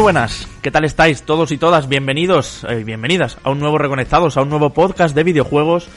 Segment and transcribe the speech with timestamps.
[0.00, 1.86] Muy buenas, ¿qué tal estáis todos y todas?
[1.86, 5.88] Bienvenidos, eh, bienvenidas a un nuevo Reconectados, a un nuevo podcast de videojuegos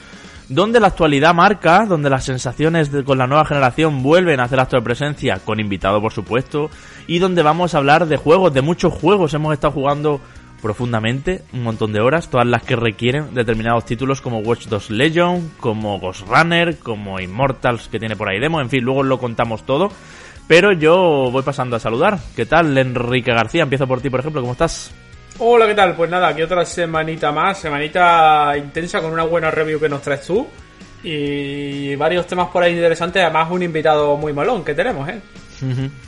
[0.49, 4.75] donde la actualidad marca, donde las sensaciones con la nueva generación vuelven a hacer acto
[4.75, 6.69] de presencia, con invitado por supuesto,
[7.07, 9.33] y donde vamos a hablar de juegos, de muchos juegos.
[9.35, 10.19] Hemos estado jugando
[10.61, 15.49] profundamente, un montón de horas, todas las que requieren determinados títulos como Watch Dogs Legion,
[15.61, 19.63] como Ghost Runner, como Immortals que tiene por ahí demo, en fin, luego lo contamos
[19.65, 19.91] todo.
[20.47, 22.19] Pero yo voy pasando a saludar.
[22.35, 23.63] ¿Qué tal, Enrique García?
[23.63, 24.41] Empiezo por ti, por ejemplo.
[24.41, 24.91] ¿Cómo estás?
[25.39, 25.95] Hola, ¿qué tal?
[25.95, 30.27] Pues nada, aquí otra semanita más, semanita intensa con una buena review que nos traes
[30.27, 30.47] tú
[31.03, 35.19] y varios temas por ahí interesantes, además un invitado muy molón que tenemos, ¿eh?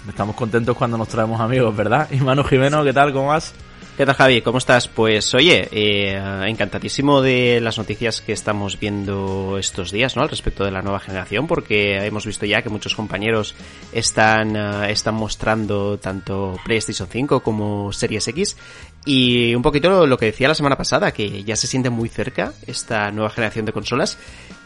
[0.07, 2.07] Estamos contentos cuando nos traemos amigos, ¿verdad?
[2.11, 3.11] Y Manu Jimeno, ¿qué tal?
[3.11, 3.53] ¿Cómo vas?
[3.97, 4.41] ¿Qué tal Javi?
[4.41, 4.89] ¿Cómo estás?
[4.89, 10.21] Pues oye, eh, encantadísimo de las noticias que estamos viendo estos días, ¿no?
[10.21, 13.55] Al respecto de la nueva generación, porque hemos visto ya que muchos compañeros
[13.93, 18.57] están, eh, están mostrando tanto PlayStation 5 como Series X.
[19.05, 22.53] Y un poquito lo, que decía la semana pasada, que ya se siente muy cerca
[22.65, 24.17] esta nueva generación de consolas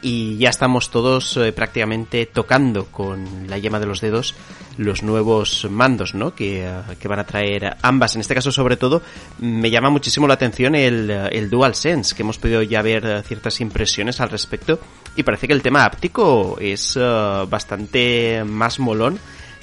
[0.01, 4.35] y ya estamos todos eh, prácticamente tocando con la yema de los dedos
[4.79, 6.33] los nuevos mandos, ¿no?
[6.33, 8.15] Que, eh, que van a traer ambas.
[8.15, 9.01] En este caso, sobre todo,
[9.39, 13.59] me llama muchísimo la atención el, el DualSense, que hemos podido ya ver eh, ciertas
[13.59, 14.79] impresiones al respecto.
[15.17, 19.19] Y parece que el tema áptico es eh, bastante más molón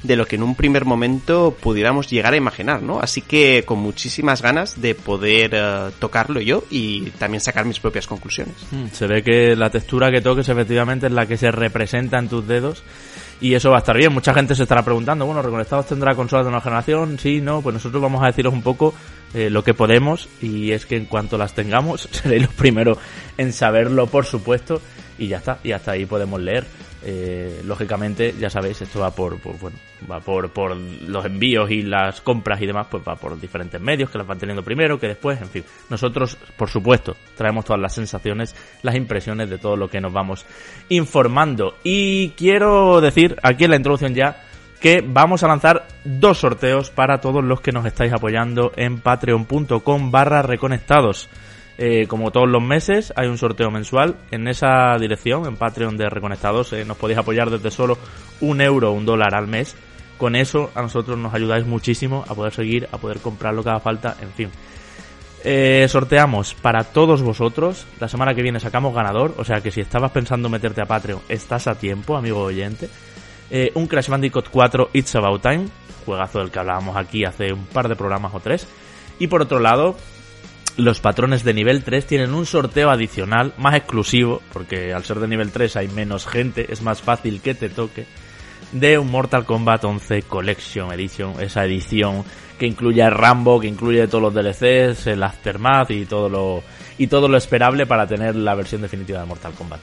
[0.06, 3.00] de lo que en un primer momento pudiéramos llegar a imaginar, ¿no?
[3.00, 8.06] Así que con muchísimas ganas de poder eh, tocarlo yo y también sacar mis propias
[8.06, 8.54] conclusiones.
[8.70, 12.28] Mm, Se ve que la textura que toques efectivamente es la que se representa en
[12.28, 12.82] tus dedos
[13.40, 14.12] y eso va a estar bien.
[14.12, 17.18] Mucha gente se estará preguntando, bueno, ¿Reconectados tendrá consolas de nueva generación?
[17.18, 18.94] Sí, no, pues nosotros vamos a deciros un poco
[19.34, 22.98] eh, lo que podemos y es que en cuanto las tengamos seréis los primeros
[23.36, 24.80] en saberlo, por supuesto,
[25.18, 26.64] y ya está, y hasta ahí podemos leer.
[27.08, 29.78] Eh, lógicamente, ya sabéis, esto va por, por, bueno,
[30.10, 34.10] va por, por los envíos y las compras y demás, pues va por diferentes medios
[34.10, 35.64] que las van teniendo primero, que después, en fin.
[35.88, 40.46] Nosotros, por supuesto, traemos todas las sensaciones, las impresiones de todo lo que nos vamos
[40.88, 41.76] informando.
[41.84, 44.42] Y quiero decir, aquí en la introducción ya,
[44.80, 50.10] que vamos a lanzar dos sorteos para todos los que nos estáis apoyando en patreon.com
[50.10, 51.28] barra reconectados.
[51.78, 56.08] Eh, como todos los meses, hay un sorteo mensual en esa dirección, en Patreon de
[56.08, 56.72] Reconectados.
[56.72, 57.98] eh, nos podéis apoyar desde solo
[58.40, 59.76] un euro, un dólar al mes.
[60.16, 63.68] Con eso a nosotros nos ayudáis muchísimo a poder seguir, a poder comprar lo que
[63.68, 64.48] haga falta, en fin.
[65.44, 67.86] Eh, sorteamos para todos vosotros.
[68.00, 69.34] La semana que viene sacamos ganador.
[69.36, 72.88] O sea que si estabas pensando meterte a Patreon, estás a tiempo, amigo oyente.
[73.74, 75.68] Un Crash Bandicoot 4 It's About Time.
[76.04, 78.66] Juegazo del que hablábamos aquí hace un par de programas o tres.
[79.20, 79.96] Y por otro lado,
[80.76, 85.28] los patrones de nivel 3 tienen un sorteo adicional, más exclusivo, porque al ser de
[85.28, 88.06] nivel 3 hay menos gente, es más fácil que te toque,
[88.72, 92.24] de un Mortal Kombat 11 Collection Edition, esa edición
[92.58, 96.62] que incluye a Rambo, que incluye todos los DLCs, el Aftermath y todo lo,
[96.98, 99.80] y todo lo esperable para tener la versión definitiva de Mortal Kombat.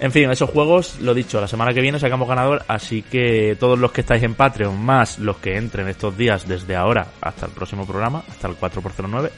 [0.00, 3.78] En fin, esos juegos, lo dicho, la semana que viene sacamos ganador, así que todos
[3.78, 7.52] los que estáis en Patreon, más los que entren estos días desde ahora hasta el
[7.52, 9.30] próximo programa, hasta el 4x09,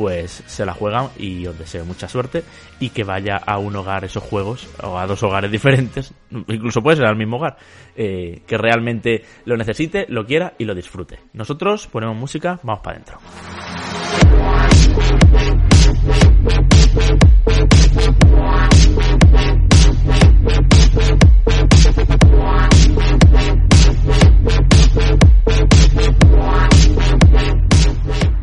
[0.00, 2.42] pues se la juegan y os deseo mucha suerte
[2.78, 6.96] y que vaya a un hogar esos juegos o a dos hogares diferentes, incluso puede
[6.96, 7.58] ser al mismo hogar,
[7.94, 11.18] eh, que realmente lo necesite, lo quiera y lo disfrute.
[11.34, 13.18] Nosotros ponemos música, vamos para adentro.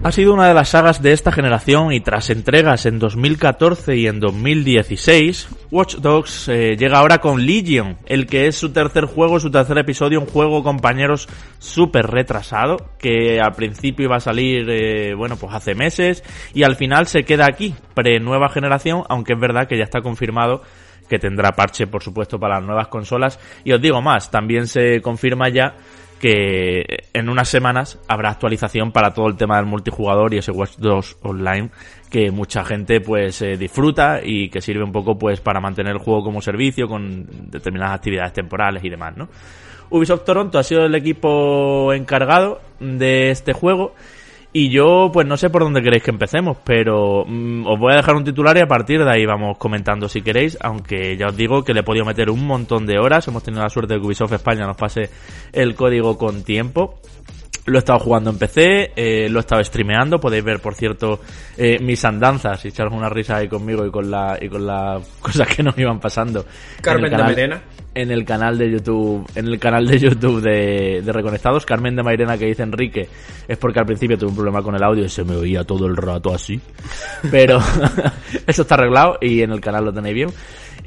[0.08, 4.08] Ha sido una de las sagas de esta generación y tras entregas en 2014 y
[4.08, 9.42] en 2016, Watch Dogs eh, llega ahora con Legion, el que es su tercer juego,
[9.42, 11.28] su tercer episodio, un juego compañeros
[11.60, 16.78] súper retrasado, que al principio iba a salir, eh, bueno, pues hace meses y al
[16.78, 20.62] final se queda aquí, pre-nueva generación, aunque es verdad que ya está confirmado
[21.10, 23.40] que tendrá parche, por supuesto, para las nuevas consolas.
[23.64, 25.76] Y os digo más, también se confirma ya
[26.20, 26.84] que
[27.14, 31.18] en unas semanas habrá actualización para todo el tema del multijugador y ese Watch 2
[31.22, 31.70] online
[32.10, 36.00] que mucha gente pues eh, disfruta y que sirve un poco pues para mantener el
[36.00, 39.30] juego como servicio con determinadas actividades temporales y demás, ¿no?
[39.90, 43.94] Ubisoft Toronto ha sido el equipo encargado de este juego
[44.54, 47.98] y yo pues no sé por dónde queréis que empecemos, pero mm, os voy a
[47.98, 51.38] dejar un titular y a partir de ahí vamos comentando si queréis, aunque ya os
[51.38, 54.00] digo que le he podido meter un montón de horas, hemos tenido la suerte de
[54.00, 55.10] que Ubisoft España nos pase
[55.52, 57.00] el código con tiempo.
[57.68, 61.20] Lo he estado jugando en PC, eh, lo he estado streameando, podéis ver, por cierto,
[61.58, 65.06] eh, mis andanzas y echaros una risa ahí conmigo y con la y con las
[65.22, 66.46] cosas que nos iban pasando.
[66.82, 67.62] Carmen de Mairena.
[67.94, 72.04] En el canal de YouTube, en el canal de YouTube de, de Reconectados, Carmen de
[72.04, 73.10] Mairena que dice Enrique,
[73.48, 75.88] es porque al principio tuve un problema con el audio y se me oía todo
[75.88, 76.62] el rato así.
[77.32, 77.60] Pero
[78.48, 80.30] eso está arreglado y en el canal lo tenéis bien.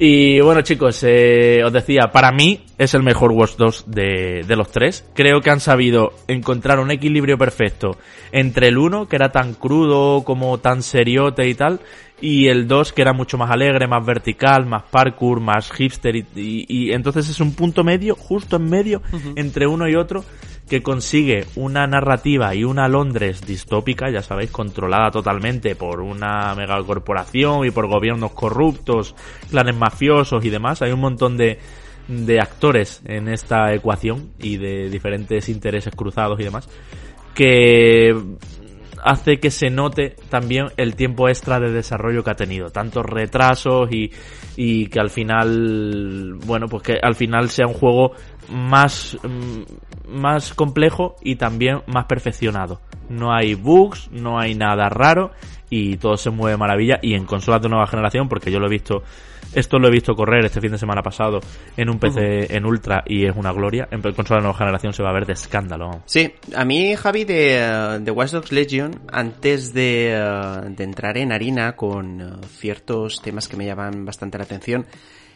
[0.03, 4.55] Y bueno chicos, eh, os decía, para mí es el mejor Watch 2 de, de,
[4.55, 5.05] los tres.
[5.13, 7.99] Creo que han sabido encontrar un equilibrio perfecto
[8.31, 11.81] entre el 1, que era tan crudo como tan seriote y tal,
[12.19, 16.25] y el 2, que era mucho más alegre, más vertical, más parkour, más hipster, y,
[16.35, 19.33] y, y entonces es un punto medio, justo en medio, uh -huh.
[19.35, 20.25] entre uno y otro,
[20.71, 27.65] que consigue una narrativa y una Londres distópica, ya sabéis, controlada totalmente por una megacorporación
[27.65, 29.13] y por gobiernos corruptos,
[29.49, 30.81] clanes mafiosos y demás.
[30.81, 31.59] Hay un montón de,
[32.07, 36.69] de actores en esta ecuación y de diferentes intereses cruzados y demás
[37.35, 38.15] que
[39.03, 43.91] hace que se note también el tiempo extra de desarrollo que ha tenido, tantos retrasos
[43.91, 44.11] y,
[44.55, 48.13] y que al final, bueno, pues que al final sea un juego
[48.51, 49.17] más,
[50.07, 52.81] más complejo y también más perfeccionado.
[53.09, 55.31] No hay bugs, no hay nada raro
[55.69, 58.69] y todo se mueve maravilla y en consolas de nueva generación, porque yo lo he
[58.69, 59.03] visto,
[59.55, 61.39] esto lo he visto correr este fin de semana pasado
[61.77, 62.55] en un PC uh -huh.
[62.55, 65.25] en Ultra y es una gloria, en consola de nueva generación se va a ver
[65.25, 66.01] de escándalo.
[66.05, 70.11] Sí, a mí Javi de, de Watch Dogs Legion, antes de,
[70.75, 74.85] de entrar en harina con ciertos temas que me llaman bastante la atención,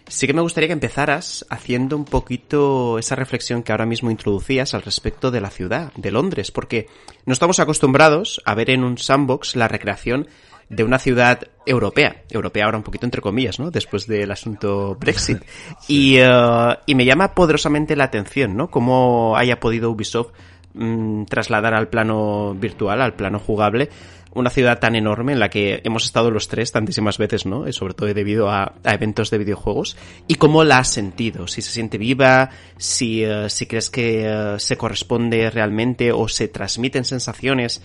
[0.08, 4.74] Sí que me gustaría que empezaras haciendo un poquito esa reflexión que ahora mismo introducías
[4.74, 6.88] al respecto de la ciudad, de Londres, porque
[7.26, 10.28] no estamos acostumbrados a ver en un sandbox la recreación
[10.70, 13.72] de una ciudad europea, europea ahora un poquito entre comillas, ¿no?
[13.72, 15.40] Después del asunto Brexit.
[15.82, 16.16] sí.
[16.16, 18.70] y, uh, y me llama poderosamente la atención, ¿no?
[18.70, 20.34] Cómo haya podido Ubisoft
[20.74, 23.90] mmm, trasladar al plano virtual, al plano jugable,
[24.36, 27.72] una ciudad tan enorme en la que hemos estado los tres tantísimas veces, ¿no?
[27.72, 29.98] Sobre todo debido a, eventos de videojuegos.
[30.28, 31.48] ¿Y cómo la has sentido?
[31.48, 36.50] Si se siente viva, si, uh, si crees que uh, se corresponde realmente o se
[36.50, 37.82] transmiten sensaciones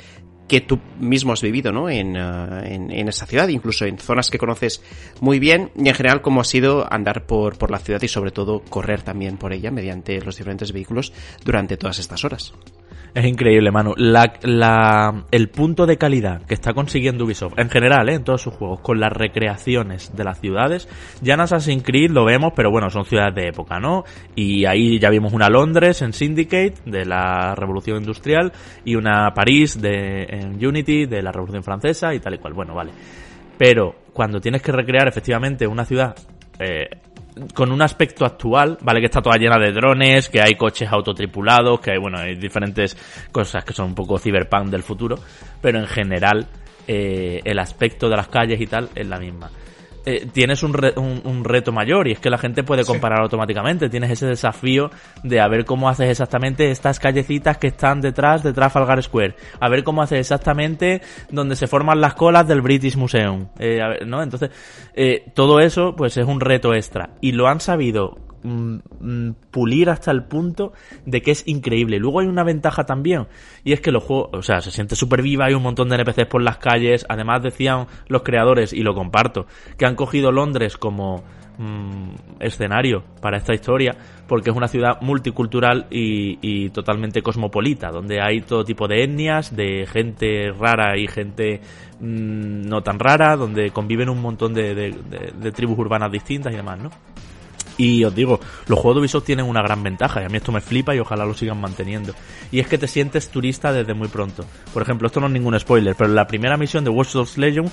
[0.48, 1.88] que tú mismo has vivido, ¿no?
[1.88, 4.82] En, en, en, esa ciudad, incluso en zonas que conoces
[5.20, 8.32] muy bien, y en general cómo ha sido andar por, por la ciudad y sobre
[8.32, 11.12] todo correr también por ella mediante los diferentes vehículos
[11.44, 12.52] durante todas estas horas.
[13.14, 13.94] Es increíble, Manu.
[13.96, 18.14] La, la, el punto de calidad que está consiguiendo Ubisoft, en general, ¿eh?
[18.14, 20.88] en todos sus juegos, con las recreaciones de las ciudades.
[21.20, 24.04] Ya en Assassin's Creed lo vemos, pero bueno, son ciudades de época, ¿no?
[24.36, 28.52] Y ahí ya vimos una Londres en Syndicate, de la Revolución Industrial,
[28.84, 32.54] y una París de, en Unity, de la Revolución Francesa, y tal y cual.
[32.54, 32.92] Bueno, vale.
[33.58, 36.14] Pero cuando tienes que recrear efectivamente una ciudad
[36.58, 36.88] eh,
[37.54, 39.00] con un aspecto actual, ¿vale?
[39.00, 42.96] Que está toda llena de drones, que hay coches autotripulados, que hay, bueno, hay diferentes
[43.32, 45.16] cosas que son un poco cyberpunk del futuro,
[45.60, 46.46] pero en general
[46.86, 49.50] eh, el aspecto de las calles y tal es la misma.
[50.06, 53.18] Eh, tienes un, re, un, un, reto mayor y es que la gente puede comparar
[53.18, 53.22] sí.
[53.22, 53.88] automáticamente.
[53.90, 54.90] Tienes ese desafío
[55.22, 59.36] de a ver cómo haces exactamente estas callecitas que están detrás de Trafalgar Square.
[59.60, 63.48] A ver cómo haces exactamente donde se forman las colas del British Museum.
[63.58, 64.22] Eh, ver, ¿no?
[64.22, 64.50] Entonces,
[64.94, 67.10] eh, todo eso pues es un reto extra.
[67.20, 68.16] Y lo han sabido
[69.50, 70.72] pulir hasta el punto
[71.04, 71.98] de que es increíble.
[71.98, 73.26] Luego hay una ventaja también,
[73.64, 75.96] y es que los juegos, o sea, se siente súper viva, hay un montón de
[75.96, 80.76] NPCs por las calles, además decían los creadores, y lo comparto, que han cogido Londres
[80.76, 81.22] como
[81.58, 88.40] mmm, escenario para esta historia, porque es una ciudad multicultural y, totalmente cosmopolita, donde hay
[88.40, 91.60] todo tipo de etnias, de gente rara y gente
[92.00, 96.90] no tan rara, donde conviven un montón de, de tribus urbanas distintas y demás, ¿no?
[97.80, 100.52] Y os digo, los juegos de Ubisoft tienen una gran ventaja y a mí esto
[100.52, 102.12] me flipa y ojalá lo sigan manteniendo.
[102.52, 104.44] Y es que te sientes turista desde muy pronto.
[104.74, 107.70] Por ejemplo, esto no es ningún spoiler, pero la primera misión de Watch Dogs Legion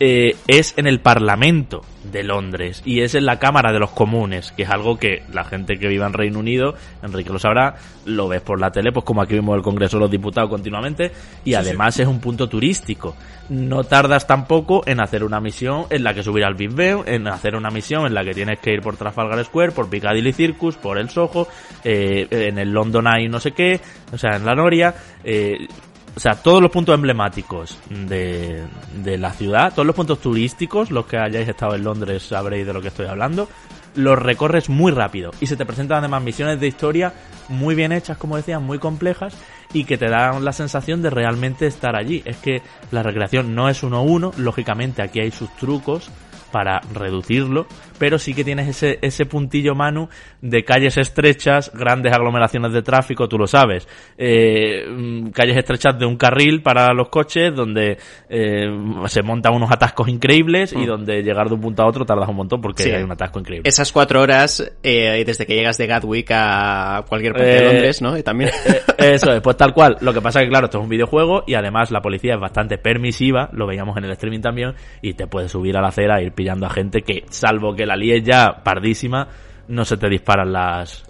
[0.00, 4.52] eh, es en el Parlamento de Londres y es en la Cámara de los Comunes,
[4.52, 8.28] que es algo que la gente que vive en Reino Unido, Enrique lo sabrá, lo
[8.28, 11.10] ves por la tele, pues como aquí vemos el Congreso de los Diputados continuamente,
[11.44, 12.02] y sí, además sí.
[12.02, 13.16] es un punto turístico.
[13.48, 17.28] No tardas tampoco en hacer una misión en la que subir al Big Ben, en
[17.28, 20.76] hacer una misión en la que tienes que ir por Trafalgar Square, por Piccadilly Circus,
[20.76, 21.48] por el Soho,
[21.84, 23.80] eh, en el London Eye no sé qué,
[24.12, 25.66] o sea, en la Noria, eh,
[26.16, 28.64] o sea, todos los puntos emblemáticos de,
[29.04, 32.72] de, la ciudad, todos los puntos turísticos, los que hayáis estado en Londres sabréis de
[32.72, 33.48] lo que estoy hablando,
[33.96, 37.12] los recorres muy rápido y se te presentan además misiones de historia
[37.48, 39.36] muy bien hechas, como decía, muy complejas
[39.74, 42.22] y que te dan la sensación de realmente estar allí.
[42.24, 46.10] Es que la recreación no es uno a uno, lógicamente aquí hay sus trucos
[46.50, 47.66] para reducirlo,
[47.98, 50.08] pero sí que tienes ese, ese puntillo Manu
[50.40, 53.88] de calles estrechas, grandes aglomeraciones de tráfico, tú lo sabes,
[54.18, 57.98] eh, mm, calles estrechas de un carril para los coches donde
[58.28, 58.66] eh,
[59.06, 60.86] se montan unos atascos increíbles y Mm.
[60.86, 62.90] donde llegar de un punto a otro tardas un montón porque Sí.
[62.90, 63.68] hay un atasco increíble.
[63.68, 68.02] Esas cuatro horas, eh, desde que llegas de Gatwick a cualquier parte de Eh, Londres,
[68.02, 68.16] ¿no?
[68.16, 68.50] Y también...
[68.98, 69.96] Eh, Eso es, pues tal cual.
[70.00, 72.40] Lo que pasa es que, claro, esto es un videojuego y además la policía es
[72.40, 76.18] bastante permisiva, lo veíamos en el streaming también, y te puedes subir a la acera
[76.20, 79.26] e ir pillando a gente que, salvo que la líes ya pardísima,
[79.68, 81.04] no se te disparan las,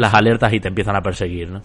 [0.00, 1.62] Las alertas y te empiezan a perseguir, ¿no?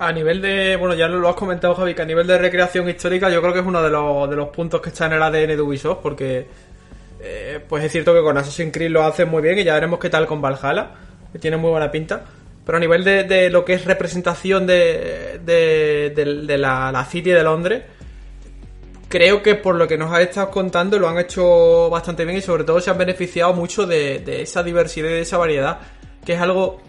[0.00, 3.28] A nivel de, bueno, ya lo has comentado Javi, que a nivel de recreación histórica
[3.30, 5.48] yo creo que es uno de los, de los puntos que está en el ADN
[5.48, 6.46] de Ubisoft, porque
[7.20, 9.98] eh, pues es cierto que con Assassin's Creed lo hacen muy bien y ya veremos
[9.98, 10.90] qué tal con Valhalla,
[11.32, 12.22] que tiene muy buena pinta.
[12.64, 17.04] Pero a nivel de, de lo que es representación de, de, de- de la, la
[17.04, 17.82] City de Londres,
[19.08, 22.42] creo que por lo que nos has estado contando lo han hecho bastante bien y
[22.42, 25.78] sobre todo se han beneficiado mucho de, de esa diversidad y de esa variedad,
[26.24, 26.80] que es algo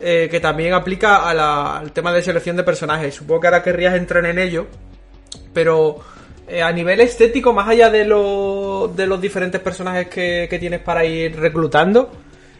[0.00, 3.14] eh, que también aplica al tema de selección de personajes.
[3.14, 4.66] Supongo que ahora querrías entrar en ello,
[5.52, 6.00] pero
[6.48, 11.04] eh, a nivel estético, más allá de, lo- de los diferentes personajes que, tienes para
[11.04, 12.10] ir reclutando,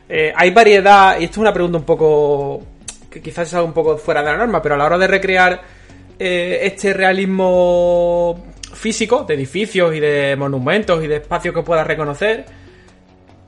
[0.08, 2.62] eh, hay variedad, y esto es una pregunta un poco
[3.10, 5.60] que quizás algo un poco fuera de la norma, pero a la hora de recrear
[6.18, 8.51] este realismo
[8.82, 12.44] físico de edificios y de monumentos y de espacios que puedas reconocer,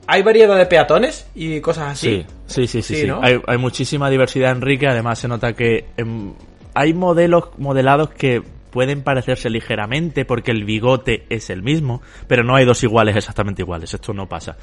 [0.07, 2.25] hay variedad de peatones y cosas así.
[2.47, 3.01] Sí, sí, sí, sí.
[3.01, 3.11] Sí.
[3.21, 4.87] Hay, hay muchísima diversidad, Enrique.
[4.87, 6.33] Además, se nota que em,
[6.73, 12.55] hay modelos modelados que pueden parecerse ligeramente porque el bigote es el mismo, pero no
[12.55, 13.93] hay dos iguales exactamente iguales.
[13.93, 14.55] Esto no pasa.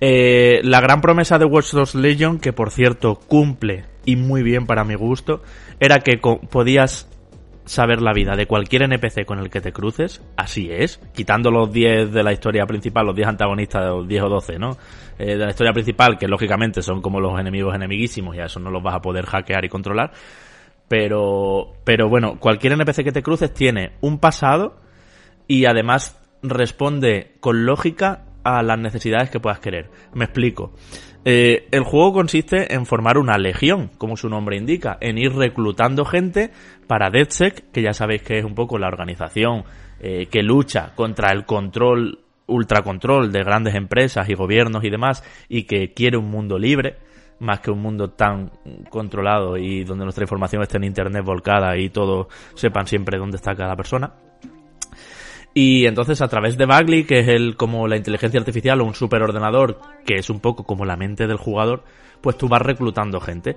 [0.00, 4.66] Eh, la gran promesa de Watch Dogs Legion, que por cierto cumple y muy bien
[4.66, 5.42] para mi gusto,
[5.80, 7.08] era que podías
[7.64, 11.72] saber la vida de cualquier NPC con el que te cruces, así es, quitando los
[11.72, 14.76] 10 de la historia principal, los 10 antagonistas, los 10 o 12, ¿no?
[15.18, 18.60] Eh, de la historia principal, que lógicamente son como los enemigos enemiguísimos y a eso
[18.60, 20.12] no los vas a poder hackear y controlar.
[20.88, 24.76] Pero, pero bueno, cualquier NPC que te cruces tiene un pasado
[25.48, 29.90] y además responde con lógica a las necesidades que puedas querer.
[30.12, 30.72] Me explico.
[31.24, 36.04] Eh, el juego consiste en formar una legión, como su nombre indica, en ir reclutando
[36.04, 36.50] gente
[36.86, 39.64] para DedSec, que ya sabéis que es un poco la organización
[40.00, 45.62] eh, que lucha contra el control, ultracontrol de grandes empresas y gobiernos y demás, y
[45.62, 46.98] que quiere un mundo libre,
[47.40, 48.50] más que un mundo tan
[48.90, 53.54] controlado y donde nuestra información esté en internet volcada y todos sepan siempre dónde está
[53.54, 54.12] cada persona.
[55.54, 58.94] Y entonces a través de Bagley, que es el como la inteligencia artificial o un
[58.94, 61.84] superordenador, que es un poco como la mente del jugador,
[62.20, 63.56] pues tú vas reclutando gente.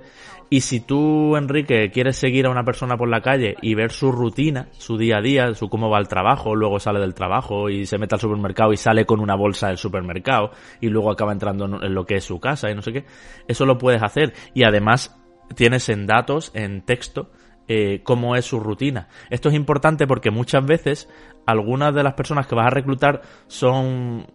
[0.50, 4.12] Y si tú, Enrique, quieres seguir a una persona por la calle y ver su
[4.12, 7.86] rutina, su día a día, su cómo va al trabajo, luego sale del trabajo y
[7.86, 10.50] se mete al supermercado y sale con una bolsa del supermercado
[10.80, 13.04] y luego acaba entrando en lo que es su casa y no sé qué,
[13.48, 14.34] eso lo puedes hacer.
[14.54, 15.18] Y además
[15.54, 17.30] tienes en datos, en texto,
[17.68, 19.08] eh, cómo es su rutina.
[19.28, 21.08] Esto es importante porque muchas veces
[21.48, 24.26] algunas de las personas que vas a reclutar son,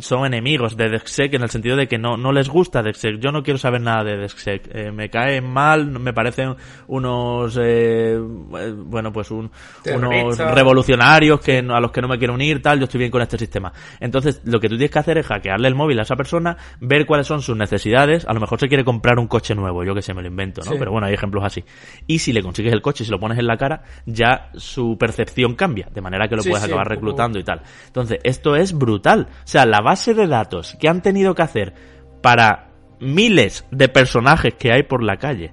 [0.00, 3.20] son enemigos de DexSec en el sentido de que no, no les gusta DexSec.
[3.20, 4.68] Yo no quiero saber nada de DexSec.
[4.74, 6.56] Eh, me caen mal, me parecen
[6.88, 9.48] unos, eh, eh, bueno, pues un,
[9.94, 13.22] unos revolucionarios que a los que no me quiero unir, tal, yo estoy bien con
[13.22, 13.72] este sistema.
[14.00, 17.06] Entonces, lo que tú tienes que hacer es hackearle el móvil a esa persona, ver
[17.06, 20.02] cuáles son sus necesidades, a lo mejor se quiere comprar un coche nuevo, yo que
[20.02, 20.72] sé, me lo invento, ¿no?
[20.72, 20.78] Sí.
[20.80, 21.62] Pero bueno, hay ejemplos así.
[22.08, 24.96] Y si le consigues el coche y se lo pones en la cara, ya su
[24.98, 27.62] percepción cambia, de manera que lo Sí, puedes sí, acabar reclutando y tal.
[27.86, 29.28] Entonces, esto es brutal.
[29.30, 31.74] O sea, la base de datos que han tenido que hacer
[32.22, 35.52] para miles de personajes que hay por la calle,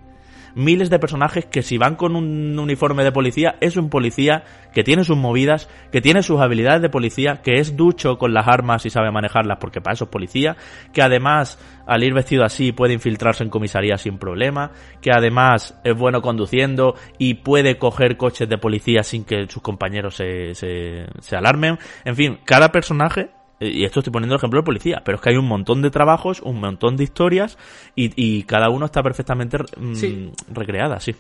[0.55, 4.43] miles de personajes que si van con un uniforme de policía es un policía
[4.73, 8.47] que tiene sus movidas, que tiene sus habilidades de policía, que es ducho con las
[8.47, 10.57] armas y sabe manejarlas porque para eso es policía,
[10.93, 15.95] que además al ir vestido así puede infiltrarse en comisaría sin problema, que además es
[15.95, 21.35] bueno conduciendo y puede coger coches de policía sin que sus compañeros se, se, se
[21.35, 21.77] alarmen.
[22.05, 23.31] En fin, cada personaje
[23.67, 25.89] y esto estoy poniendo el ejemplo de policía, pero es que hay un montón de
[25.89, 27.57] trabajos, un montón de historias
[27.95, 30.31] y, y cada uno está perfectamente mm, Sí.
[30.51, 31.15] recreada, sí.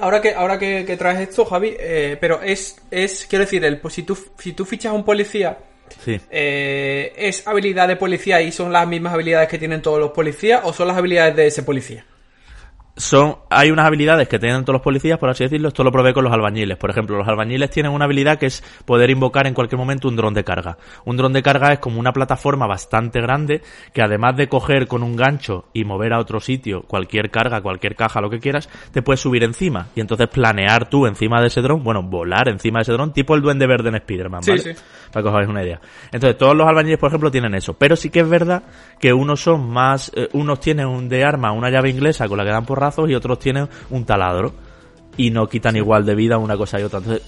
[0.00, 3.78] Ahora que, ahora que, que traes esto, Javi, eh, pero es, es, quiero decir, el,
[3.78, 5.58] pues, si, tú, si tú fichas a un policía,
[6.04, 6.20] Sí.
[6.30, 10.62] eh, ¿es habilidad de policía y son las mismas habilidades que tienen todos los policías
[10.64, 12.04] o son las habilidades de ese policía?
[12.96, 16.14] Son hay unas habilidades que tienen todos los policías, por así decirlo, esto lo probé
[16.14, 16.76] con los albañiles.
[16.78, 20.16] Por ejemplo, los albañiles tienen una habilidad que es poder invocar en cualquier momento un
[20.16, 20.78] dron de carga.
[21.04, 23.62] Un dron de carga es como una plataforma bastante grande
[23.92, 27.96] que además de coger con un gancho y mover a otro sitio cualquier carga, cualquier
[27.96, 31.60] caja, lo que quieras, te puedes subir encima y entonces planear tú encima de ese
[31.60, 34.58] dron, bueno, volar encima de ese dron, tipo el duende verde en Spider-Man, ¿vale?
[34.58, 34.80] Sí, sí.
[35.12, 35.80] Para que os hagáis una idea.
[36.12, 37.74] Entonces, todos los albañiles, por ejemplo, tienen eso.
[37.74, 38.64] Pero sí que es verdad
[38.98, 42.44] que unos son más, eh, unos tienen un de arma una llave inglesa con la
[42.44, 42.64] que dan
[43.08, 44.52] y otros tienen un taladro.
[45.16, 46.98] Y no quitan igual de vida una cosa y otra.
[46.98, 47.22] Entonces,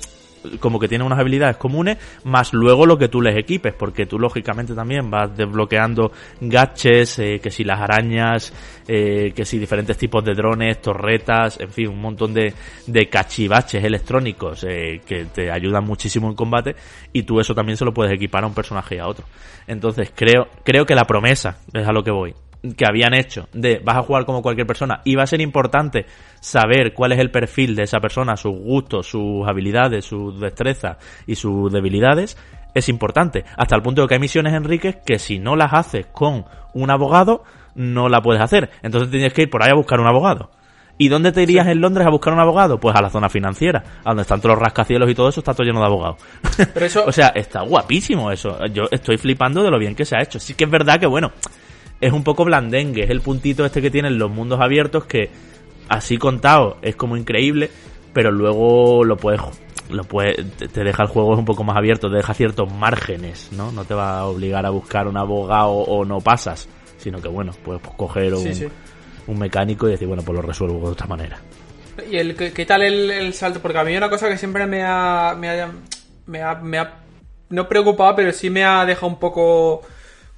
[0.61, 4.19] como que tienen unas habilidades comunes, más luego lo que tú les equipes, porque tú
[4.19, 8.53] lógicamente también vas desbloqueando gaches, eh, que si las arañas,
[8.87, 12.55] eh, que si diferentes tipos de drones, torretas, en fin, un montón de,
[12.87, 16.77] de cachivaches electrónicos eh, que te ayudan muchísimo en combate,
[17.13, 19.27] y tú eso también se lo puedes equipar a un personaje y a otro.
[19.67, 22.35] Entonces creo, creo que la promesa es a lo que voy
[22.77, 26.07] que habían hecho de vas a jugar como cualquier persona y va a ser importante
[26.41, 30.97] saber cuál es el perfil de esa persona, sus gustos, sus habilidades, sus destrezas
[31.27, 32.37] y sus debilidades,
[32.75, 33.45] es importante.
[33.57, 36.91] Hasta el punto de que hay misiones, Enrique, que si no las haces con un
[36.91, 37.43] abogado,
[37.75, 38.71] no la puedes hacer.
[38.83, 40.51] Entonces tienes que ir por ahí a buscar un abogado.
[41.01, 42.81] ¿Y dónde te irías en Londres a buscar un abogado?
[42.81, 45.55] Pues a la zona financiera, a donde están todos los rascacielos y todo eso, está
[45.55, 46.17] todo lleno de abogados.
[46.75, 48.59] Pero eso- o sea, está guapísimo eso.
[48.67, 50.41] Yo estoy flipando de lo bien que se ha hecho.
[50.41, 51.31] Sí que es verdad que, bueno,
[52.01, 55.31] es un poco blandengue, es el puntito este que tienen los mundos abiertos que
[55.89, 57.71] así contado es como increíble,
[58.13, 59.41] pero luego lo puedes
[59.91, 63.73] lo puede, te deja el juego un poco más abierto, te deja ciertos márgenes, ¿no?
[63.73, 67.53] No te va a obligar a buscar un abogado o no pasas, sino que bueno,
[67.65, 68.67] puedes coger un, Sí, sí.
[69.27, 71.39] un mecánico y decir, bueno, pues lo resuelvo de otra manera.
[72.11, 73.61] ¿Y el, qué, qué tal el, el salto?
[73.61, 75.73] Porque a mí una cosa que siempre me ha, me ha,
[76.27, 76.95] me ha, me ha-
[77.49, 79.81] no preocupado, pero sí me ha dejado un poco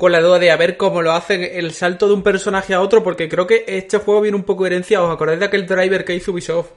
[0.00, 2.80] con la duda de a ver cómo lo hace el salto de un personaje a
[2.80, 5.02] otro, porque creo que este juego viene un poco herencia.
[5.02, 6.70] ¿Os acordáis de aquel driver que hizo Ubisoft?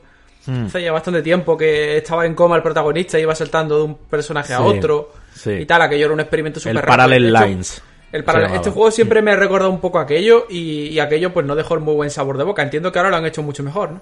[0.45, 0.65] Hmm.
[0.65, 3.95] Hace ya bastante tiempo que estaba en coma el protagonista y iba saltando de un
[3.95, 5.51] personaje a otro sí.
[5.51, 6.91] y tal, aquello era un experimento súper El raro.
[6.91, 7.81] Parallel hecho, Lines.
[8.11, 11.55] el este juego siempre me ha recordado un poco aquello y, y aquello pues no
[11.55, 12.61] dejó el muy buen sabor de boca.
[12.61, 14.01] Entiendo que ahora lo han hecho mucho mejor, ¿no?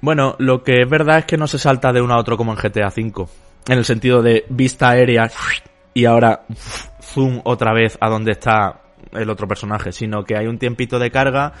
[0.00, 2.52] Bueno, lo que es verdad es que no se salta de uno a otro como
[2.52, 3.26] en GTA V.
[3.68, 5.30] En el sentido de vista aérea
[5.94, 6.42] y ahora
[7.00, 8.80] zoom otra vez a donde está
[9.12, 11.52] el otro personaje, sino que hay un tiempito de carga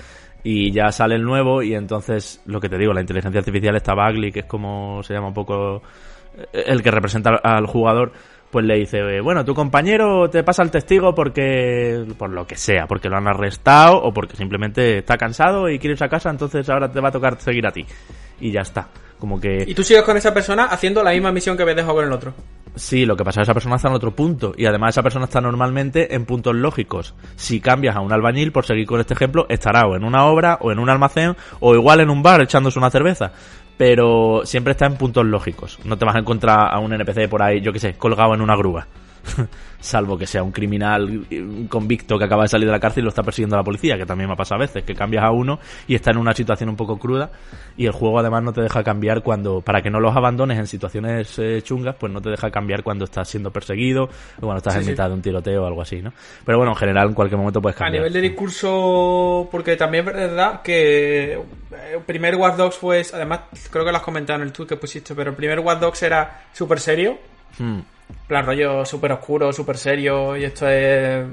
[0.42, 3.94] y ya sale el nuevo y entonces lo que te digo, la inteligencia artificial está
[3.94, 5.82] Bagley, que es como se llama un poco
[6.36, 8.12] eh, el que representa al jugador,
[8.50, 12.86] pues le dice, bueno, tu compañero te pasa el testigo porque, por lo que sea,
[12.86, 16.68] porque lo han arrestado o porque simplemente está cansado y quiere irse a casa, entonces
[16.68, 17.84] ahora te va a tocar seguir a ti.
[18.40, 18.88] Y ya está.
[19.24, 19.64] Como que...
[19.66, 22.12] Y tú sigues con esa persona haciendo la misma misión que habías dejado con el
[22.12, 22.34] otro.
[22.74, 25.02] Sí, lo que pasa es que esa persona está en otro punto y además esa
[25.02, 27.14] persona está normalmente en puntos lógicos.
[27.34, 30.58] Si cambias a un albañil, por seguir con este ejemplo, estará o en una obra
[30.60, 33.32] o en un almacén o igual en un bar echándose una cerveza.
[33.78, 35.78] Pero siempre está en puntos lógicos.
[35.86, 38.42] No te vas a encontrar a un NPC por ahí, yo qué sé, colgado en
[38.42, 38.86] una grúa.
[39.80, 43.04] Salvo que sea un criminal eh, convicto que acaba de salir de la cárcel y
[43.04, 45.30] lo está persiguiendo la policía, que también me ha pasado a veces, que cambias a
[45.30, 47.30] uno y está en una situación un poco cruda
[47.76, 50.66] y el juego además no te deja cambiar cuando, para que no los abandones en
[50.66, 54.72] situaciones eh, chungas, pues no te deja cambiar cuando estás siendo perseguido o cuando estás
[54.74, 54.90] Sí, en sí.
[54.92, 56.12] mitad de un tiroteo o algo así, ¿no?
[56.46, 58.02] Pero bueno, en general en cualquier momento puedes A cambiar.
[58.04, 61.38] nivel de discurso, porque también es verdad que eh,
[61.96, 64.76] el primer Watch Dogs fue, además creo que lo has comentado en el tweet que
[64.76, 67.18] pusiste, pero el primer Watch Dogs era súper serio,
[67.58, 67.80] Hmm.
[68.28, 71.24] plan rollo súper oscuro, súper serio, y esto es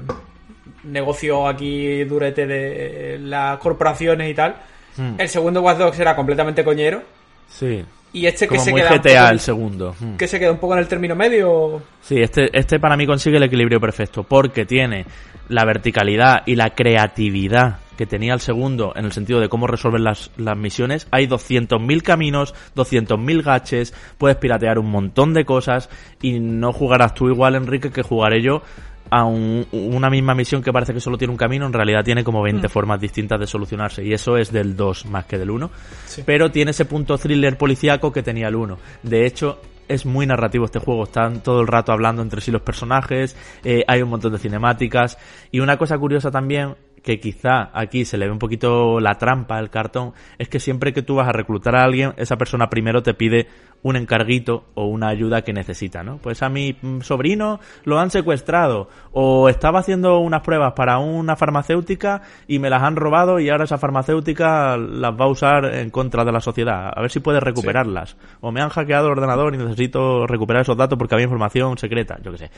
[0.84, 4.56] negocio aquí durete de las corporaciones y tal.
[4.96, 5.14] Hmm.
[5.18, 7.02] El segundo Watch Dogs era completamente coñero,
[7.48, 7.84] Sí.
[8.12, 9.94] y este que Como se muy queda GTA poco el segundo.
[9.98, 10.16] Hmm.
[10.16, 11.82] que se queda un poco en el término medio.
[12.02, 15.06] Sí, este, este para mí consigue el equilibrio perfecto, porque tiene
[15.48, 20.00] la verticalidad y la creatividad que tenía el segundo en el sentido de cómo resolver
[20.00, 21.06] las, las misiones.
[21.10, 25.88] Hay 200.000 caminos, 200.000 gaches, puedes piratear un montón de cosas
[26.20, 28.62] y no jugarás tú igual, Enrique, que jugaré yo
[29.10, 32.24] a un- una misma misión que parece que solo tiene un camino, en realidad tiene
[32.24, 35.70] como 20 formas distintas de solucionarse y eso es del 2 más que del 1.
[36.06, 36.22] Sí.
[36.24, 38.78] Pero tiene ese punto thriller policíaco que tenía el 1.
[39.02, 42.62] De hecho, es muy narrativo este juego, están todo el rato hablando entre sí los
[42.62, 45.18] personajes, eh, hay un montón de cinemáticas
[45.50, 49.58] y una cosa curiosa también que quizá aquí se le ve un poquito la trampa
[49.58, 53.02] al cartón, es que siempre que tú vas a reclutar a alguien, esa persona primero
[53.02, 53.48] te pide
[53.82, 56.18] un encarguito o una ayuda que necesita, ¿no?
[56.18, 61.34] Pues a mi mm, sobrino lo han secuestrado o estaba haciendo unas pruebas para una
[61.34, 65.90] farmacéutica y me las han robado y ahora esa farmacéutica las va a usar en
[65.90, 66.92] contra de la sociedad.
[66.94, 68.16] A ver si puede recuperarlas.
[68.40, 72.18] O me han hackeado el ordenador y necesito recuperar esos datos porque había información secreta,
[72.22, 72.50] yo qué sé.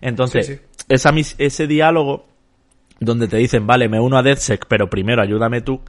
[0.00, 0.60] Entonces, Sí, sí.
[0.88, 2.26] Esa, mis- ese diálogo
[3.04, 5.80] donde te dicen, vale, me uno a DeathSec, pero primero ayúdame tú,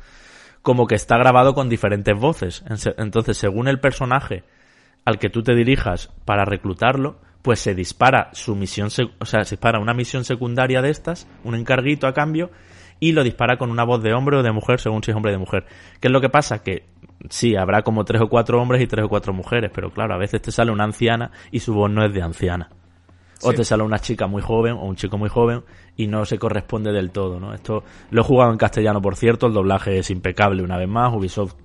[0.62, 2.64] como que está grabado con diferentes voces.
[2.98, 4.44] Entonces, según el personaje
[5.06, 8.88] al que tú te dirijas para reclutarlo, pues se dispara su misión,
[9.20, 12.52] o sea, se dispara una misión secundaria de estas, un encarguito a cambio,
[13.00, 15.32] y lo dispara con una voz de hombre o de mujer, según si es hombre
[15.32, 15.66] o de mujer.
[16.00, 16.64] ¿Qué es lo que pasa?
[16.64, 16.86] Que
[17.30, 20.18] sí, habrá como tres o cuatro hombres y tres o cuatro mujeres, pero claro, a
[20.18, 22.70] veces te sale una anciana y su voz no es de anciana.
[23.44, 25.64] O te sale una chica muy joven o un chico muy joven
[25.96, 27.54] y no se corresponde del todo, ¿no?
[27.54, 31.14] Esto lo he jugado en castellano, por cierto, el doblaje es impecable una vez más,
[31.14, 31.56] Ubisoft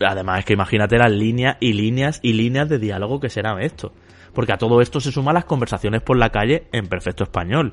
[0.00, 3.92] además es que imagínate las líneas y líneas y líneas de diálogo que será esto.
[4.32, 7.72] Porque a todo esto se suman las conversaciones por la calle en perfecto español.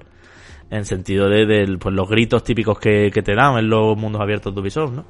[0.69, 4.55] En sentido de, pues, los gritos típicos que, que te dan en los mundos abiertos
[4.55, 5.05] de Ubisoft, ¿no?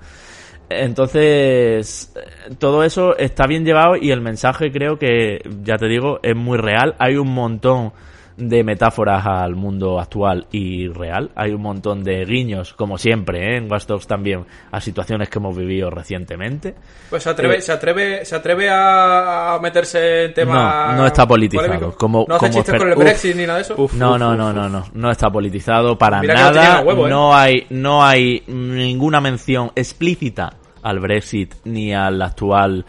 [0.69, 2.13] Entonces,
[2.57, 6.57] todo eso está bien llevado y el mensaje creo que, ya te digo, es muy
[6.57, 6.95] real.
[6.99, 7.93] Hay un montón
[8.37, 11.31] de metáforas al mundo actual y real.
[11.35, 13.57] Hay un montón de guiños, como siempre, ¿eh?
[13.57, 16.75] en Watch Dogs también, a situaciones que hemos vivido recientemente.
[17.09, 20.91] Pues se atreve, eh, se atreve, se atreve a meterse en temas.
[20.93, 21.95] No, no está politizado.
[21.95, 23.89] Como, no hace chistes con el Brexit ni nada de eso.
[23.93, 26.81] no, no, no, no, no, no está politizado para nada.
[26.81, 27.07] ¿eh?
[27.09, 32.85] No hay, no hay ninguna mención explícita al Brexit ni al actual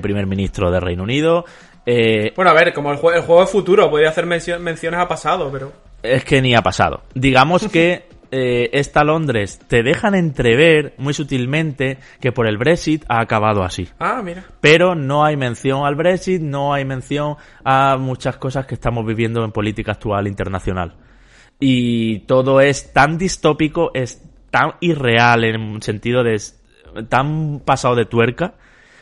[0.00, 1.44] primer ministro de Reino Unido.
[1.84, 5.72] Eh, bueno, a ver, como el, juego es futuro, podría hacer menciones a pasado, pero...
[6.02, 7.02] Es que ni ha pasado.
[7.14, 13.20] Digamos que eh, esta Londres te dejan entrever muy sutilmente que por el Brexit ha
[13.20, 13.88] acabado así.
[13.98, 14.44] Ah, mira.
[14.60, 19.44] Pero no hay mención al Brexit, no hay mención a muchas cosas que estamos viviendo
[19.44, 20.96] en política actual internacional.
[21.60, 26.40] Y todo es tan distópico, es tan irreal en un sentido de
[27.08, 28.54] tan pasado de tuerca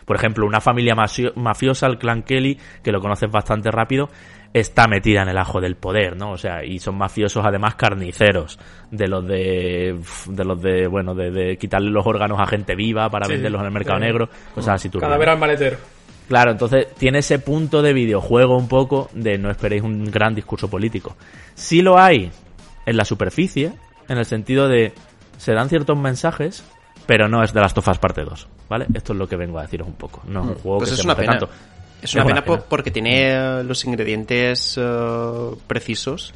[0.05, 4.09] por ejemplo, una familia mafiosa, el clan Kelly, que lo conoces bastante rápido,
[4.53, 6.33] está metida en el ajo del poder, ¿no?
[6.33, 8.59] O sea, y son mafiosos además carniceros,
[8.91, 13.29] de los de, de los de, bueno, de, quitarle los órganos a gente viva para
[13.29, 14.91] venderlos en el mercado negro, cosas así.
[14.91, 15.77] Cadáver al maletero.
[16.29, 20.71] Claro, entonces tiene ese punto de videojuego un poco de no esperéis un gran discurso
[20.71, 21.17] político.
[21.55, 22.31] Sí lo hay
[22.87, 23.73] en la superficie,
[24.09, 24.93] en el sentido de
[25.39, 26.65] se dan ciertos mensajes,
[27.07, 28.87] pero no es de las tofas parte 2, ¿vale?
[28.95, 30.23] Esto es lo que vengo a deciros un poco.
[30.27, 30.59] No es un mm.
[30.59, 31.33] juego pues que es se una pena.
[31.33, 31.51] tanto.
[32.01, 36.33] Es una, pena, porque tiene eh, los ingredientes eh, precisos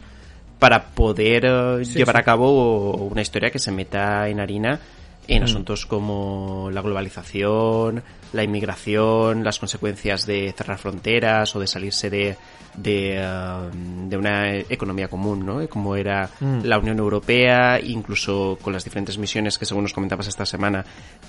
[0.59, 4.79] para poder eh, llevar a cabo una historia que se meta en harina
[5.28, 5.44] en mm.
[5.44, 12.37] asuntos como la globalización, la inmigración, las consecuencias de cerrar fronteras o de salirse de,
[12.76, 13.24] de,
[13.72, 15.66] um, de una economía común, ¿no?
[15.68, 16.60] Como era mm.
[16.64, 20.84] la Unión Europea, incluso con las diferentes misiones que según nos comentabas esta semana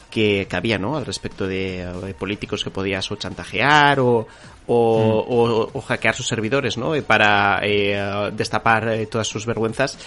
[0.10, 0.98] que, que había, ¿no?
[0.98, 4.28] Al respecto de, políticos que podías o chantajear o,
[4.68, 5.78] o, mm.
[5.78, 6.94] o, hackear sus servidores, ¿no?
[7.04, 9.98] Para eh, destapar eh, todas sus vergüenzas.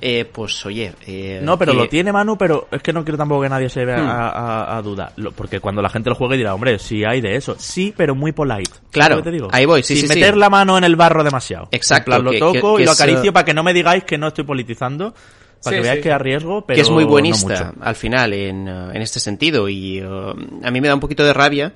[0.00, 0.92] Eh, pues oye.
[1.06, 3.84] Eh, no, pero lo tiene Manu, pero es que no quiero tampoco que nadie se
[3.84, 4.08] vea mm.
[4.08, 5.12] a, a, duda.
[5.34, 7.56] porque cuando la gente lo juegue dirá, hombre, sí hay de eso.
[7.58, 8.72] Sí, pero muy polite.
[8.90, 9.48] Claro, te digo?
[9.52, 11.68] ahí voy, sí, Sin meter la mano en el barro demasiado.
[11.70, 12.20] Exacto.
[12.20, 15.14] lo toco y lo acaricio para que no me digáis que no estoy politizando.
[15.62, 16.76] Para que veáis que a riesgo, pero.
[16.76, 19.68] Que es muy buenista al final en, en este sentido.
[19.68, 21.72] Y a mí me da un poquito de rabia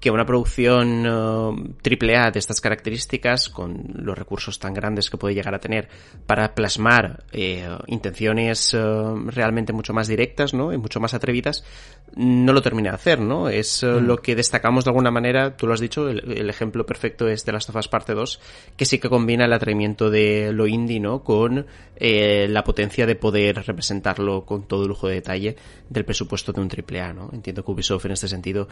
[0.00, 5.16] que una producción uh, triple A de estas características, con los recursos tan grandes que
[5.16, 5.88] puede llegar a tener
[6.26, 10.72] para plasmar eh, intenciones uh, realmente mucho más directas, ¿no?
[10.72, 11.64] Y mucho más atrevidas,
[12.14, 13.48] no lo termina de hacer, ¿no?
[13.48, 14.06] Es uh, mm.
[14.06, 17.52] lo que destacamos de alguna manera, tú lo has dicho, el, ejemplo perfecto es de
[17.52, 18.40] Last of Us Parte 2,
[18.76, 21.24] que sí que combina el atrevimiento de lo indie, ¿no?
[21.24, 25.56] Con eh, la potencia de poder representarlo con todo el lujo de detalle
[25.88, 27.30] del presupuesto de un triple A, ¿no?
[27.32, 28.68] Entiendo que Ubisoft en este sentido,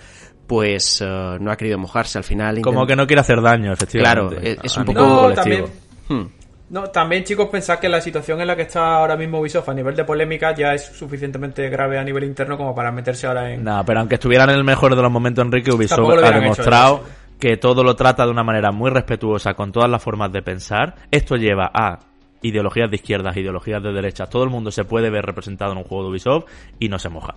[0.47, 1.03] pues
[1.39, 2.61] no ha querido mojarse al final.
[2.61, 4.41] Como que no quiere hacer daño, efectivamente.
[4.41, 5.01] Claro, es, un poco...
[5.01, 5.65] No, también,
[6.09, 6.23] hmm.
[6.71, 9.75] no, también chicos, pensad que la situación en la que está ahora mismo Ubisoft a
[9.75, 13.65] nivel de polémica ya es suficientemente grave a nivel interno como para meterse ahora en...
[13.65, 17.05] No, pero aunque estuvieran en el mejor de los momentos, Enrique, Ubisoft ha demostrado
[17.39, 20.95] que todo lo trata de una manera muy respetuosa con todas las formas de pensar.
[21.11, 21.99] Esto lleva a
[22.43, 24.29] ideologías de izquierdas, ideologías de derechas.
[24.29, 26.45] Todo el mundo se puede ver representado en un juego de Ubisoft
[26.79, 27.35] y no se moja.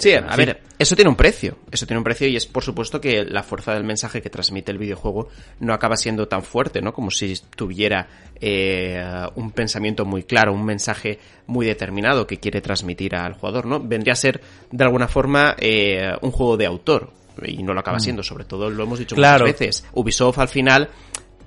[0.00, 1.58] Sí, a ver, eso tiene un precio.
[1.70, 4.72] Eso tiene un precio y es por supuesto que la fuerza del mensaje que transmite
[4.72, 5.28] el videojuego
[5.60, 6.92] no acaba siendo tan fuerte, ¿no?
[6.92, 8.08] Como si tuviera
[8.40, 9.02] eh,
[9.34, 13.78] un pensamiento muy claro, un mensaje muy determinado que quiere transmitir al jugador, ¿no?
[13.78, 17.12] Vendría a ser de alguna forma eh, un juego de autor
[17.44, 18.00] y no lo acaba mm.
[18.00, 19.84] siendo, sobre todo lo hemos dicho muchas veces.
[19.92, 20.88] Ubisoft al final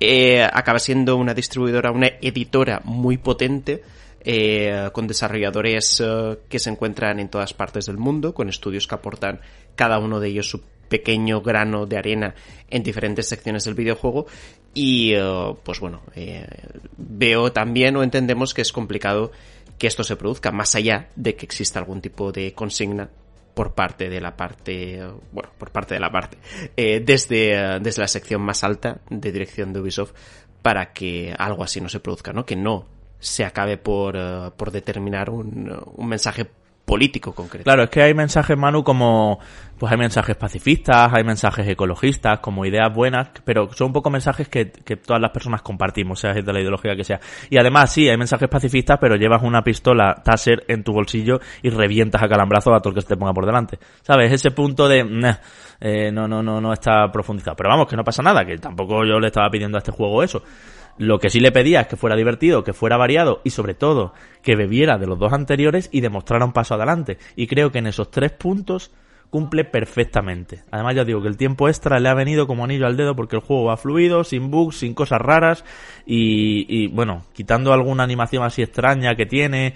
[0.00, 3.82] eh, acaba siendo una distribuidora, una editora muy potente
[4.24, 8.94] eh, con desarrolladores eh, que se encuentran en todas partes del mundo, con estudios que
[8.94, 9.40] aportan
[9.76, 12.34] cada uno de ellos su pequeño grano de arena
[12.68, 14.26] en diferentes secciones del videojuego
[14.74, 16.02] y eh, pues bueno
[16.96, 19.32] veo también o entendemos que es complicado
[19.78, 23.08] que esto se produzca más allá de que exista algún tipo de consigna
[23.54, 25.00] por parte de la parte,
[25.32, 26.38] bueno, por parte de la parte,
[26.76, 30.12] eh, desde, desde la sección más alta de dirección de Ubisoft
[30.60, 32.44] para que algo así no se produzca, ¿no?
[32.44, 32.86] Que no
[33.24, 36.46] se acabe por, eh, por determinar un, un mensaje
[36.84, 37.64] político concreto.
[37.64, 39.38] Claro, es que hay mensajes, Manu, como
[39.78, 44.48] pues hay mensajes pacifistas, hay mensajes ecologistas, como ideas buenas, pero son un poco mensajes
[44.48, 47.20] que, que todas las personas compartimos, sea de la ideología que sea.
[47.48, 51.70] Y además, sí, hay mensajes pacifistas, pero llevas una pistola Taser en tu bolsillo y
[51.70, 53.78] revientas a calambrazo a todo el que se te ponga por delante.
[54.02, 54.30] ¿Sabes?
[54.30, 55.00] Ese punto de...
[55.80, 57.56] eh, no, no, no, no está profundizado.
[57.56, 60.22] Pero vamos, que no pasa nada, que tampoco yo le estaba pidiendo a este juego
[60.22, 60.42] eso.
[60.96, 64.14] Lo que sí le pedía es que fuera divertido, que fuera variado y sobre todo
[64.42, 67.18] que bebiera de los dos anteriores y demostrara un paso adelante.
[67.36, 68.92] Y creo que en esos tres puntos
[69.30, 70.62] cumple perfectamente.
[70.70, 73.34] Además ya digo que el tiempo extra le ha venido como anillo al dedo porque
[73.34, 75.64] el juego va fluido, sin bugs, sin cosas raras
[76.06, 79.74] y, y bueno, quitando alguna animación así extraña que tiene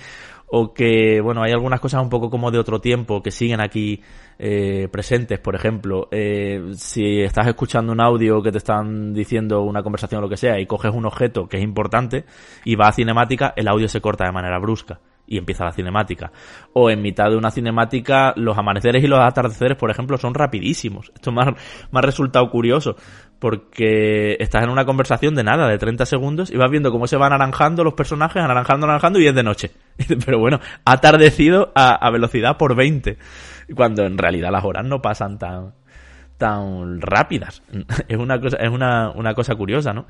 [0.51, 4.03] o que, bueno, hay algunas cosas un poco como de otro tiempo que siguen aquí
[4.39, 5.39] eh, presentes.
[5.39, 10.23] Por ejemplo, eh, si estás escuchando un audio que te están diciendo una conversación o
[10.23, 12.25] lo que sea y coges un objeto que es importante
[12.65, 16.33] y va a cinemática, el audio se corta de manera brusca y empieza la cinemática.
[16.73, 21.13] O en mitad de una cinemática, los amaneceres y los atardeceres, por ejemplo, son rapidísimos.
[21.15, 22.97] Esto me ha, resultado curioso,
[23.39, 27.17] porque estás en una conversación de nada, de 30 segundos, y vas viendo cómo se
[27.17, 29.71] van anaranjando los personajes, anaranjando, anaranjando, y es de noche.
[30.25, 33.19] Pero bueno, atardecido a, a velocidad por 20,
[33.75, 35.75] cuando en realidad las horas no pasan tan
[36.39, 37.63] tan rápidas.
[38.09, 40.07] Es una cosa, es una, una cosa curiosa, ¿no?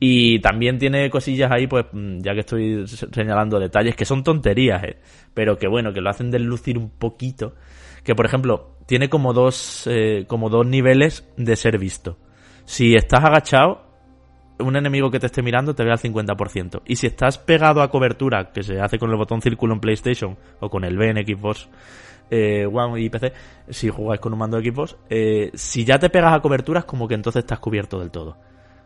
[0.00, 4.96] Y también tiene cosillas ahí, pues, ya que estoy señalando detalles que son tonterías, ¿eh?
[5.34, 7.54] pero que bueno, que lo hacen deslucir un poquito.
[8.04, 12.16] Que por ejemplo, tiene como dos, eh, como dos niveles de ser visto.
[12.64, 13.92] Si estás agachado,
[14.58, 16.82] un enemigo que te esté mirando te ve al 50%.
[16.86, 20.38] Y si estás pegado a cobertura, que se hace con el botón círculo en PlayStation
[20.60, 21.68] o con el B en Xbox
[22.30, 23.32] eh, One y PC,
[23.68, 27.08] si jugáis con un mando de Xbox, eh, si ya te pegas a coberturas, como
[27.08, 28.36] que entonces estás cubierto del todo.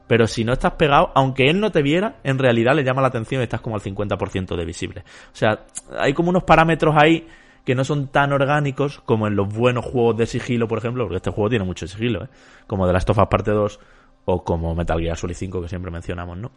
[0.06, 3.08] Pero si no estás pegado, aunque él no te viera, en realidad le llama la
[3.08, 5.04] atención y estás como al 50% de visible.
[5.32, 5.64] O sea,
[5.98, 7.26] hay como unos parámetros ahí
[7.64, 11.16] que no son tan orgánicos como en los buenos juegos de sigilo, por ejemplo, porque
[11.16, 12.28] este juego tiene mucho sigilo, ¿eh?
[12.68, 13.80] como de las Tofas parte 2
[14.26, 16.52] o como Metal Gear Solid 5 que siempre mencionamos, ¿no?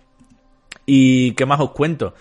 [0.85, 2.13] ¿Y qué más os cuento?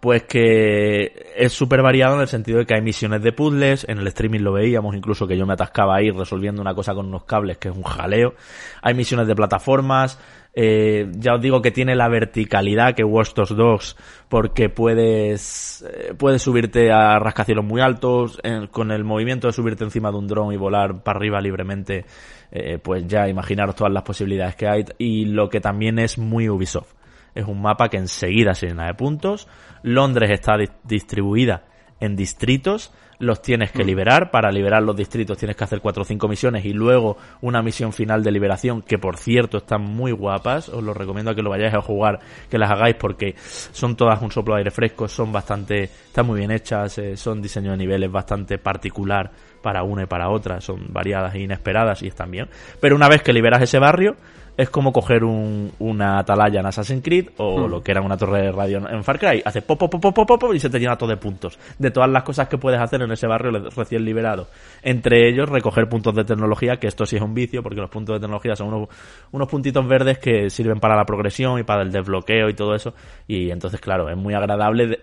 [0.00, 3.98] Pues que es súper variado en el sentido de que hay misiones de puzzles, en
[3.98, 7.24] el streaming lo veíamos incluso que yo me atascaba ahí resolviendo una cosa con unos
[7.24, 8.34] cables que es un jaleo,
[8.80, 10.18] hay misiones de plataformas,
[10.54, 13.96] eh, ya os digo que tiene la verticalidad que Watch Dogs 2
[14.28, 18.40] porque puedes eh, puedes subirte a rascacielos muy altos
[18.72, 22.04] con el movimiento de subirte encima de un dron y volar para arriba libremente
[22.50, 26.48] eh, pues ya imaginaros todas las posibilidades que hay y lo que también es muy
[26.48, 26.94] Ubisoft
[27.34, 29.46] es un mapa que enseguida se llena de puntos.
[29.82, 31.64] Londres está di distribuida
[32.00, 34.30] en distritos, los tienes que liberar.
[34.30, 37.92] Para liberar los distritos tienes que hacer 4 o 5 misiones y luego una misión
[37.92, 40.68] final de liberación, que por cierto están muy guapas.
[40.70, 42.18] Os lo recomiendo a que lo vayáis a jugar,
[42.50, 46.38] que las hagáis porque son todas un soplo de aire fresco, son bastante, están muy
[46.38, 49.30] bien hechas, eh, son diseño de niveles bastante particular
[49.62, 52.48] para una y para otra, son variadas e inesperadas y están bien.
[52.80, 54.16] Pero una vez que liberas ese barrio,
[54.60, 57.70] es como coger un, una atalaya en Assassin's Creed o Hmm.
[57.70, 59.42] lo que era una torre de radio en Far Cry.
[59.44, 61.58] Hace pop, pop, pop, pop, pop, y se te llena todo de puntos.
[61.78, 64.48] De todas las cosas que puedes hacer en ese barrio recién liberado.
[64.82, 68.16] Entre ellos, recoger puntos de tecnología, que esto sí es un vicio, porque los puntos
[68.16, 68.88] de tecnología son unos,
[69.32, 72.92] unos puntitos verdes que sirven para la progresión y para el desbloqueo y todo eso.
[73.26, 75.00] Y entonces, claro, es muy agradable de-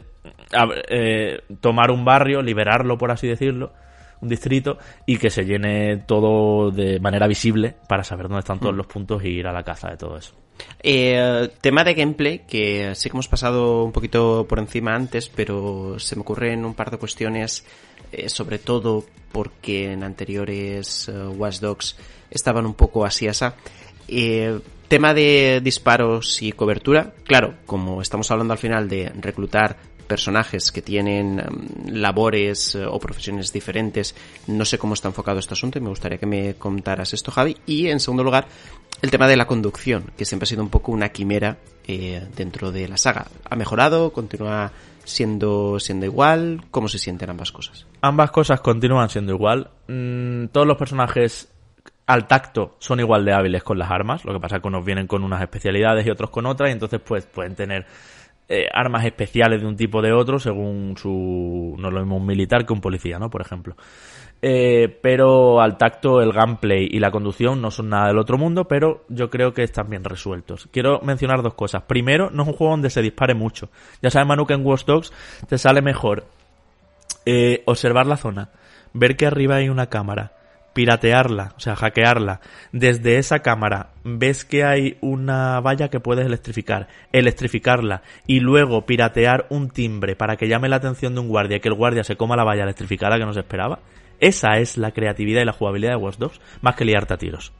[0.54, 3.72] a- eh, tomar un barrio, liberarlo, por así decirlo
[4.21, 8.75] un distrito y que se llene todo de manera visible para saber dónde están todos
[8.75, 10.34] los puntos y ir a la caza de todo eso.
[10.82, 15.99] Eh, tema de gameplay, que sí que hemos pasado un poquito por encima antes, pero
[15.99, 17.65] se me ocurren un par de cuestiones,
[18.12, 21.97] eh, sobre todo porque en anteriores eh, Watch Dogs
[22.30, 23.56] estaban un poco así asa.
[24.08, 29.77] Eh, tema de disparos y cobertura, claro, como estamos hablando al final de reclutar
[30.08, 34.15] personajes que tienen mm, labores eh, o profesiones diferentes,
[34.48, 37.58] no sé cómo está enfocado este asunto y me gustaría que me contaras esto, Javi.
[37.65, 38.48] Y en segundo lugar,
[39.02, 42.72] el tema de la conducción, que siempre ha sido un poco una quimera eh, dentro
[42.72, 43.28] de la saga.
[43.50, 44.12] ¿Ha mejorado?
[44.12, 44.72] ¿Continúa
[45.04, 46.65] siendo, siendo igual?
[46.72, 47.86] ¿Cómo se sienten ambas cosas?
[48.02, 49.70] Ambas cosas continúan siendo igual.
[49.88, 51.50] Mm, todos los personajes
[52.08, 54.86] al tacto son igual de hábiles con las armas, lo que pasa es que unos
[54.86, 57.86] vienen con unas especialidades y otros con otras, y entonces pues pueden tener
[58.49, 61.75] eh, armas especiales de un tipo o de otro según su...
[61.77, 63.29] no es lo mismo un militar que un policía, ¿no?
[63.29, 63.75] Por ejemplo.
[64.41, 68.65] Eh, pero al tacto el gameplay y la conducción no son nada del otro mundo,
[68.65, 70.69] pero yo creo que están bien resueltos.
[70.71, 71.83] Quiero mencionar dos cosas.
[71.83, 73.69] Primero, no es un juego donde se dispare mucho.
[74.01, 75.12] Ya sabes, Manu, que en Watch Dogs
[75.47, 76.25] te sale mejor
[77.25, 78.51] eh, observar la zona,
[78.93, 80.33] ver que arriba hay una cámara,
[80.78, 82.40] piratearla, o sea, hackearla,
[82.72, 89.48] desde esa cámara ves que hay una valla que puedes electrificar, electrificarla y luego piratear
[89.50, 92.16] un timbre para que llame la atención de un guardia y que el guardia se
[92.16, 93.80] coma la valla electrificada que no se esperaba,
[94.20, 97.54] esa es la creatividad y la jugabilidad de Watch 2, más que liarte a tiros.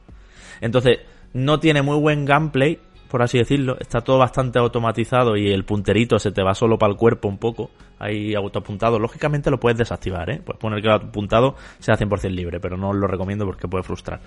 [0.60, 1.00] Entonces,
[1.32, 3.76] no tiene muy buen gameplay, por así decirlo.
[3.80, 7.38] Está todo bastante automatizado y el punterito se te va solo para el cuerpo un
[7.38, 7.70] poco.
[7.98, 8.98] Hay autoapuntado.
[8.98, 10.40] Lógicamente lo puedes desactivar, ¿eh?
[10.44, 13.82] Puedes poner que el apuntado sea 100% libre, pero no os lo recomiendo porque puede
[13.82, 14.20] frustrar.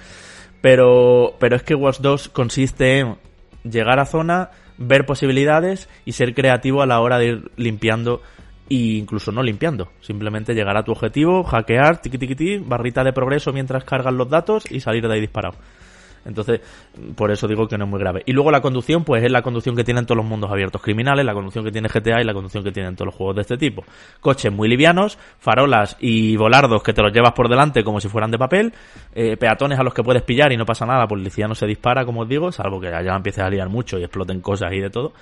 [0.62, 3.18] Pero, pero es que Watch 2 consiste en
[3.64, 8.22] llegar a zona, ver posibilidades y ser creativo a la hora de ir limpiando
[8.70, 9.90] e incluso no limpiando.
[10.02, 14.30] Simplemente llegar a tu objetivo, hackear, tiqui tiqui tiqui, barrita de progreso mientras cargan los
[14.30, 15.58] datos y salir de ahí disparado.
[16.26, 16.62] Entonces,
[17.16, 18.24] por eso digo que no es muy grave.
[18.26, 21.26] Y luego la conducción, pues es la conducción que tienen todos los mundos abiertos criminales,
[21.26, 23.58] la conducción que tiene GTA y la conducción que tienen todos los juegos de este
[23.58, 23.84] tipo.
[24.20, 28.32] Coches muy livianos, farolas y volardos que te los llevas por delante como si fueran
[28.32, 28.74] de papel,
[29.14, 32.06] eh, peatones a los que puedes pillar y no pasa nada, policía no se dispara,
[32.06, 34.90] como os digo, salvo que allá empieces a liar mucho y exploten cosas y de
[34.90, 35.14] todo.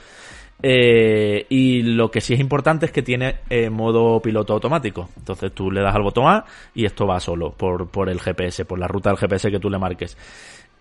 [0.62, 5.10] Eh, y lo que sí es importante es que tiene eh, modo piloto automático.
[5.18, 8.66] Entonces tú le das al botón A y esto va solo por, por el GPS,
[8.66, 10.18] por la ruta del GPS que tú le marques.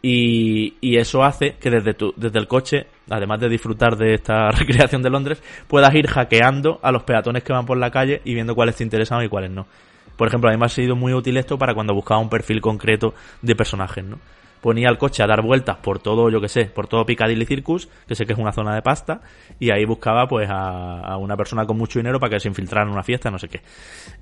[0.01, 4.51] Y, y, eso hace que desde, tu, desde el coche, además de disfrutar de esta
[4.53, 8.35] recreación de Londres, puedas ir hackeando a los peatones que van por la calle y
[8.35, 9.67] viendo cuáles te interesan y cuáles no.
[10.17, 13.15] Por ejemplo, a me ha sido muy útil esto para cuando buscaba un perfil concreto
[13.43, 14.19] de personajes, ¿no?
[14.61, 17.89] Ponía el coche a dar vueltas por todo, yo que sé, por todo Piccadilly Circus,
[18.07, 19.21] que sé que es una zona de pasta,
[19.59, 22.93] y ahí buscaba pues a, una persona con mucho dinero para que se infiltrara en
[22.93, 23.61] una fiesta, no sé qué.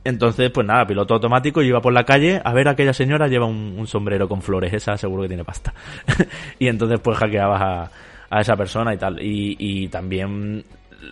[0.05, 3.29] Entonces, pues nada, piloto automático, yo iba por la calle a ver a aquella señora
[3.29, 5.73] lleva un, sombrero con flores, esa seguro que tiene pasta.
[6.59, 7.91] y entonces pues hackeabas a,
[8.31, 9.19] a esa persona y tal.
[9.21, 10.65] Y también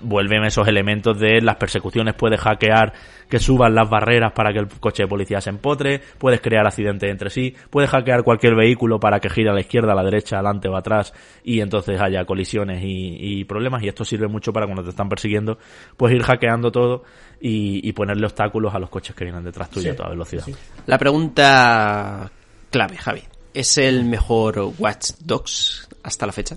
[0.03, 2.93] vuelven esos elementos de las persecuciones, puedes hackear
[3.29, 7.11] que suban las barreras para que el coche de policía se empotre, puedes crear accidentes
[7.11, 10.37] entre sí, puedes hackear cualquier vehículo para que gire a la izquierda, a la derecha,
[10.37, 14.83] adelante o atrás y entonces haya colisiones y, problemas y esto sirve mucho para cuando
[14.83, 15.59] te están persiguiendo,
[15.97, 17.05] puedes ir hackeando todo
[17.41, 20.45] y, ponerle obstáculos a los coches que vienen detrás tuyo a toda velocidad.
[20.87, 22.31] La pregunta
[22.71, 26.57] clave, Javi, ¿es el mejor Watch Dogs hasta la fecha?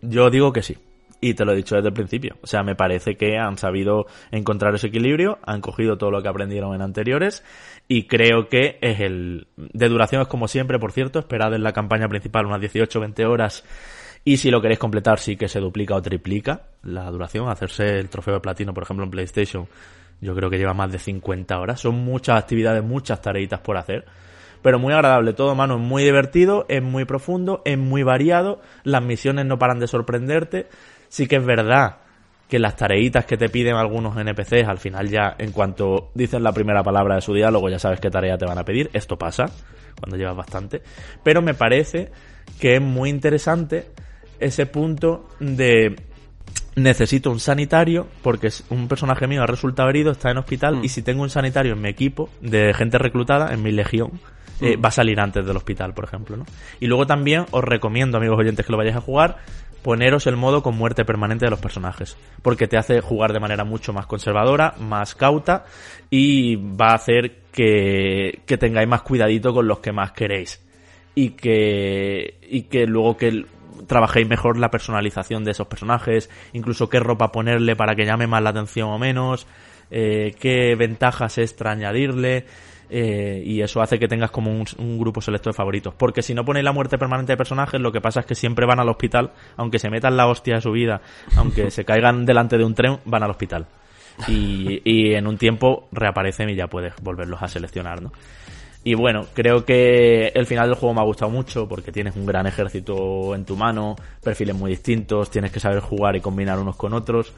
[0.00, 0.76] Yo digo que sí.
[1.24, 2.36] Y te lo he dicho desde el principio.
[2.42, 6.28] O sea, me parece que han sabido encontrar ese equilibrio, han cogido todo lo que
[6.28, 7.44] aprendieron en anteriores
[7.86, 9.46] y creo que es el...
[9.56, 13.62] De duración es como siempre, por cierto, esperad en la campaña principal unas 18-20 horas
[14.24, 18.08] y si lo queréis completar sí que se duplica o triplica la duración, hacerse el
[18.08, 19.68] trofeo de platino, por ejemplo, en PlayStation,
[20.20, 21.80] yo creo que lleva más de 50 horas.
[21.80, 24.06] Son muchas actividades, muchas tareitas por hacer
[24.62, 25.34] pero muy agradable.
[25.34, 29.80] Todo, mano, es muy divertido, es muy profundo, es muy variado, las misiones no paran
[29.80, 30.68] de sorprenderte.
[31.12, 31.98] Sí que es verdad
[32.48, 36.52] que las tareitas que te piden algunos NPCs, al final ya, en cuanto dicen la
[36.52, 38.88] primera palabra de su diálogo, ya sabes qué tarea te van a pedir.
[38.94, 39.44] Esto pasa
[40.00, 40.80] cuando llevas bastante.
[41.22, 42.10] Pero me parece
[42.58, 43.88] que es muy interesante
[44.40, 45.96] ese punto de
[46.76, 50.84] necesito un sanitario porque un personaje mío ha resultado herido, está en hospital mm.
[50.84, 54.18] y si tengo un sanitario en mi equipo de gente reclutada, en mi legión,
[54.62, 54.82] eh, mm.
[54.82, 56.38] va a salir antes del hospital, por ejemplo.
[56.38, 56.46] ¿no?
[56.80, 59.36] Y luego también os recomiendo, amigos oyentes, que lo vayáis a jugar,
[59.82, 63.64] poneros el modo con muerte permanente de los personajes, porque te hace jugar de manera
[63.64, 65.64] mucho más conservadora, más cauta
[66.10, 70.64] y va a hacer que, que tengáis más cuidadito con los que más queréis
[71.14, 73.44] y que, y que luego que
[73.86, 78.42] trabajéis mejor la personalización de esos personajes, incluso qué ropa ponerle para que llame más
[78.42, 79.46] la atención o menos,
[79.90, 82.46] eh, qué ventajas extra añadirle.
[82.94, 85.94] Eh, y eso hace que tengas como un, grupo selecto de favoritos.
[85.94, 88.66] Porque si no ponéis la muerte permanente de personajes, lo que pasa es que siempre
[88.66, 91.00] van al hospital, aunque se metan la hostia de su vida,
[91.36, 93.66] aunque se caigan delante de un tren, van al hospital.
[94.28, 98.12] Y, y en un tiempo reaparecen y ya puedes volverlos a seleccionar, ¿no?
[98.84, 102.26] Y bueno, creo que el final del juego me ha gustado mucho porque tienes un
[102.26, 106.76] gran ejército en tu mano, perfiles muy distintos, tienes que saber jugar y combinar unos
[106.76, 107.32] con otros.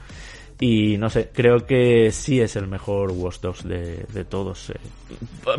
[0.61, 4.71] Y no sé, creo que sí es el mejor Watch Dogs de, de todos.
[4.71, 4.75] Eh.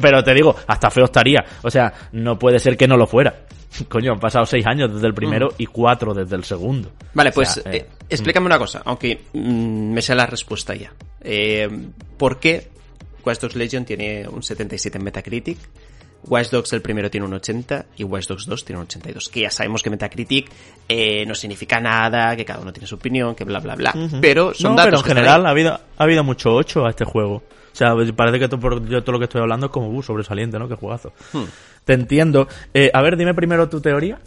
[0.01, 1.43] Pero te digo, hasta feo estaría.
[1.63, 3.41] O sea, no puede ser que no lo fuera.
[3.89, 5.53] Coño, han pasado seis años desde el primero mm.
[5.57, 6.91] y cuatro desde el segundo.
[7.13, 10.93] Vale, pues eh, eh, explícame una cosa, aunque mm, me sé la respuesta ya.
[12.17, 12.69] ¿Por qué
[13.25, 15.57] Watch Dogs Legion tiene un 77 en Metacritic?
[16.27, 19.29] Watch Dogs el primero tiene un 80 y Watch Dogs 2 tiene un 82.
[19.29, 20.51] Que ya sabemos que Metacritic
[20.87, 23.93] eh, no significa nada, que cada uno tiene su opinión, que bla bla bla.
[24.21, 24.91] Pero son datos.
[24.91, 27.35] Pero en general ha habido, ha habido mucho 8 a este juego.
[27.35, 30.57] O sea, parece que todo, yo todo lo que estoy hablando es como uh, sobresaliente,
[30.57, 30.67] ¿no?
[30.69, 31.11] Qué juegazo.
[31.33, 31.43] Hmm.
[31.83, 32.47] Te entiendo.
[32.73, 34.19] Eh, a ver, dime primero tu teoría.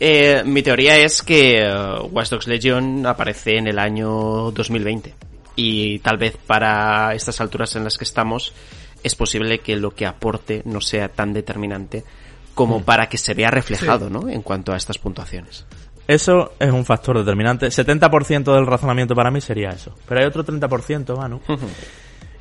[0.00, 1.62] Eh, mi teoría es que
[2.10, 5.14] Watch Dogs Legion aparece en el año 2020.
[5.56, 8.52] Y tal vez para estas alturas en las que estamos
[9.06, 12.02] es posible que lo que aporte no sea tan determinante
[12.54, 14.28] como para que se vea reflejado, ¿no?
[14.28, 15.64] En cuanto a estas puntuaciones.
[16.08, 17.68] Eso es un factor determinante.
[17.68, 19.94] 70% del razonamiento para mí sería eso.
[20.08, 21.40] Pero hay otro 30%, Manu.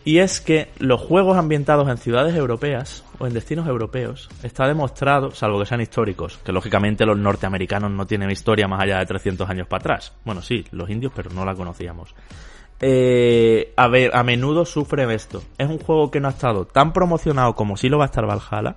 [0.04, 5.32] Y es que los juegos ambientados en ciudades europeas o en destinos europeos está demostrado,
[5.32, 9.48] salvo que sean históricos, que lógicamente los norteamericanos no tienen historia más allá de 300
[9.50, 10.14] años para atrás.
[10.24, 12.16] Bueno, sí, los indios, pero no la conocíamos.
[12.82, 15.42] Eh, a ver, a menudo sufre esto.
[15.58, 18.26] Es un juego que no ha estado tan promocionado como si lo va a estar
[18.26, 18.76] Valhalla.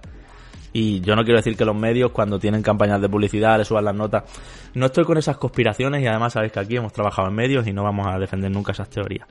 [0.72, 3.84] Y yo no quiero decir que los medios cuando tienen campañas de publicidad le suban
[3.84, 4.24] las notas.
[4.74, 7.72] No estoy con esas conspiraciones y además sabéis que aquí hemos trabajado en medios y
[7.72, 9.26] no vamos a defender nunca esas teorías.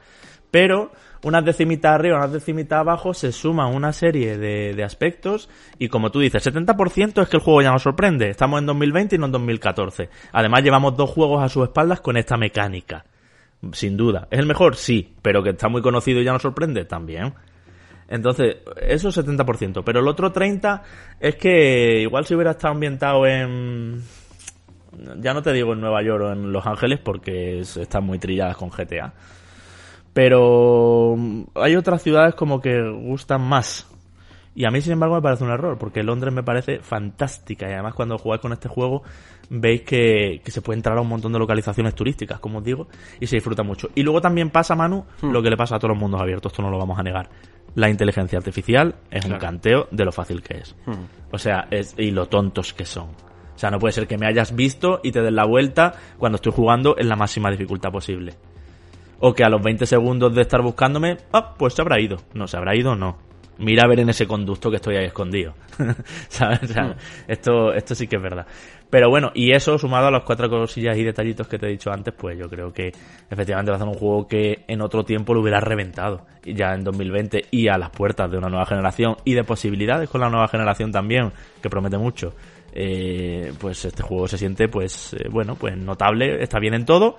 [0.49, 0.91] Pero
[1.23, 6.09] unas decimitas arriba, unas decimitas abajo, se suma una serie de, de aspectos y como
[6.09, 8.29] tú dices, 70% es que el juego ya nos sorprende.
[8.29, 10.09] Estamos en 2020 y no en 2014.
[10.31, 13.05] Además llevamos dos juegos a sus espaldas con esta mecánica.
[13.71, 14.27] Sin duda.
[14.31, 14.75] ¿Es el mejor?
[14.75, 15.15] Sí.
[15.21, 17.33] Pero que está muy conocido y ya nos sorprende, también.
[18.07, 19.83] Entonces, eso es 70%.
[19.83, 20.81] Pero el otro 30%
[21.19, 24.01] es que igual si hubiera estado ambientado en...
[25.21, 28.57] Ya no te digo en Nueva York o en Los Ángeles porque están muy trilladas
[28.57, 29.13] con GTA
[30.17, 31.15] pero
[31.53, 33.87] hay otras ciudades como que gustan más.
[34.57, 37.69] Y a mí, sin embargo, me parece un error, porque Londres me parece fantástica.
[37.69, 39.03] Y además, cuando jugáis con este juego,
[39.51, 42.87] veis que, se puede entrar a un montón de localizaciones turísticas, como os digo,
[43.19, 43.89] y se disfruta mucho.
[43.93, 45.29] Y luego también pasa, Manu, hmm.
[45.29, 47.29] lo que le pasa a todos los mundos abiertos, esto no lo vamos a negar.
[47.75, 50.75] La inteligencia artificial es un canteo de lo fácil que es.
[50.87, 51.05] Hmm.
[51.31, 53.09] O sea, es, y lo tontos que son.
[53.09, 56.37] O sea, no puede ser que me hayas visto y te des la vuelta cuando
[56.37, 58.33] estoy jugando en la máxima dificultad posible
[59.19, 62.17] o que a los 20 segundos de estar buscándome, ah, pues se habrá ido.
[62.35, 63.17] No, se habrá ido, no.
[63.59, 65.53] Mira a ver en ese conducto que estoy ahí escondido.
[66.29, 66.73] ¿Sabes?
[67.27, 68.45] Esto, esto sí que es verdad.
[68.89, 71.91] Pero bueno, y eso sumado a las cuatro cosillas y detallitos que te he dicho
[71.91, 72.91] antes, pues yo creo que
[73.29, 76.25] efectivamente va a ser un juego que en otro tiempo lo hubiera reventado.
[76.43, 80.21] Ya en 2020 y a las puertas de una nueva generación y de posibilidades con
[80.21, 81.31] la nueva generación también,
[81.61, 82.33] que promete mucho.
[82.71, 87.17] Eh, pues este juego se siente, pues, eh, bueno, pues notable, está bien en todo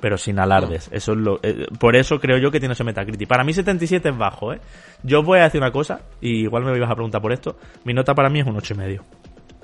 [0.00, 0.88] pero sin alardes.
[0.92, 3.28] Eso es lo, eh, por eso creo yo que tiene ese Metacritic.
[3.28, 4.60] Para mí 77 es bajo, ¿eh?
[5.02, 7.56] Yo voy a decir una cosa, y igual me ibas a preguntar por esto.
[7.84, 9.04] Mi nota para mí es un ocho y medio.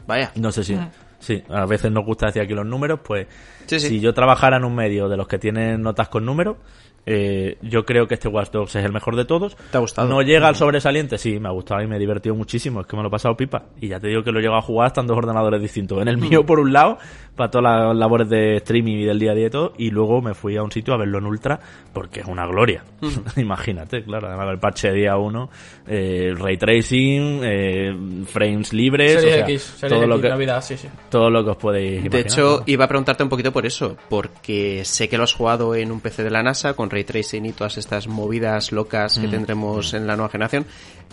[0.07, 0.31] Vaya.
[0.37, 0.79] No sé si...
[1.21, 3.27] Sí, a veces nos gusta decir aquí los números, pues
[3.67, 6.59] si yo trabajara en un medio de los que tienen notas con números,
[7.07, 9.57] eh, yo creo que este Watch Dogs es el mejor de todos.
[9.71, 10.09] ¿Te ha gustado?
[10.09, 12.81] No llega al sobresaliente, sí, me ha gustado y me he divertido muchísimo.
[12.81, 13.65] Es que me lo he pasado pipa.
[13.81, 16.01] Y ya te digo que lo he llegado a jugar hasta en dos ordenadores distintos.
[16.01, 16.47] En el mío, mm.
[16.47, 16.99] por un lado,
[17.37, 19.73] para todas las labores de streaming y del día a día y todo.
[19.77, 21.59] Y luego me fui a un sitio a verlo en ultra,
[21.93, 22.85] porque es una gloria.
[23.01, 23.09] Mm.
[23.41, 24.29] Imagínate, claro.
[24.29, 25.51] Además, el parche de día 1,
[25.89, 29.23] eh, ray tracing, eh, frames libres.
[29.81, 30.29] todo, lo que,
[31.11, 32.13] todo lo que os podéis imaginar.
[32.13, 35.75] De hecho, iba a preguntarte un poquito por eso, porque sé que lo has jugado
[35.75, 39.27] en un PC de la NASA con ray tracing y todas estas movidas locas que
[39.27, 39.31] mm.
[39.31, 40.67] tendremos en la nueva generación.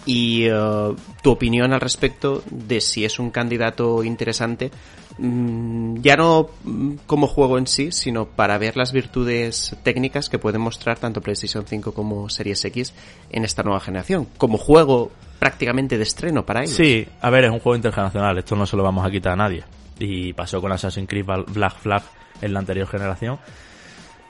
[0.06, 4.72] Y uh, tu opinión al respecto de si es un candidato interesante,
[5.20, 10.40] mm, ya no mm, como juego en sí, sino para ver las virtudes técnicas que
[10.40, 12.94] pueden mostrar tanto PlayStation 5 como Series X
[13.30, 14.28] en esta nueva generación.
[14.38, 16.76] Como juego prácticamente de estreno para ellos.
[16.76, 19.36] Sí, a ver, es un juego internacional, esto no se lo vamos a quitar a
[19.36, 19.64] nadie.
[20.00, 22.04] Y pasó con Assassin's Creed Black Flag
[22.42, 23.40] en la anterior generación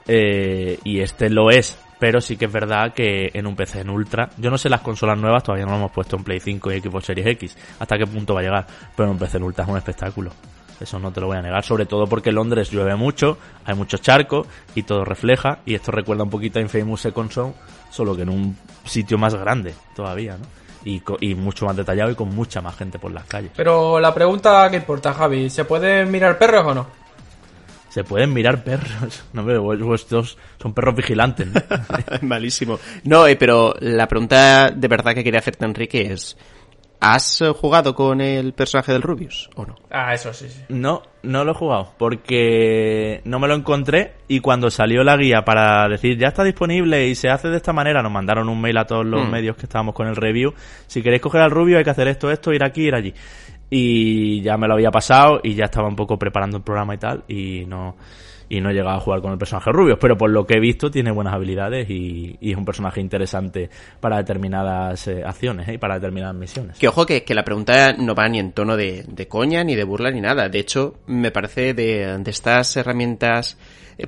[0.06, 3.88] eh, y este lo es, pero sí que es verdad que en un PC en
[3.88, 6.72] Ultra, yo no sé las consolas nuevas, todavía no lo hemos puesto en Play 5
[6.72, 9.44] y Xbox Series X, hasta qué punto va a llegar, pero en un PC en
[9.44, 10.32] Ultra es un espectáculo.
[10.80, 13.76] Eso no te lo voy a negar, sobre todo porque en Londres llueve mucho, hay
[13.76, 17.54] muchos charcos y todo refleja, y esto recuerda un poquito a Infamous Second Son,
[17.88, 20.46] solo que en un sitio más grande todavía, ¿no?
[20.84, 23.52] Y, y, mucho más detallado y con mucha más gente por las calles.
[23.54, 27.01] Pero la pregunta que importa, Javi, ¿se pueden mirar perros o no?
[27.92, 29.22] Se pueden mirar perros.
[29.32, 31.48] No, pero vuestros son perros vigilantes.
[32.22, 32.78] Malísimo.
[33.04, 36.36] No, eh, pero la pregunta de verdad que quería hacerte, Enrique, es...
[37.04, 39.74] ¿Has jugado con el personaje del Rubius o no?
[39.90, 40.62] Ah, eso sí, sí.
[40.68, 45.44] No, no lo he jugado porque no me lo encontré y cuando salió la guía
[45.44, 48.78] para decir ya está disponible y se hace de esta manera, nos mandaron un mail
[48.78, 49.30] a todos los mm.
[49.32, 50.54] medios que estábamos con el review.
[50.86, 53.12] Si queréis coger al Rubio hay que hacer esto, esto, ir aquí, ir allí
[53.74, 56.98] y ya me lo había pasado y ya estaba un poco preparando el programa y
[56.98, 57.96] tal y no
[58.50, 60.90] y no he a jugar con el personaje rubio, pero por lo que he visto
[60.90, 65.74] tiene buenas habilidades y, es un personaje interesante para determinadas eh, acciones ¿eh?
[65.74, 66.78] y para determinadas misiones.
[66.78, 69.74] Que ojo que, que, la pregunta no va ni en tono de, de, coña, ni
[69.74, 70.50] de burla, ni nada.
[70.50, 73.56] De hecho, me parece de, de estas herramientas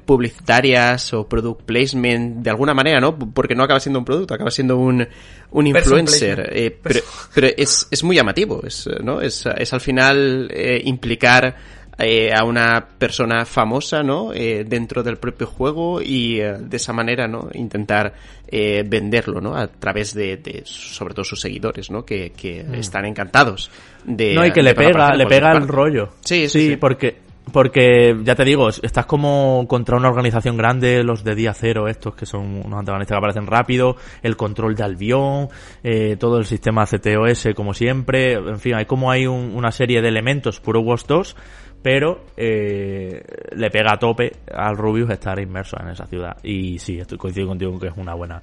[0.04, 3.18] publicitarias o product placement de alguna manera, ¿no?
[3.18, 5.06] Porque no acaba siendo un producto, acaba siendo un,
[5.50, 6.50] un influencer.
[6.52, 7.00] Eh, pero,
[7.34, 9.20] pero es, es muy llamativo, es, ¿no?
[9.20, 11.56] Es, es al final eh, implicar
[11.96, 14.32] eh, a una persona famosa, ¿no?
[14.34, 17.48] Eh, dentro del propio juego y eh, de esa manera, ¿no?
[17.54, 18.14] Intentar
[18.50, 19.56] venderlo, ¿no?
[19.56, 22.04] A través de, sobre todo sus seguidores, ¿no?
[22.04, 22.30] Que,
[22.68, 22.74] mm.
[22.74, 23.68] están encantados
[24.04, 24.32] de...
[24.32, 26.10] No, y que le pega, le pega el rollo.
[26.20, 31.24] Sí, sí, sí, porque porque, ya te digo, estás como contra una organización grande, los
[31.24, 35.48] de día cero, estos que son unos antagonistas que aparecen rápido, el control de Albion,
[35.82, 40.08] eh, todo el sistema CTOS como siempre, en fin, hay como hay una serie de
[40.08, 41.36] elementos puro Watch 2,
[41.82, 43.22] pero eh,
[43.54, 46.38] le pega a tope al Rubius estar inmerso en esa ciudad.
[46.42, 48.42] Y sí, estoy coincido contigo que es una buena,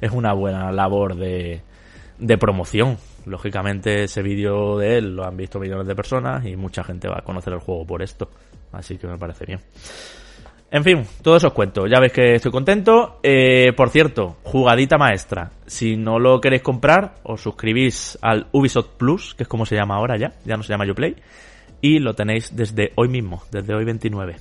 [0.00, 1.60] es una buena labor de,
[2.18, 2.96] de promoción
[3.28, 7.18] lógicamente ese vídeo de él lo han visto millones de personas y mucha gente va
[7.18, 8.28] a conocer el juego por esto.
[8.72, 9.60] Así que me parece bien.
[10.70, 11.86] En fin, todo eso os cuento.
[11.86, 13.20] Ya veis que estoy contento.
[13.22, 15.50] Eh, por cierto, jugadita maestra.
[15.66, 19.96] Si no lo queréis comprar, os suscribís al Ubisoft Plus, que es como se llama
[19.96, 20.32] ahora ya.
[20.44, 21.16] Ya no se llama Uplay.
[21.80, 24.36] Y lo tenéis desde hoy mismo, desde hoy 29.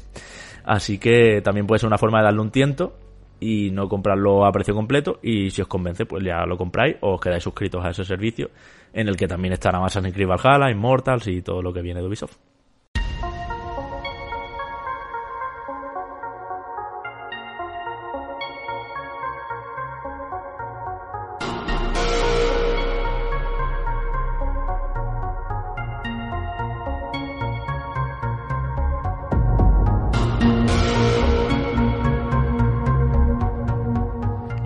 [0.65, 2.97] Así que también puede ser una forma de darle un tiento
[3.39, 7.13] y no comprarlo a precio completo y si os convence pues ya lo compráis o
[7.13, 8.49] os quedáis suscritos a ese servicio
[8.93, 12.07] en el que también estará Assassin's Creed Valhalla, Immortals y todo lo que viene de
[12.07, 12.37] Ubisoft.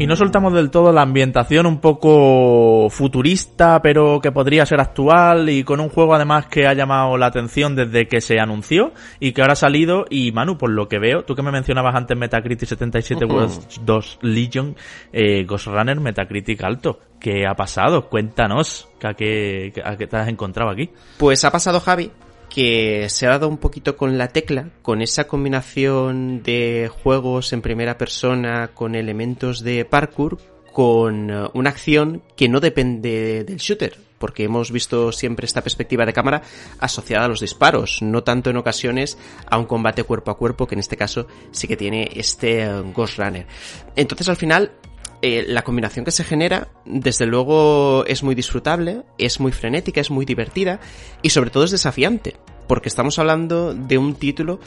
[0.02, 5.48] Y no soltamos del todo la ambientación un poco futurista, pero que podría ser actual
[5.48, 9.32] y con un juego además que ha llamado la atención desde que se anunció y
[9.32, 10.06] que ahora ha salido.
[10.10, 13.52] Y Manu, por lo que veo, tú que me mencionabas antes Metacritic 77 World
[13.86, 14.76] 2 Legion,
[15.14, 16.98] eh, Ghost Runner Metacritic alto.
[17.20, 18.10] ¿Qué ha pasado?
[18.10, 20.90] Cuéntanos, ¿a qué, a qué te has encontrado aquí?
[21.20, 22.10] Pues ha pasado Javi,
[22.54, 27.62] que se ha dado un poquito con la tecla, con esa combinación de juegos en
[27.62, 30.38] primera persona con elementos de parkour,
[30.74, 36.06] con eh, una acción que no depende del shooter, porque hemos visto siempre esta perspectiva
[36.06, 36.42] de cámara
[36.80, 39.18] asociada a los disparos, no tanto en ocasiones
[39.50, 42.82] a un combate cuerpo a cuerpo, que en este caso sí que tiene este eh,
[42.94, 43.48] Ghost Runner.
[43.96, 44.74] Entonces al final
[45.22, 50.10] eh, la combinación que se genera, desde luego, es muy disfrutable, es muy frenética, es
[50.10, 50.80] muy divertida
[51.22, 54.60] y sobre todo es desafiante, porque estamos hablando de un título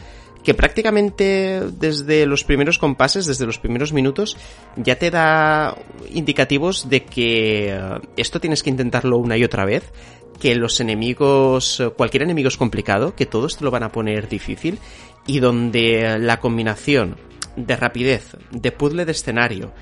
[0.45, 4.37] que prácticamente desde los primeros compases, desde los primeros minutos,
[4.77, 5.77] ya te da
[6.13, 7.81] indicativos de que eh,
[8.17, 9.91] esto tienes que intentarlo una y otra vez,
[10.39, 14.79] que los enemigos, cualquier enemigo es complicado, que todos te lo van a poner difícil
[15.27, 17.17] y donde la combinación
[17.57, 19.73] de rapidez, de puzzle de escenario,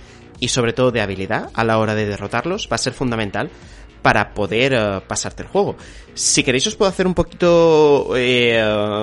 [0.43, 3.49] y sobre todo de habilidad a la hora de derrotarlos va a ser fundamental
[4.03, 5.77] para poder eh, pasarte el juego.
[6.15, 8.61] Si queréis os puedo hacer un poquito eh,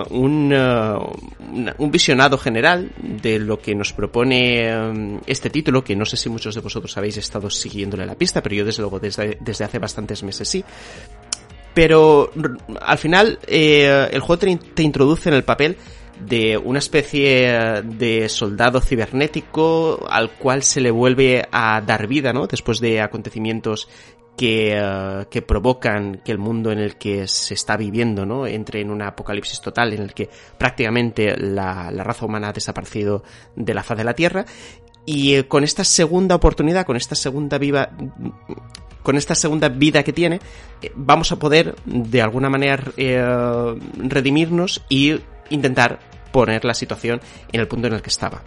[0.09, 6.17] un, eh, un visionado general de lo que nos propone este título, que no sé
[6.17, 9.63] si muchos de vosotros habéis estado siguiéndole la pista, pero yo desde luego desde, desde
[9.63, 10.61] hace bastantes meses sí.
[11.73, 12.33] Pero
[12.81, 15.77] al final el juego te introduce en el papel
[16.19, 22.47] de una especie de soldado cibernético al cual se le vuelve a dar vida, ¿no?
[22.47, 23.87] Después de acontecimientos
[24.39, 28.47] que, eh, que, provocan que el mundo en el que se está viviendo, ¿no?
[28.47, 33.23] Entre en un apocalipsis total en el que prácticamente la, la raza humana ha desaparecido
[33.57, 34.45] de la faz de la Tierra.
[35.05, 37.89] Y eh, con esta segunda oportunidad, con esta segunda viva,
[39.03, 40.39] con esta segunda vida que tiene,
[40.81, 42.81] eh, vamos a poder de alguna manera
[43.97, 45.99] redimirnos y intentar
[46.31, 47.21] poner la situación
[47.51, 48.43] en el punto en el que estaba.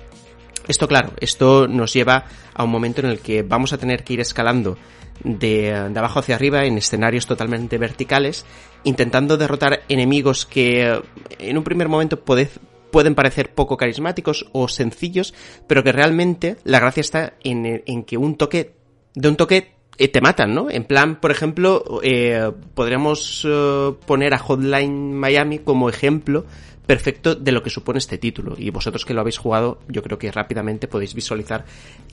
[0.68, 2.24] Esto, claro, esto nos lleva
[2.54, 4.76] a un momento en el que vamos a tener que ir escalando
[5.24, 8.44] de, abajo hacia arriba en escenarios totalmente verticales,
[8.84, 11.00] intentando derrotar enemigos que
[11.38, 15.34] en un primer momento pueden parecer poco carismáticos o sencillos,
[15.66, 18.74] pero que realmente la gracia está en, que un toque,
[19.14, 20.70] de un toque eh, te matan, ¿no?
[20.70, 26.46] En plan, por ejemplo, eh, podríamos eh, poner a Hotline Miami como ejemplo
[26.86, 28.54] perfecto de lo que supone este título.
[28.58, 31.64] Y vosotros que lo habéis jugado, yo creo que rápidamente podéis visualizar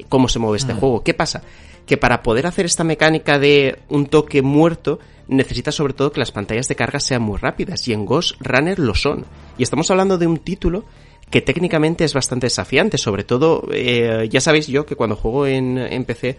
[0.07, 0.80] cómo se mueve este mm.
[0.80, 1.03] juego.
[1.03, 1.41] ¿Qué pasa?
[1.86, 6.32] Que para poder hacer esta mecánica de un toque muerto, necesitas sobre todo que las
[6.32, 7.88] pantallas de carga sean muy rápidas.
[7.88, 9.26] Y en Ghost Runner lo son.
[9.57, 10.86] Y estamos hablando de un título
[11.30, 12.97] que técnicamente es bastante desafiante.
[12.97, 16.38] Sobre todo, eh, ya sabéis yo que cuando juego en, en PC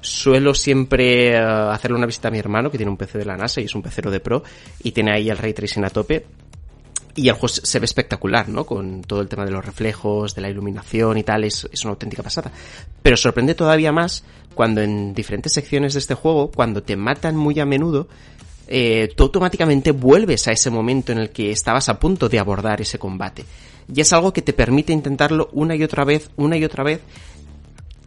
[0.00, 3.36] suelo siempre eh, hacerle una visita a mi hermano que tiene un PC de la
[3.36, 4.42] NASA y es un pecero de pro
[4.82, 6.24] y tiene ahí el ray tracing a tope
[7.18, 8.64] y el juego se ve espectacular, ¿no?
[8.64, 11.90] Con todo el tema de los reflejos, de la iluminación y tal, es, es una
[11.90, 12.52] auténtica pasada.
[13.02, 14.22] Pero sorprende todavía más
[14.54, 18.06] cuando en diferentes secciones de este juego, cuando te matan muy a menudo,
[18.68, 22.80] eh, tú automáticamente vuelves a ese momento en el que estabas a punto de abordar
[22.80, 23.44] ese combate.
[23.92, 27.00] Y es algo que te permite intentarlo una y otra vez, una y otra vez.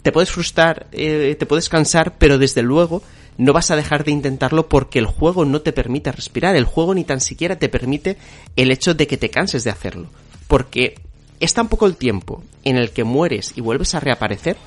[0.03, 3.03] Te puedes frustrar, eh, te puedes cansar, pero desde luego
[3.37, 6.55] no vas a dejar de intentarlo porque el juego no te permite respirar.
[6.55, 8.17] El juego ni tan siquiera te permite
[8.55, 10.07] el hecho de que te canses de hacerlo.
[10.47, 10.95] Porque
[11.39, 14.57] es tan poco el tiempo en el que mueres y vuelves a reaparecer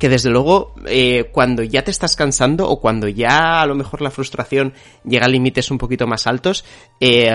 [0.00, 4.00] que desde luego eh, cuando ya te estás cansando o cuando ya a lo mejor
[4.00, 4.72] la frustración
[5.04, 6.64] llega a límites un poquito más altos,
[6.98, 7.30] eh,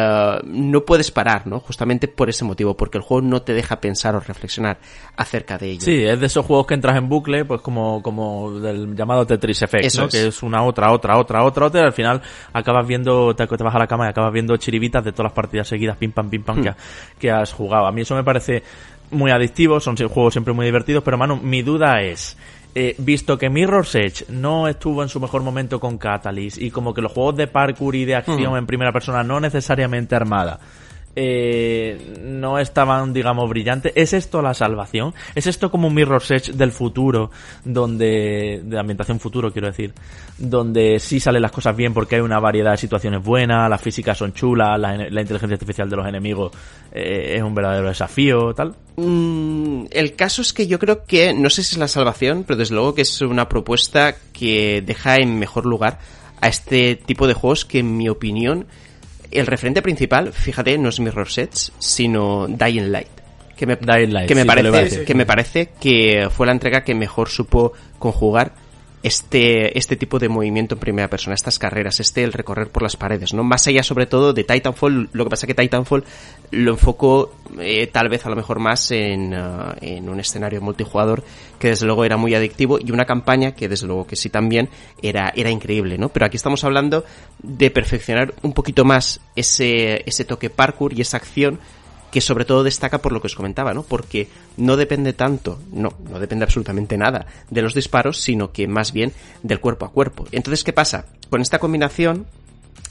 [0.45, 1.59] no puedes parar, ¿no?
[1.59, 4.79] Justamente por ese motivo, porque el juego no te deja pensar o reflexionar
[5.15, 5.81] acerca de ello.
[5.81, 9.61] Sí, es de esos juegos que entras en bucle, pues como, como del llamado Tetris
[9.61, 10.07] Effect, Eso ¿no?
[10.07, 10.13] es.
[10.13, 13.63] Que es una otra, otra, otra, otra, otra, y al final acabas viendo, te, te
[13.63, 16.29] vas a la cama y acabas viendo chiribitas de todas las partidas seguidas, pim pam,
[16.31, 16.77] pim pam, que, ha-
[17.19, 17.85] que has jugado.
[17.85, 18.63] A mí eso me parece
[19.11, 22.35] muy adictivo, son juegos siempre muy divertidos, pero Manu, mi duda es,
[22.77, 26.93] eh, visto que Mirror's Edge no estuvo en su mejor momento con Catalyst y como
[26.93, 30.59] que los juegos de parkour y de acción en primera persona no necesariamente armada
[31.15, 33.93] eh, no estaban, digamos, brillantes.
[33.95, 35.13] ¿Es esto la salvación?
[35.33, 37.31] ¿Es esto como un Mirror's Edge del futuro,
[37.63, 39.93] donde, de ambientación futuro, quiero decir,
[40.37, 44.17] donde sí salen las cosas bien porque hay una variedad de situaciones buenas, las físicas
[44.17, 46.51] son chulas, la, la inteligencia artificial de los enemigos
[46.91, 48.75] eh, es un verdadero desafío, tal?
[48.95, 52.57] Mm, el caso es que yo creo que, no sé si es la salvación, pero
[52.57, 55.99] desde luego que es una propuesta que deja en mejor lugar
[56.41, 58.67] a este tipo de juegos que en mi opinión
[59.37, 63.07] el referente principal, fíjate, no es Mirror's Edge, sino Dying Light.
[63.55, 66.83] Que me, Dying Light, que me sí, parece, que me parece que fue la entrega
[66.83, 68.51] que mejor supo conjugar
[69.05, 72.97] este, este tipo de movimiento en primera persona, estas carreras, este el recorrer por las
[72.97, 73.43] paredes, ¿no?
[73.43, 76.03] Más allá sobre todo de Titanfall, lo que pasa que Titanfall
[76.49, 81.23] lo enfocó eh, tal vez a lo mejor más en, ah, en un escenario multijugador
[81.59, 84.69] que desde luego era muy adictivo y una campaña que desde luego que sí también
[85.03, 86.09] era, era increíble, ¿no?
[86.09, 87.05] Pero aquí estamos hablando
[87.43, 91.59] de perfeccionar un poquito más ese, ese toque parkour y esa acción
[92.15, 93.83] que sobre todo destaca por lo que os comentaba, ¿no?
[93.83, 98.93] Porque no depende tanto, no, no depende absolutamente nada de los disparos, sino que más
[98.93, 99.11] bien
[99.43, 100.25] del cuerpo a cuerpo.
[100.31, 101.07] Entonces, ¿qué pasa?
[101.29, 102.25] Con esta combinación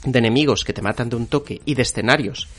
[0.03, 2.49] de enemigos que te matan de un toque y de escenarios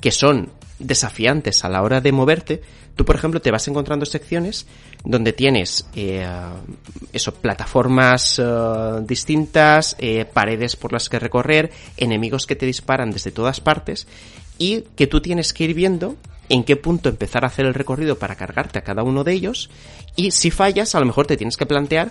[0.00, 0.48] que son
[0.78, 2.62] desafiantes a la hora de moverte,
[2.96, 4.66] tú por ejemplo te vas encontrando secciones
[5.04, 6.26] donde tienes eh,
[7.42, 8.44] plataformas eh,
[9.02, 14.06] distintas, eh, paredes por las que recorrer, enemigos que te disparan desde todas partes
[14.58, 16.16] y que tú tienes que ir viendo
[16.48, 19.70] en qué punto empezar a hacer el recorrido para cargarte a cada uno de ellos
[20.16, 22.10] y si fallas a lo mejor te tienes que plantear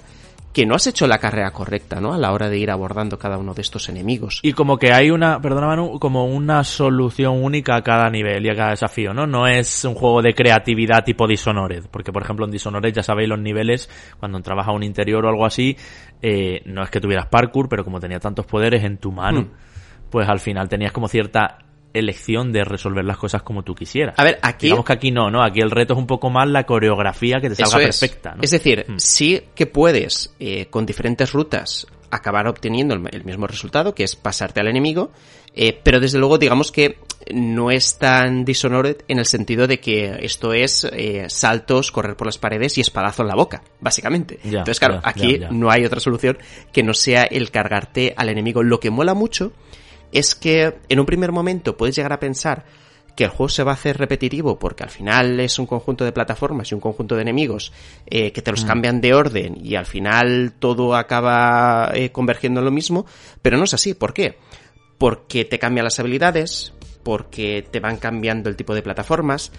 [0.53, 2.13] que no has hecho la carrera correcta, ¿no?
[2.13, 4.39] A la hora de ir abordando cada uno de estos enemigos.
[4.43, 8.49] Y como que hay una, perdona Manu, como una solución única a cada nivel y
[8.49, 9.25] a cada desafío, ¿no?
[9.25, 13.29] No es un juego de creatividad tipo Dishonored, porque por ejemplo en Dishonored ya sabéis
[13.29, 13.89] los niveles,
[14.19, 15.75] cuando entrabas a un interior o algo así,
[16.21, 19.51] eh, no es que tuvieras parkour, pero como tenía tantos poderes en tu mano, Hmm.
[20.11, 21.62] pues al final tenías como cierta
[21.93, 24.15] elección de resolver las cosas como tú quisieras.
[24.17, 24.65] A ver, aquí...
[24.67, 25.43] Digamos que aquí no, ¿no?
[25.43, 27.99] Aquí el reto es un poco más la coreografía que te salga es.
[27.99, 28.41] perfecta, ¿no?
[28.41, 28.97] Es decir, Mm.
[28.97, 34.15] sí que puedes, eh, con diferentes rutas, acabar obteniendo el, el mismo resultado, que es
[34.15, 35.11] pasarte al enemigo,
[35.55, 36.97] eh, pero desde luego digamos que
[37.33, 42.27] no es tan Dishonored en el sentido de que esto es eh, saltos, correr por
[42.27, 44.39] las paredes y espadazo en la boca, básicamente.
[44.43, 45.49] Ya, Entonces, claro, ya, aquí ya.
[45.49, 46.37] no hay otra solución
[46.71, 48.61] que no sea el cargarte al enemigo.
[48.61, 49.53] Lo que mola mucho
[50.13, 52.65] es que en un primer momento puedes llegar a pensar
[53.15, 56.11] que el juego se va a hacer repetitivo porque al final es un conjunto de
[56.11, 57.71] plataformas y un conjunto de enemigos
[58.07, 58.53] eh, que te Mm.
[58.53, 63.05] los cambian de orden y al final todo acaba eh, convergiendo en lo mismo,
[63.41, 63.93] pero no es así.
[63.93, 64.37] ¿Por qué?
[64.97, 69.51] Porque te cambian las habilidades, porque te van cambiando el tipo de plataformas,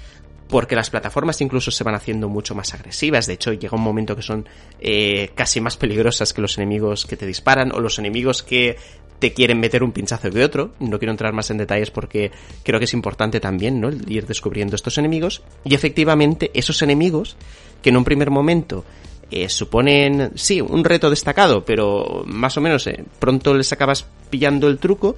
[0.49, 3.27] porque las plataformas incluso se van haciendo mucho más agresivas.
[3.27, 4.49] De hecho, llega un momento que son
[4.79, 8.77] eh, casi más peligrosas que los enemigos que te disparan o los enemigos que
[9.25, 10.73] te quieren meter un pinchazo que otro.
[10.81, 12.31] No quiero entrar más en detalles porque
[12.63, 13.89] creo que es importante también, ¿no?
[13.89, 15.41] El ir descubriendo estos enemigos.
[15.65, 17.39] Y efectivamente, esos enemigos
[17.81, 18.85] que en un primer momento
[19.31, 24.69] eh, suponen, sí, un reto destacado, pero más o menos eh, pronto les acabas pillando
[24.69, 25.17] el truco.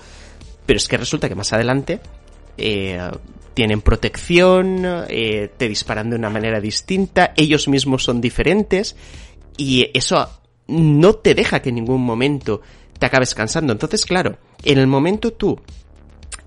[0.64, 1.98] Pero es que resulta que más adelante
[2.56, 3.10] eh,
[3.54, 8.94] tienen protección, eh, te disparan de una manera distinta, ellos mismos son diferentes
[9.56, 10.28] y eso
[10.68, 12.60] no te deja que en ningún momento
[12.98, 13.72] te acabes cansando.
[13.72, 15.60] Entonces, claro, en el momento tú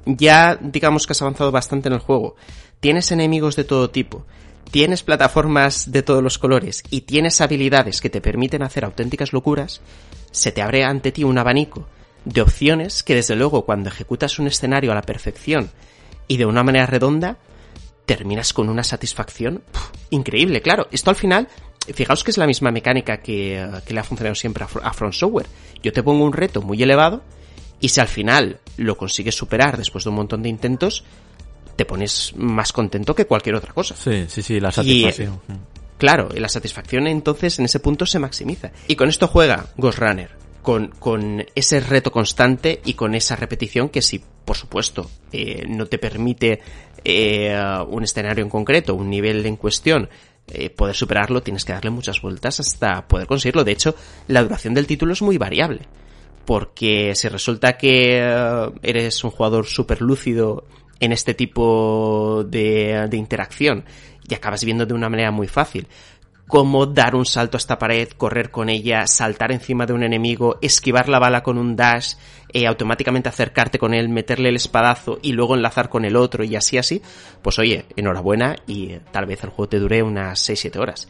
[0.06, 2.36] ya digamos que has avanzado bastante en el juego,
[2.80, 4.26] tienes enemigos de todo tipo,
[4.72, 9.82] tienes plataformas de todos los colores y tienes habilidades que te permiten hacer auténticas locuras,
[10.32, 11.88] se te abre ante ti un abanico
[12.26, 15.72] de opciones que desde luego cuando ejecutas un escenario a la perfección
[16.28, 17.38] y de una manera redonda,
[18.06, 19.64] terminas con una satisfacción
[20.10, 20.62] increíble.
[20.62, 21.47] Claro, esto al final,
[21.94, 24.94] fijaos que es la misma mecánica que, eh, que le ha funcionado siempre a, a
[24.94, 25.48] Front Software.
[25.82, 27.24] Yo te pongo un reto muy elevado
[27.80, 31.04] Y si al final lo consigues superar después de un montón de intentos,
[31.76, 33.96] te pones más contento que cualquier otra cosa.
[33.96, 35.40] Sí, sí, sí, la satisfacción.
[35.98, 38.72] claro, y la satisfacción entonces en ese punto se maximiza.
[38.88, 40.30] Y con esto juega Ghost Runner.
[40.62, 45.86] Con, con ese reto constante y con esa repetición que si, por supuesto, eh, no
[45.86, 46.60] te permite
[47.06, 50.10] eh, un escenario en concreto, un nivel en cuestión,
[50.52, 53.64] eh, poder superarlo, tienes que darle muchas vueltas hasta poder conseguirlo.
[53.64, 53.95] De hecho,
[54.28, 55.82] la duración del título es muy variable.
[56.45, 58.18] Porque si resulta que
[58.82, 60.66] eres un jugador súper lúcido
[61.00, 63.86] en este tipo de, de interacción
[64.28, 65.88] y acabas viendo de una manera muy fácil
[66.50, 70.58] cómo dar un salto a esta pared, correr con ella, saltar encima de un enemigo,
[70.64, 72.16] esquivar la bala con un dash,
[72.54, 76.56] eh, automáticamente acercarte con él, meterle el espadazo y luego enlazar con el otro y
[76.56, 77.02] así así,
[77.41, 81.08] pues oye, enhorabuena y tal vez el juego te dure unas 6-7 horas.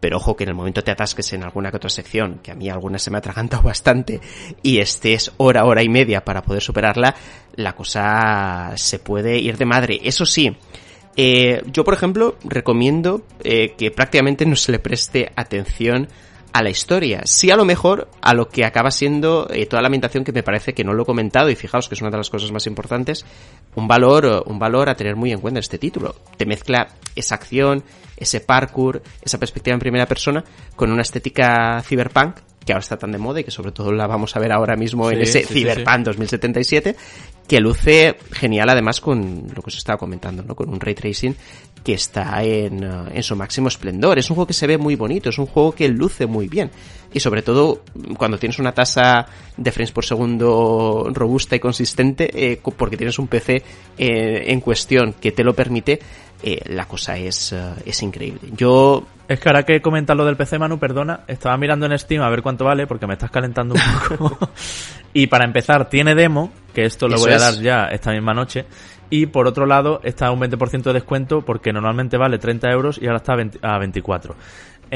[0.00, 2.54] Pero ojo que en el momento te atasques en alguna que otra sección, que a
[2.54, 4.20] mí alguna se me ha atragantado bastante,
[4.62, 7.14] y estés hora, hora y media para poder superarla,
[7.56, 10.00] la cosa se puede ir de madre.
[10.02, 10.54] Eso sí,
[11.16, 16.08] eh, yo, por ejemplo, recomiendo eh, que prácticamente no se le preste atención
[16.54, 17.22] a la historia.
[17.24, 20.44] Sí, a lo mejor a lo que acaba siendo eh, toda la ambientación que me
[20.44, 22.68] parece que no lo he comentado y fijaos que es una de las cosas más
[22.68, 23.26] importantes,
[23.74, 26.14] un valor, un valor a tener muy en cuenta este título.
[26.36, 26.86] Te mezcla
[27.16, 27.82] esa acción,
[28.16, 30.44] ese parkour, esa perspectiva en primera persona
[30.76, 34.06] con una estética cyberpunk que ahora está tan de moda y que sobre todo la
[34.06, 36.96] vamos a ver ahora mismo en ese Cyberpunk 2077,
[37.46, 40.54] que luce genial además con lo que os estaba comentando, ¿no?
[40.54, 41.36] Con un ray tracing
[41.82, 44.18] que está en, uh, en su máximo esplendor.
[44.18, 46.70] Es un juego que se ve muy bonito, es un juego que luce muy bien.
[47.12, 47.82] Y sobre todo
[48.16, 53.28] cuando tienes una tasa de frames por segundo robusta y consistente, eh, porque tienes un
[53.28, 53.62] PC
[53.98, 56.00] eh, en cuestión que te lo permite,
[56.46, 58.50] eh, la cosa es, uh, es increíble.
[58.54, 62.22] Yo es que ahora que comentas lo del PC, Manu, perdona, estaba mirando en Steam
[62.22, 63.80] a ver cuánto vale, porque me estás calentando un
[64.18, 64.50] poco.
[65.14, 68.66] y para empezar, tiene demo, que esto lo voy a dar ya esta misma noche.
[69.08, 72.98] Y por otro lado, está a un 20% de descuento, porque normalmente vale 30 euros
[73.00, 73.32] y ahora está
[73.62, 74.36] a 24.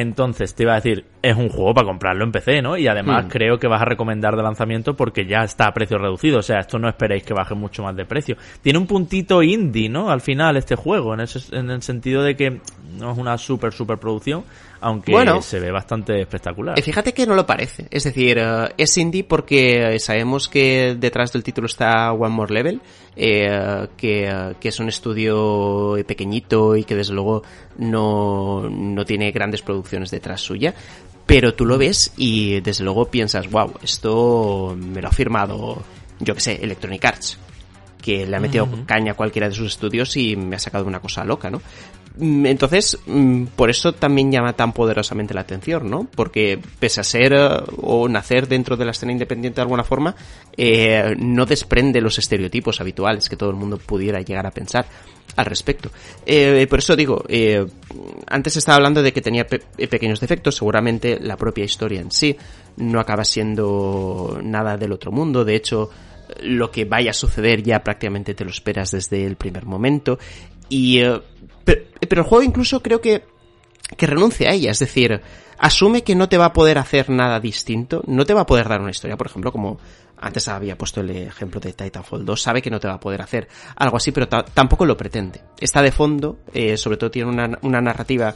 [0.01, 2.76] Entonces, te iba a decir, es un juego para comprarlo en PC, ¿no?
[2.76, 3.28] Y además Hmm.
[3.30, 6.38] creo que vas a recomendar de lanzamiento porque ya está a precio reducido.
[6.38, 8.36] O sea, esto no esperéis que baje mucho más de precio.
[8.62, 10.09] Tiene un puntito indie, ¿no?
[10.09, 12.61] Al final, este juego, en, ese, en el sentido de que
[12.96, 14.44] no es una super, super producción,
[14.81, 15.43] aunque Bueno.
[15.43, 16.79] se ve bastante espectacular.
[16.79, 17.87] Eh, Fíjate que no lo parece.
[17.91, 22.81] Es decir, eh, es indie porque sabemos que detrás del título está One More Level,
[23.16, 27.43] eh, que, eh, que es un estudio pequeñito y que desde luego
[27.76, 30.74] no, no tiene grandes producciones detrás suya.
[31.26, 35.83] Pero tú lo ves y desde luego piensas, wow, esto me lo ha firmado,
[36.20, 37.39] yo que sé, Electronic Arts
[38.01, 41.01] que le ha metido caña a cualquiera de sus estudios y me ha sacado una
[41.01, 41.61] cosa loca, ¿no?
[42.19, 46.09] Mm, Entonces, mm, por eso también llama tan poderosamente la atención, ¿no?
[46.14, 47.49] Porque pese a ser eh,
[47.83, 50.14] o nacer dentro de la escena independiente de alguna forma,
[50.57, 54.87] eh, no desprende los estereotipos habituales que todo el mundo pudiera llegar a pensar
[55.37, 55.91] al respecto.
[56.27, 57.64] Eh, por eso digo, eh,
[58.27, 62.37] antes estaba hablando de que tenía pe- pequeños defectos, seguramente la propia historia en sí
[62.79, 65.91] no acaba siendo nada del otro mundo, de hecho,
[66.43, 70.19] lo que vaya a suceder ya prácticamente te lo esperas desde el primer momento.
[70.69, 71.21] Y, eh,
[71.69, 73.25] pero, pero el juego incluso creo que,
[73.97, 75.21] que renuncia a ella, es decir,
[75.59, 78.69] asume que no te va a poder hacer nada distinto, no te va a poder
[78.69, 79.79] dar una historia, por ejemplo, como
[80.21, 83.23] antes había puesto el ejemplo de Titanfall 2, sabe que no te va a poder
[83.23, 85.43] hacer algo así, pero ta- tampoco lo pretende.
[85.61, 88.35] Está de fondo, eh, sobre todo tiene una, una narrativa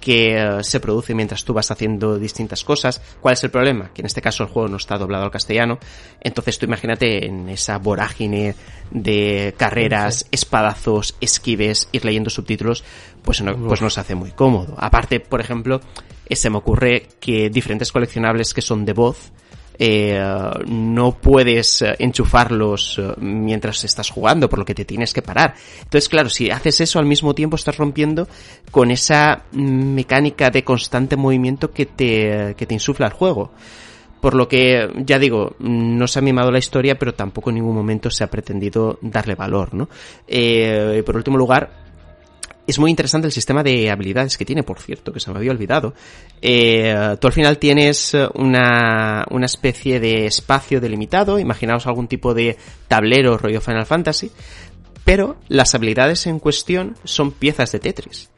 [0.00, 3.00] que eh, se produce mientras tú vas haciendo distintas cosas.
[3.20, 3.90] ¿Cuál es el problema?
[3.92, 5.78] Que en este caso el juego no está doblado al castellano.
[6.20, 8.54] Entonces tú imagínate en esa vorágine
[8.90, 12.84] de carreras, espadazos, esquives, ir leyendo subtítulos,
[13.22, 14.74] pues no, pues no se hace muy cómodo.
[14.78, 15.80] Aparte, por ejemplo,
[16.26, 19.32] eh, se me ocurre que diferentes coleccionables que son de voz,
[19.78, 20.20] eh,
[20.66, 25.54] no puedes eh, enchufarlos eh, mientras estás jugando, por lo que te tienes que parar.
[25.82, 28.28] Entonces, claro, si haces eso al mismo tiempo estás rompiendo
[28.70, 33.52] con esa mecánica de constante movimiento que te, que te insufla el juego.
[34.20, 37.74] Por lo que, ya digo, no se ha mimado la historia, pero tampoco en ningún
[37.74, 39.90] momento se ha pretendido darle valor, ¿no?
[40.26, 41.84] Eh, por último lugar,
[42.66, 45.50] es muy interesante el sistema de habilidades que tiene, por cierto, que se me había
[45.50, 45.94] olvidado.
[46.40, 52.56] Eh, tú al final tienes una, una especie de espacio delimitado, imaginaos algún tipo de
[52.88, 54.30] tablero rollo Final Fantasy,
[55.04, 58.30] pero las habilidades en cuestión son piezas de Tetris.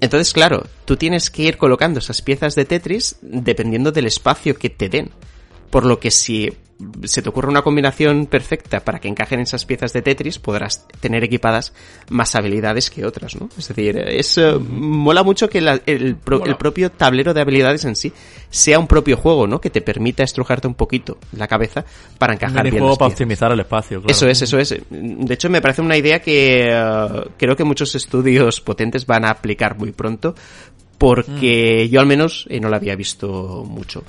[0.00, 4.70] Entonces, claro, tú tienes que ir colocando esas piezas de Tetris dependiendo del espacio que
[4.70, 5.10] te den.
[5.70, 6.52] Por lo que si
[7.04, 11.24] se te ocurre una combinación perfecta para que encajen esas piezas de Tetris, podrás tener
[11.24, 11.72] equipadas
[12.10, 13.48] más habilidades que otras, ¿no?
[13.56, 17.84] Es decir, es, eh, mola mucho que la- el, pro- el propio tablero de habilidades
[17.86, 18.12] en sí
[18.50, 19.58] sea un propio juego, ¿no?
[19.60, 21.84] Que te permita estrujarte un poquito la cabeza
[22.18, 23.20] para Un encajar bien minijuego las para piezas.
[23.20, 24.10] optimizar el espacio, claro.
[24.12, 24.74] Eso es, eso es.
[24.90, 29.30] De hecho, me parece una idea que eh, creo que muchos estudios potentes van a
[29.30, 30.34] aplicar muy pronto,
[30.98, 34.04] porque yo al menos eh, no la había visto mucho.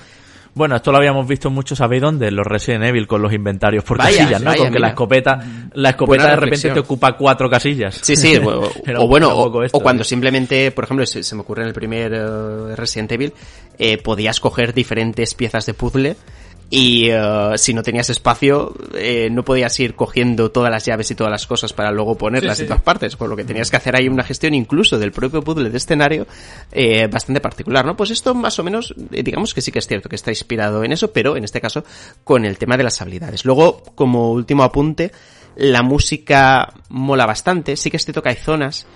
[0.58, 2.32] Bueno, esto lo habíamos visto mucho, ¿sabéis dónde?
[2.32, 4.50] Los Resident Evil con los inventarios por Vaya, casillas, ¿no?
[4.50, 5.40] vaya, con que la escopeta,
[5.74, 8.00] la escopeta Buena de repente te ocupa cuatro casillas.
[8.02, 8.38] Sí, sí,
[8.98, 10.06] o, bueno, o, esto, o cuando ¿eh?
[10.06, 13.34] simplemente, por ejemplo, se, se me ocurre en el primer eh, Resident Evil,
[13.78, 16.18] eh, podías coger diferentes piezas de puzzle
[16.70, 21.16] y eh, si no tenías espacio eh, no podías ir cogiendo todas las llaves y
[21.16, 22.64] todas las cosas para luego ponerlas Sí, sí.
[22.64, 25.42] en todas partes, por lo que tenías que hacer ahí una gestión incluso del propio
[25.42, 26.28] puzzle de escenario
[26.72, 27.96] eh, bastante particular, ¿no?
[27.96, 30.84] Pues esto más o menos, eh, digamos que sí que es cierto que está inspirado
[30.84, 31.86] en eso, pero en este caso
[32.24, 33.46] con el tema de las habilidades.
[33.46, 35.12] Luego, como último apunte,
[35.56, 38.88] la música mola bastante, sí que es cierto que hay zonas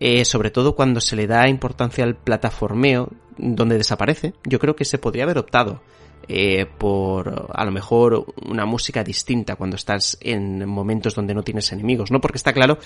[0.00, 4.84] eh, sobre todo cuando se le da importancia al plataformeo, donde desaparece, yo creo que
[4.84, 5.82] se podría haber optado
[6.28, 11.72] eh, por a lo mejor una música distinta cuando estás en momentos donde no tienes
[11.72, 12.20] enemigos, ¿no?
[12.20, 12.78] Porque está claro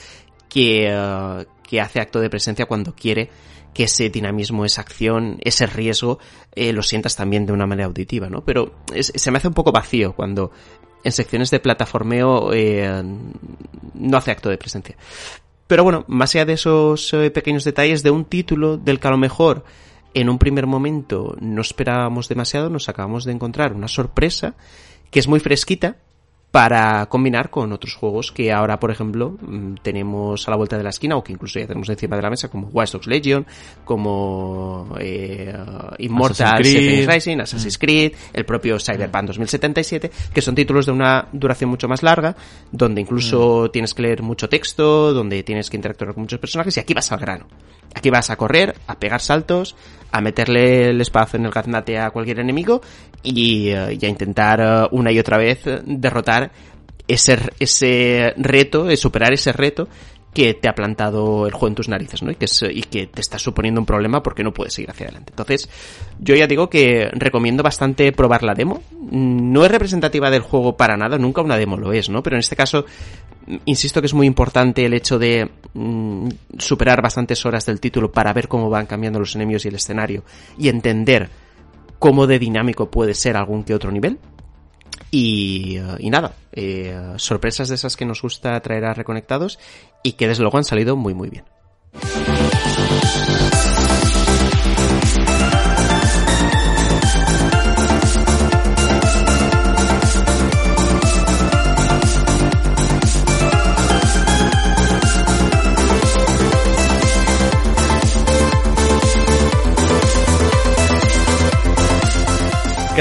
[0.48, 3.30] que, eh, que hace acto de presencia cuando quiere
[3.74, 6.18] que ese dinamismo, esa acción, ese riesgo,
[6.54, 8.44] eh, lo sientas también de una manera auditiva, ¿no?
[8.44, 10.52] Pero se me hace un poco vacío cuando
[11.04, 13.02] en secciones de plataformeo eh,
[13.94, 14.96] no hace acto de presencia.
[15.66, 19.12] Pero bueno, más allá de esos eh, pequeños detalles de un título del que a
[19.12, 19.64] lo mejor
[20.14, 24.54] en un primer momento no esperábamos demasiado, nos acabamos de encontrar una sorpresa
[25.10, 25.96] que es muy fresquita
[26.52, 30.82] para combinar con otros juegos que ahora, por ejemplo, mm, tenemos a la vuelta de
[30.84, 33.46] la esquina o que incluso ya tenemos encima de la mesa, como Watch Dogs Legion,
[33.86, 35.50] como eh,
[35.98, 41.70] Immortal Assassin's Rising, Assassin's Creed, el propio Cyberpunk 2077, que son títulos de una duración
[41.70, 42.36] mucho más larga,
[42.70, 46.80] donde incluso tienes que leer mucho texto, donde tienes que interactuar con muchos personajes, y
[46.80, 47.46] aquí vas al grano.
[47.94, 49.76] Aquí vas a correr, a pegar saltos,
[50.10, 52.80] a meterle el espacio en el gaznate a cualquier enemigo
[53.22, 56.50] y, eh, y a intentar eh, una y otra vez eh, derrotar
[57.08, 59.88] ese, ese reto, superar ese reto
[60.32, 62.30] que te ha plantado el juego en tus narices, ¿no?
[62.30, 65.04] Y que, es- y que te está suponiendo un problema porque no puedes seguir hacia
[65.06, 65.32] adelante.
[65.32, 65.68] Entonces,
[66.20, 68.82] yo ya digo que recomiendo bastante probar la demo.
[69.10, 72.22] No es representativa del juego para nada, nunca una demo lo es, ¿no?
[72.22, 72.86] Pero en este caso,
[73.46, 78.10] mm, insisto que es muy importante el hecho de mm, superar bastantes horas del título
[78.12, 80.24] para ver cómo van cambiando los enemigos y el escenario
[80.58, 81.30] y entender
[81.98, 84.18] cómo de dinámico puede ser algún que otro nivel.
[85.10, 89.58] Y, eh, nada, eh, sorpresas de esas que nos gusta traer a Reconectados
[90.02, 91.44] y que desde luego han salido muy muy bien.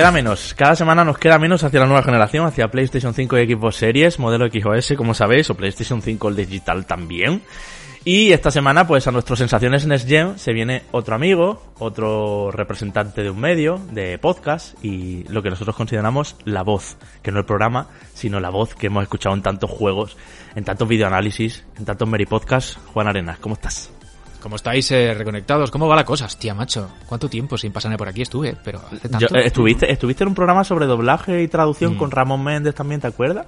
[0.02, 3.54] Queda menos, cada semana nos queda menos hacia la nueva generación, hacia PlayStation 5 y
[3.54, 7.44] Xbox Series, modelo XOS, como sabéis, o PlayStation 5 el digital también.
[8.04, 13.22] Y esta semana, pues a nuestras sensaciones en Gen se viene otro amigo, otro representante
[13.22, 17.46] de un medio, de podcast, y lo que nosotros consideramos la voz, que no el
[17.46, 17.86] programa,
[18.16, 20.18] sino la voz que hemos escuchado en tantos juegos,
[20.56, 22.80] en tantos videoanálisis, en tantos Meri Podcasts.
[22.92, 23.92] Juan Arenas, ¿cómo estás?
[24.42, 25.70] ¿Cómo estáis eh, reconectados?
[25.72, 26.26] ¿Cómo va la cosa?
[26.26, 26.90] Hostia, macho.
[27.06, 28.56] ¿Cuánto tiempo sin pasarme por aquí estuve?
[28.64, 29.28] Pero hace tanto.
[29.28, 31.98] Yo- eh, estuviste, estuviste en un programa sobre doblaje y traducción Mm.
[31.98, 33.46] con Ramón Méndez también, ¿te acuerdas?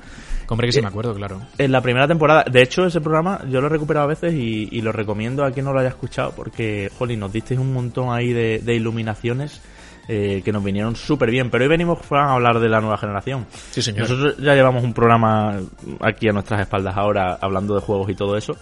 [0.47, 1.41] Hombre, que sí me acuerdo, claro.
[1.57, 2.43] En la primera temporada.
[2.49, 5.51] De hecho, ese programa yo lo he recuperado a veces y, y lo recomiendo a
[5.51, 9.61] quien no lo haya escuchado porque, jolín, nos disteis un montón ahí de, de iluminaciones
[10.09, 11.49] eh, que nos vinieron súper bien.
[11.49, 13.45] Pero hoy venimos a hablar de la nueva generación.
[13.71, 14.01] Sí, señor.
[14.09, 15.57] Nosotros ya llevamos un programa
[16.01, 18.55] aquí a nuestras espaldas ahora hablando de juegos y todo eso.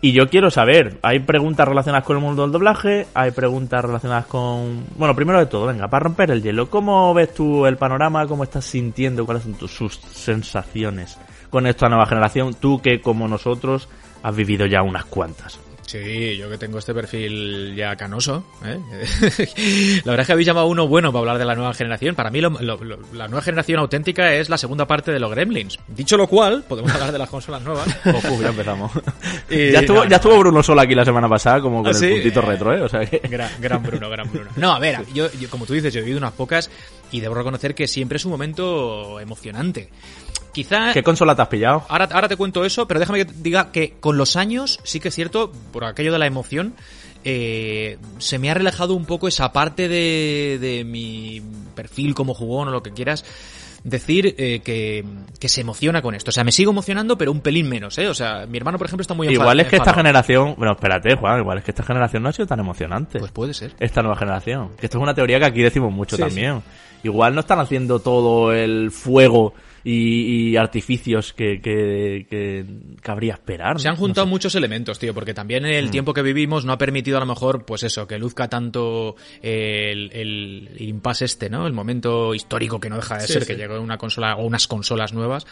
[0.00, 4.26] Y yo quiero saber, hay preguntas relacionadas con el mundo del doblaje, hay preguntas relacionadas
[4.26, 4.84] con...
[4.96, 8.26] Bueno, primero de todo, venga, para romper el hielo, ¿cómo ves tú el panorama?
[8.28, 9.26] ¿Cómo estás sintiendo?
[9.26, 11.18] ¿Cuáles son tus sus sensaciones
[11.50, 12.54] con esta nueva generación?
[12.54, 13.88] Tú que como nosotros
[14.22, 15.58] has vivido ya unas cuantas.
[15.88, 18.44] Sí, yo que tengo este perfil ya canoso.
[18.62, 18.78] ¿eh?
[20.04, 22.14] la verdad es que habéis llamado a uno bueno para hablar de la nueva generación.
[22.14, 25.30] Para mí, lo- lo- lo- la nueva generación auténtica es la segunda parte de los
[25.30, 25.78] Gremlins.
[25.88, 27.86] Dicho lo cual, podemos hablar de las consolas nuevas.
[28.04, 28.92] Uf, ya empezamos.
[29.50, 30.16] Y- ya estuvo, no, ya no.
[30.16, 32.04] estuvo Bruno Sola aquí la semana pasada, como con ¿Ah, sí?
[32.04, 32.82] el puntito retro, ¿eh?
[32.82, 33.20] O sea que...
[33.26, 34.50] Gran, gran Bruno, gran Bruno.
[34.56, 36.70] No, a ver, yo, yo, como tú dices, yo he vivido unas pocas
[37.10, 39.88] y debo reconocer que siempre es un momento emocionante.
[40.58, 40.92] Quizá...
[40.92, 41.84] ¿Qué consola te has pillado?
[41.88, 44.98] Ahora, ahora te cuento eso, pero déjame que te diga que con los años sí
[44.98, 46.74] que es cierto, por aquello de la emoción,
[47.22, 51.40] eh, se me ha relajado un poco esa parte de, de mi
[51.76, 53.24] perfil como jugón o lo que quieras.
[53.84, 55.04] decir eh, que,
[55.38, 56.30] que se emociona con esto.
[56.30, 58.08] O sea, me sigo emocionando, pero un pelín menos, ¿eh?
[58.08, 61.14] O sea, mi hermano, por ejemplo, está muy Igual es que esta generación, bueno, espérate,
[61.14, 63.20] Juan, igual es que esta generación no ha sido tan emocionante.
[63.20, 63.74] Pues puede ser.
[63.78, 64.70] esta nueva generación.
[64.76, 66.62] Que esto es una teoría que aquí decimos mucho Sí, también.
[67.04, 69.54] Igual no están haciendo todo el fuego
[69.84, 72.64] y, y artificios que, que, que
[73.02, 73.80] cabría esperar.
[73.80, 74.00] Se han ¿no?
[74.00, 75.66] juntado muchos elementos, tío, porque también Mm.
[75.66, 79.16] el tiempo que vivimos no ha permitido a lo mejor, pues eso, que luzca tanto
[79.42, 81.66] el, el, el impasse este, ¿no?
[81.66, 83.48] El momento histórico que no deja de Sí, ser, sí.
[83.48, 85.46] que llegó una consola o unas consolas nuevas,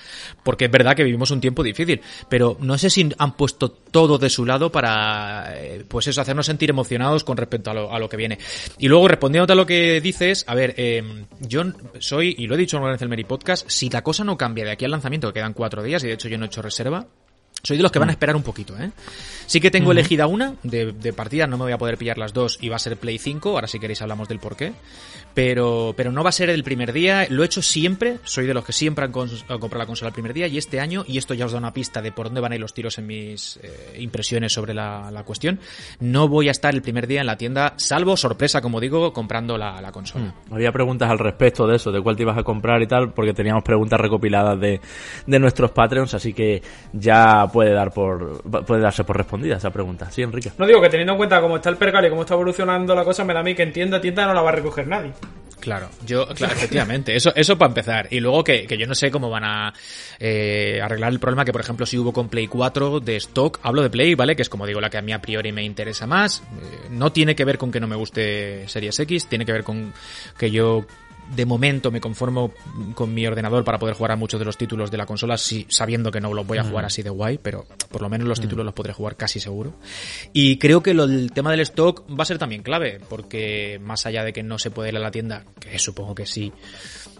[0.44, 4.18] porque es verdad que vivimos un tiempo difícil, pero no sé si han puesto todo
[4.18, 7.98] de su lado para, eh, pues eso, hacernos sentir emocionados con respecto a lo, a
[7.98, 8.38] lo que viene.
[8.78, 11.02] Y luego, respondiendo a lo que dices, a ver, eh,
[11.40, 11.64] yo
[11.98, 14.70] soy, y lo he dicho en el Meri Podcast, si la cosa no cambia de
[14.72, 17.06] aquí al lanzamiento, que quedan cuatro días, y de hecho yo no he hecho reserva,
[17.66, 18.92] soy de los que van a esperar un poquito, ¿eh?
[19.46, 22.32] Sí que tengo elegida una de, de partida, no me voy a poder pillar las
[22.32, 24.72] dos y va a ser Play 5, ahora si queréis hablamos del porqué.
[25.34, 28.54] Pero, pero no va a ser el primer día, lo he hecho siempre, soy de
[28.54, 31.34] los que siempre han, comprado la consola el primer día y este año, y esto
[31.34, 33.58] ya os da una pista de por dónde van a ir los tiros en mis
[33.62, 35.60] eh, impresiones sobre la, la cuestión,
[36.00, 39.58] no voy a estar el primer día en la tienda, salvo sorpresa, como digo, comprando
[39.58, 40.32] la, la consola.
[40.50, 43.34] Había preguntas al respecto de eso, de cuál te ibas a comprar y tal, porque
[43.34, 44.80] teníamos preguntas recopiladas de,
[45.26, 46.62] de nuestros Patreons, así que
[46.94, 50.10] ya puede dar por puede darse por respondida esa pregunta.
[50.10, 50.52] Sí, Enrique.
[50.58, 53.02] No digo que teniendo en cuenta cómo está el percal y cómo está evolucionando la
[53.02, 55.12] cosa, me da a mí que en tienda, tienda no la va a recoger nadie.
[55.58, 58.08] Claro, yo, claro, efectivamente, eso, eso para empezar.
[58.10, 59.72] Y luego que, que yo no sé cómo van a
[60.18, 63.80] eh, arreglar el problema que, por ejemplo, si hubo con Play 4 de stock, hablo
[63.82, 64.36] de Play, ¿vale?
[64.36, 66.40] Que es como digo, la que a mí a priori me interesa más.
[66.40, 69.64] Eh, no tiene que ver con que no me guste Series X, tiene que ver
[69.64, 69.94] con
[70.36, 70.84] que yo
[71.34, 72.52] de momento me conformo
[72.94, 75.66] con mi ordenador para poder jugar a muchos de los títulos de la consola, si,
[75.68, 78.40] sabiendo que no los voy a jugar así de guay, pero por lo menos los
[78.40, 79.74] títulos los podré jugar casi seguro.
[80.32, 84.06] Y creo que lo- el tema del stock va a ser también clave, porque más
[84.06, 86.52] allá de que no se puede ir a la tienda, que supongo que sí,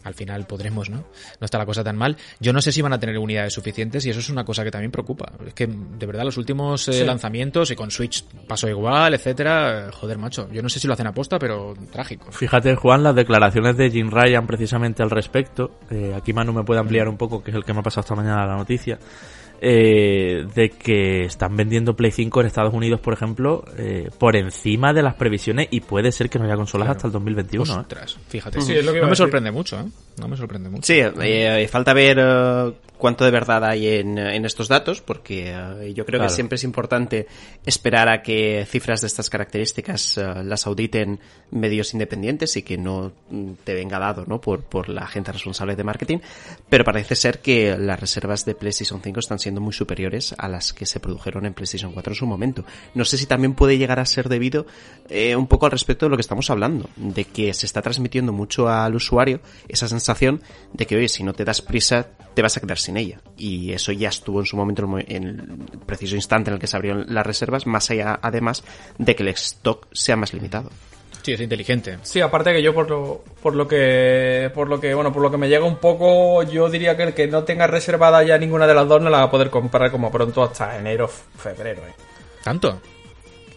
[0.06, 0.98] al final podremos, ¿no?
[0.98, 2.16] No está la cosa tan mal.
[2.40, 4.70] Yo no sé si van a tener unidades suficientes y eso es una cosa que
[4.70, 5.32] también preocupa.
[5.46, 7.04] Es que, de verdad, los últimos eh, Sí.
[7.04, 10.48] lanzamientos y con Switch pasó igual, etcétera, joder, macho.
[10.52, 12.30] Yo no sé si lo hacen aposta, pero trágico.
[12.30, 15.78] Fíjate, Juan, las declaraciones de Jim Ryan precisamente al respecto.
[15.90, 18.02] Eh, aquí Manu me puede ampliar un poco, que es el que me ha pasado
[18.02, 18.98] esta mañana la noticia.
[19.60, 24.92] Eh, de que están vendiendo Play 5 en Estados Unidos, por ejemplo, eh, por encima
[24.92, 26.96] de las previsiones y puede ser que no haya consolas Claro.
[26.96, 27.72] hasta el 2021.
[27.74, 27.78] ¿eh?
[27.78, 28.60] Ostras, fíjate.
[28.60, 29.84] Sí, es lo que iba no me sorprende mucho, ¿eh?
[30.20, 30.82] No me sorprende mucho.
[30.86, 35.92] Sí, eh, falta ver eh, cuánto de verdad hay en, en estos datos, porque eh,
[35.94, 36.30] yo creo Claro.
[36.30, 37.26] que siempre es importante
[37.64, 41.20] esperar a que cifras de estas características eh, las auditen
[41.50, 44.40] medios independientes y que no mm, te venga dado ¿no?
[44.40, 46.18] por, por la gente responsable de marketing,
[46.68, 50.72] pero parece ser que las reservas de PlayStation 5 están siendo muy superiores a las
[50.72, 52.64] que se produjeron en PlayStation 4 en su momento.
[52.94, 54.66] No sé si también puede llegar a ser debido
[55.08, 58.32] eh, un poco al respecto de lo que estamos hablando, de que se está transmitiendo
[58.32, 60.40] mucho al usuario esa sensación
[60.72, 63.18] de que, oye, si no te das prisa, te vas a quedar sin ella.
[63.38, 66.76] Y eso ya estuvo en su momento, en el preciso instante en el que se
[66.76, 68.62] abrieron las reservas, más allá, además,
[68.98, 70.70] de que el stock sea más limitado.
[71.22, 71.96] Sí, es inteligente.
[72.02, 75.30] Sí, aparte que yo por lo, por lo que por lo que bueno, por lo
[75.30, 78.66] que me llega un poco, yo diría que el que no tenga reservada ya ninguna
[78.66, 81.94] de las dos no la va a poder comprar como pronto hasta enero, febrero, eh.
[82.44, 82.80] ¿Tanto?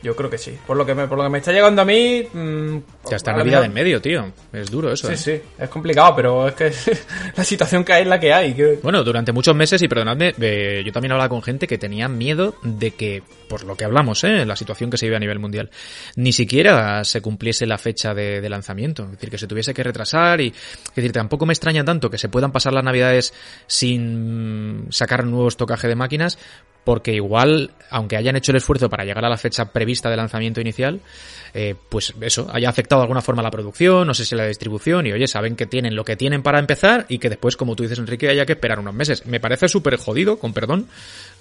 [0.01, 0.57] Yo creo que sí.
[0.65, 2.77] Por lo que me, por lo que me está llegando a mí, mm,
[3.09, 4.31] Ya está Navidad en medio, tío.
[4.53, 5.07] Es duro eso.
[5.07, 5.17] Sí, ¿eh?
[5.17, 6.71] sí, es complicado, pero es que
[7.35, 8.53] la situación que hay es la que hay.
[8.53, 12.07] que- Bueno, durante muchos meses, y perdonadme, eh, yo también hablaba con gente que tenía
[12.07, 14.45] miedo de que, por lo que hablamos, ¿eh?
[14.45, 15.69] la situación que se vive a nivel mundial,
[16.15, 19.03] ni siquiera se cumpliese la fecha de, de lanzamiento.
[19.03, 22.17] Es decir, que se tuviese que retrasar y, es decir, tampoco me extraña tanto que
[22.17, 23.33] se puedan pasar las navidades
[23.67, 26.37] sin sacar nuevo estocaje de máquinas,
[26.89, 30.59] porque igual, aunque hayan hecho el esfuerzo para llegar a la fecha prevista de lanzamiento
[30.59, 31.01] inicial,
[31.53, 35.05] eh, pues eso, haya afectado de alguna forma la producción, no sé si la distribución,
[35.05, 37.83] y oye, saben que tienen lo que tienen para empezar y que después, como tú
[37.83, 39.27] dices, Enrique, haya que esperar unos meses.
[39.27, 40.87] Me parece súper jodido, con perdón,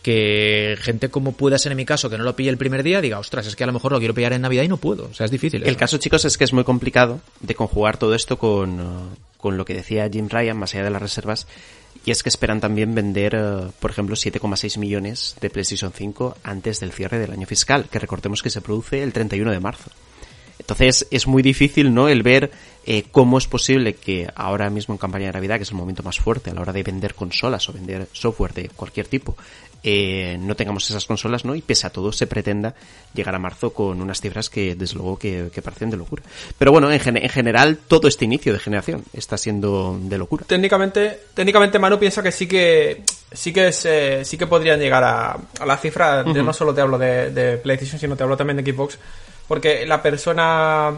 [0.02, 3.00] que gente como pueda ser en mi caso, que no lo pille el primer día,
[3.00, 5.06] diga, ostras, es que a lo mejor lo quiero pillar en Navidad y no puedo.
[5.06, 5.62] O sea, es difícil.
[5.62, 5.78] El eso.
[5.78, 9.64] caso, chicos, es que es muy complicado de conjugar todo esto con, eh, con lo
[9.64, 11.46] que decía Jim Ryan, más allá de las reservas,
[12.04, 16.80] y es que esperan también vender, eh, por ejemplo, 7,6 millones de PlayStation 5 antes
[16.80, 19.90] del cierre del año fiscal, que recordemos que se produce el 31 de marzo.
[20.58, 22.08] Entonces es muy difícil, ¿no?
[22.08, 22.50] El ver
[22.84, 26.02] eh, cómo es posible que ahora mismo en campaña de Navidad, que es el momento
[26.02, 29.36] más fuerte a la hora de vender consolas o vender software de cualquier tipo,
[29.84, 31.54] eh, no tengamos esas consolas, ¿no?
[31.54, 32.74] Y pese a todo se pretenda
[33.14, 36.22] llegar a marzo con unas cifras que desde luego que, que parecen de locura.
[36.58, 40.44] Pero bueno, en, gen- en general todo este inicio de generación está siendo de locura.
[40.48, 45.38] Técnicamente, técnicamente Manu piensa que sí que sí que se, sí que podrían llegar a,
[45.60, 46.24] a la cifra.
[46.24, 48.98] Yo no solo te hablo de, de PlayStation, sino te hablo también de Xbox,
[49.48, 50.92] porque la persona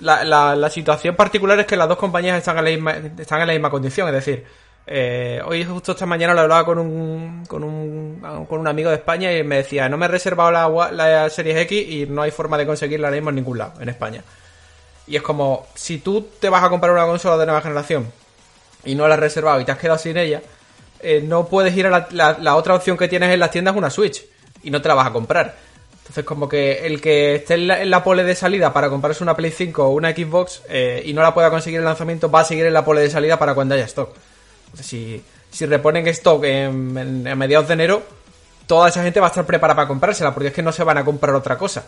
[0.00, 3.52] la, situación particular es que las dos compañías están en la misma, están en la
[3.52, 4.44] misma condición, es decir,
[4.84, 8.96] eh, hoy justo esta mañana lo hablaba con un, con un, con un amigo de
[8.96, 12.32] España y me decía, no me he reservado la, la Series X y no hay
[12.32, 14.22] forma de conseguirla ahora mismo en ningún lado, en España.
[15.06, 18.10] Y es como, si tú te vas a comprar una consola de nueva generación
[18.84, 20.42] y no la has reservado y te has quedado sin ella,
[21.00, 23.76] eh, no puedes ir a la, la- la otra opción que tienes en las tiendas,
[23.76, 24.24] una Switch,
[24.64, 25.54] y no te la vas a comprar.
[26.12, 29.22] Entonces, como que el que esté en la, en la pole de salida para comprarse
[29.24, 32.40] una Play 5 o una Xbox eh, y no la pueda conseguir el lanzamiento, va
[32.40, 34.10] a seguir en la pole de salida para cuando haya stock.
[34.66, 38.02] Entonces, si, si reponen stock en, en- a mediados de enero,
[38.66, 40.98] toda esa gente va a estar preparada para comprársela, porque es que no se van
[40.98, 41.82] a comprar otra cosa.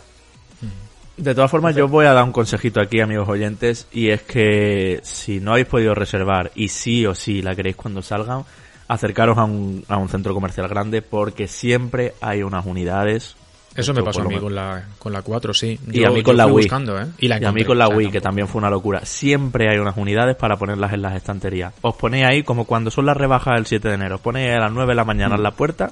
[1.17, 5.01] De todas formas, yo voy a dar un consejito aquí, amigos oyentes, y es que
[5.03, 8.43] si no habéis podido reservar y sí o sí la queréis cuando salgan,
[8.87, 13.35] acercaros a un, a un centro comercial grande porque siempre hay unas unidades.
[13.75, 15.77] Eso me pasó a mí con la, con la 4, sí.
[15.91, 16.65] Y a mí con la Wii.
[16.65, 17.07] buscando, ¿eh?
[17.19, 19.05] Y, la Y a mí con la o sea, Wii, que también fue una locura.
[19.05, 21.73] Siempre hay unas unidades para ponerlas en las estanterías.
[21.81, 24.15] Os ponéis ahí como cuando son las rebajas del 7 de enero.
[24.15, 25.91] Os ponéis a las 9 de la mañana en la puerta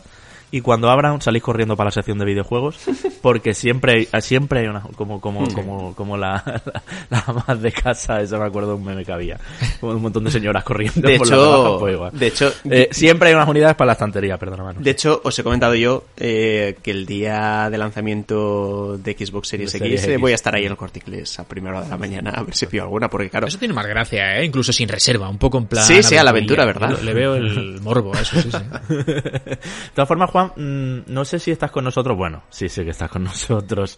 [0.55, 2.77] y cuando abran salís corriendo para la sección de videojuegos
[3.23, 6.43] porque siempre hay, siempre hay una como como como como la,
[7.09, 9.39] la, la más de casa eso me acuerdo de un meme que había
[9.79, 12.11] como un montón de señoras corriendo De por hecho- pues igual.
[12.13, 15.37] de hecho- Eh, siempre hay unas unidades para la estantería perdona mano De hecho, os
[15.39, 20.07] he comentado yo eh, que el día de lanzamiento de Xbox Series, De Series X,
[20.07, 20.21] eh, X.
[20.21, 22.43] voy a estar ahí en el Corte Inglés a primera hora de la mañana a
[22.43, 24.45] ver si pillo alguna, porque claro, Eso tiene más gracia, ¿eh?
[24.45, 25.83] Incluso sin reserva, un poco en plan...
[25.83, 26.65] Sí, sí, a la aventura.
[26.65, 26.99] ¿verdad?
[27.01, 28.57] Le veo el morbo a eso, sí, sí.
[28.93, 29.59] De
[29.95, 32.17] todas formas, Juan, mm, no sé si estás con nosotros.
[32.17, 33.97] Bueno, sí, sí que estás con nosotros.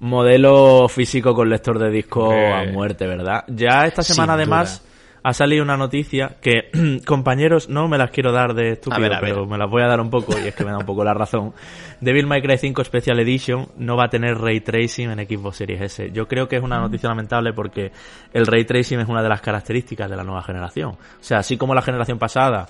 [0.00, 2.70] Modelo físico con lector de disco Hombre.
[2.70, 3.44] a muerte, ¿verdad?
[3.48, 4.82] Ya esta semana, además,
[5.22, 6.70] ha salido una noticia que,
[7.06, 9.30] compañeros, no me las quiero dar de estúpido, A ver, a ver.
[9.34, 11.04] pero me las voy a dar un poco y es que me da un poco
[11.04, 11.52] la razón.
[12.00, 15.82] Devil May Cry 5 Special Edition no va a tener ray tracing en Xbox Series
[15.82, 16.10] S.
[16.12, 17.92] Yo creo que es una noticia lamentable porque
[18.32, 20.92] el ray tracing es una de las características de la nueva generación.
[20.92, 22.66] O sea, así como la generación pasada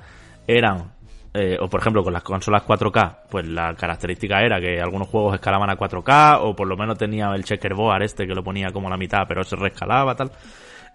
[0.49, 0.91] eran
[1.33, 5.35] eh, o por ejemplo con las consolas 4K, pues la característica era que algunos juegos
[5.35, 8.91] escalaban a 4K, o por lo menos tenía el checkerboard este que lo ponía como
[8.91, 10.33] la mitad, pero se reescalaba, tal.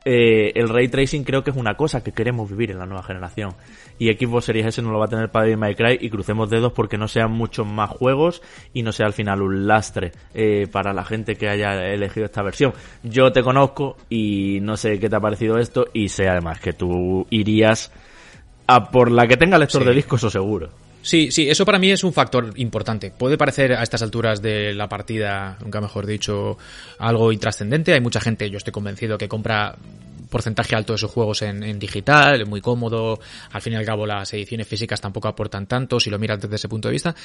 [0.08, 3.02] Eh, el ray tracing creo que es una cosa que queremos vivir en la nueva
[3.02, 3.56] generación.
[3.98, 6.74] Y Xbox Series S no lo va a tener para Devil May y crucemos dedos
[6.74, 10.94] porque no sean muchos más juegos y no sea al final un lastre eh, para
[10.94, 12.74] la gente que haya elegido esta versión.
[13.02, 16.74] Yo te conozco y no sé qué te ha parecido esto y sé además que
[16.74, 17.92] tú irías
[18.68, 19.88] a por la que tenga lector Sí.
[19.90, 20.70] de discos o seguro.
[21.02, 23.12] Sí, sí, eso para mí es un factor importante.
[23.12, 26.58] Puede parecer a estas alturas de la partida, nunca mejor dicho,
[26.98, 27.94] algo intrascendente.
[27.94, 29.76] Hay mucha gente, yo estoy convencido, que compra
[30.30, 33.20] porcentaje alto de sus juegos en, en digital, muy cómodo.
[33.52, 36.56] Al fin y al cabo, las ediciones físicas tampoco aportan tanto si lo miras desde
[36.56, 37.16] ese punto de vista.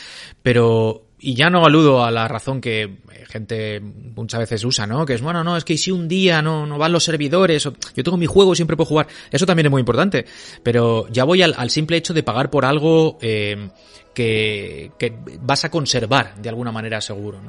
[0.43, 2.99] Pero, y ya no aludo a la razón que eh,
[3.29, 5.05] gente muchas veces usa, ¿no?
[5.07, 7.75] Que es, bueno, no, es que si un día no, no van los servidores, o-
[7.95, 9.07] yo tengo mi juego siempre puedo jugar.
[9.31, 10.25] Eso también es muy importante.
[10.63, 13.69] Pero ya voy al, simple hecho de pagar por algo, eh,
[14.15, 17.41] que, que vas a conservar de alguna manera seguro.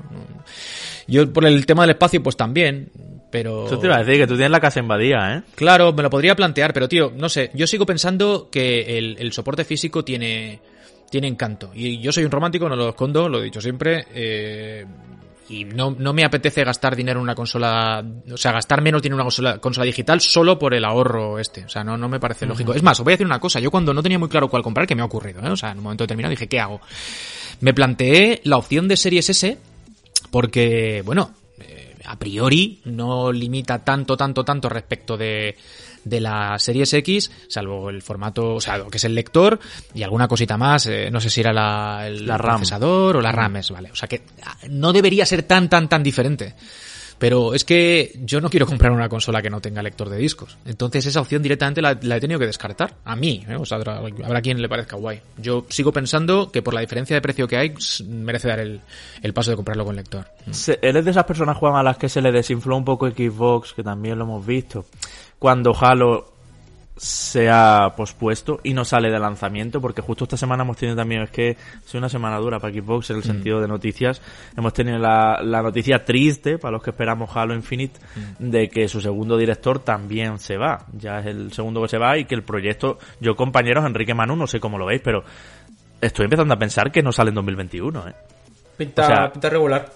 [1.07, 2.91] Yo por el tema del espacio pues también,
[3.31, 3.65] pero...
[3.65, 5.41] Eso te iba a decir que tú tienes la casa invadida, ¿eh?
[5.55, 9.31] Claro, me lo podría plantear, pero tío, no sé, yo sigo pensando que el, el
[9.31, 10.59] soporte físico tiene,
[11.09, 11.71] tiene encanto.
[11.73, 14.05] Y yo soy un romántico, no lo escondo, lo he dicho siempre.
[14.13, 14.85] eh,
[15.51, 18.01] y no, no me apetece gastar dinero en una consola,
[18.31, 21.65] o sea, gastar menos dinero en una consola, consola digital solo por el ahorro este.
[21.65, 22.73] O sea, no, no me parece lógico.
[22.73, 24.63] Es más, os voy a decir una cosa, yo cuando no tenía muy claro cuál
[24.63, 25.49] comprar, que me ha ocurrido, ¿eh?
[25.49, 26.79] O sea, en un momento determinado dije, ¿qué hago?
[27.59, 29.57] Me planteé la opción de Series S
[30.29, 31.31] porque, bueno,
[32.05, 35.55] a priori no limita tanto, tanto, tanto respecto de,
[36.03, 39.59] de la Series X, salvo el formato, o sea, lo que es el lector
[39.93, 42.57] y alguna cosita más, eh, no sé si era la, el La RAM.
[42.57, 43.91] procesador o la RAM, es, vale.
[43.91, 46.55] O sea que ah, no debería ser tan, tan, tan diferente.
[47.21, 50.57] Pero es que yo no quiero comprar una consola que no tenga lector de discos.
[50.65, 52.95] Entonces esa opción directamente la, he tenido que descartar.
[53.05, 53.55] A mí, ¿eh?
[53.55, 55.21] O sea, habrá, habrá quien le parezca guay.
[55.37, 57.75] Yo sigo pensando que por la diferencia de precio que hay,
[58.07, 58.81] merece dar el,
[59.21, 60.25] el paso de comprarlo con lector.
[60.49, 63.73] Se- Eres de esas personas, Juan, a las que se le desinfló un poco Xbox,
[63.73, 64.85] que también lo hemos visto,
[65.37, 66.33] cuando Halo
[67.03, 71.23] se ha pospuesto y no sale de lanzamiento, porque justo esta semana hemos tenido también,
[71.23, 71.49] es que
[71.83, 74.21] es una semana dura para Xbox en el sentido de noticias,
[74.55, 77.99] hemos tenido la, la noticia triste para los que esperamos Halo Infinite
[78.37, 82.19] de que su segundo director también se va, ya es el segundo que se va
[82.19, 85.23] y que el proyecto, yo compañeros, Enrique Manu, no sé cómo lo veis, pero
[86.01, 88.13] estoy empezando a pensar que no sale en 2021, ¿eh?
[88.77, 89.91] Pinta, O sea, pinta regular.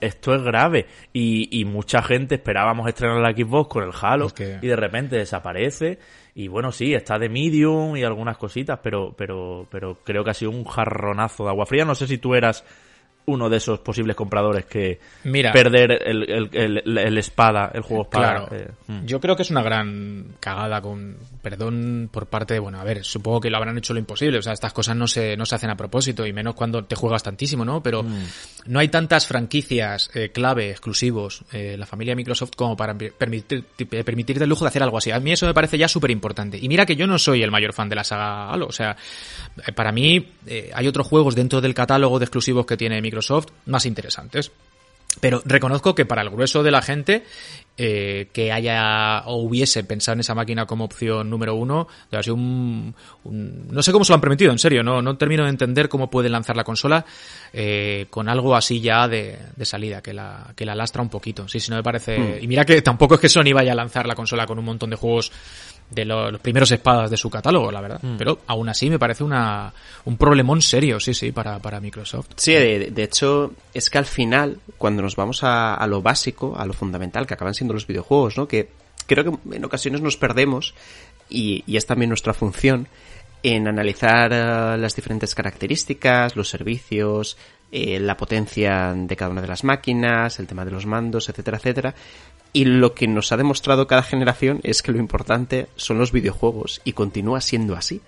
[0.00, 0.86] esto es grave.
[1.14, 4.76] Y, y mucha gente esperábamos estrenar la Xbox con el Halo Es que- y de
[4.76, 5.98] repente desaparece.
[6.34, 10.34] Y bueno, sí, está de medium y algunas cositas, pero, pero, pero creo que ha
[10.34, 11.84] sido un jarronazo de agua fría.
[11.84, 12.64] No sé si tú eras
[13.26, 15.52] uno de esos posibles compradores que Mira.
[15.52, 16.50] perder el, el,
[16.84, 18.46] el- el espada, el juego espada.
[18.46, 18.48] Claro.
[18.56, 19.04] eh, mm.
[19.04, 23.04] Yo creo que es una gran cagada con perdón por parte de, bueno, a ver,
[23.04, 25.56] supongo que lo habrán hecho lo imposible, o sea, estas cosas no se, no se
[25.56, 27.82] hacen a propósito y menos cuando te juegas tantísimo, ¿no?
[27.82, 28.04] Pero
[28.66, 34.04] no hay tantas franquicias eh, clave, exclusivos, eh, la familia Microsoft como para permitir, eh,
[34.04, 35.10] permitirte el lujo de hacer algo así.
[35.10, 36.58] A mí eso me parece ya súper importante.
[36.60, 38.96] Y mira que yo no soy el mayor fan de la saga Halo, o sea,
[39.66, 43.48] eh, para mí eh, hay otros juegos dentro del catálogo de exclusivos que tiene Microsoft
[43.66, 44.50] más interesantes.
[45.20, 47.22] Pero reconozco que para el grueso de la gente
[47.76, 52.34] eh, que haya o hubiese pensado en esa máquina como opción número uno, haber sido
[52.36, 52.94] un,
[53.24, 55.88] un- No sé cómo se lo han permitido, en serio, no, no termino de entender
[55.88, 57.04] cómo pueden lanzar la consola
[57.52, 61.46] eh, con algo así ya de, de salida, que la, que la lastra un poquito.
[61.46, 62.38] Sí, sí, no me parece...
[62.42, 64.90] Y mira que tampoco es que Sony vaya a lanzar la consola con un montón
[64.90, 65.30] de juegos
[65.94, 68.00] de lo- los primeros espadas de su catálogo, la verdad.
[68.18, 69.72] Pero aún así me parece una,
[70.04, 72.28] un problemón serio, sí, sí, para, para Microsoft.
[72.36, 76.54] Sí, de, de hecho, es que al final, cuando nos vamos a, a lo básico,
[76.56, 78.48] a lo fundamental, que acaban siendo los videojuegos, ¿no?
[78.48, 78.70] Que
[79.06, 80.74] creo que en ocasiones nos perdemos,
[81.28, 82.88] y, y es también nuestra función,
[83.44, 87.36] en analizar eh, las diferentes características, los servicios,
[87.72, 91.56] eh, la potencia de cada una de las máquinas, el tema de los mandos, etcétera,
[91.58, 91.94] etcétera.
[92.52, 96.80] Y lo que nos ha demostrado cada generación es que lo importante son los videojuegos
[96.84, 98.00] y continúa siendo así.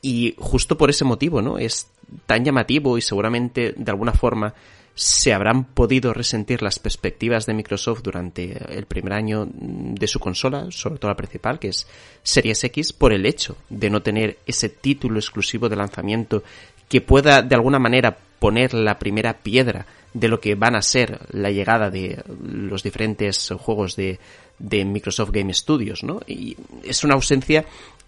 [0.00, 1.58] Y justo por ese motivo, ¿no?
[1.58, 1.88] Es
[2.26, 4.54] tan llamativo y seguramente de alguna forma
[4.94, 10.66] se habrán podido resentir las perspectivas de Microsoft durante el primer año de su consola,
[10.70, 11.86] sobre todo la principal, que es
[12.22, 16.42] Series X, por el hecho de no tener ese título exclusivo de lanzamiento
[16.88, 21.20] que pueda de alguna manera poner la primera piedra de lo que van a ser
[21.30, 24.18] la llegada de los diferentes juegos de,
[24.58, 26.20] de Microsoft Game Studios, ¿no?
[26.26, 27.64] Y es una ausencia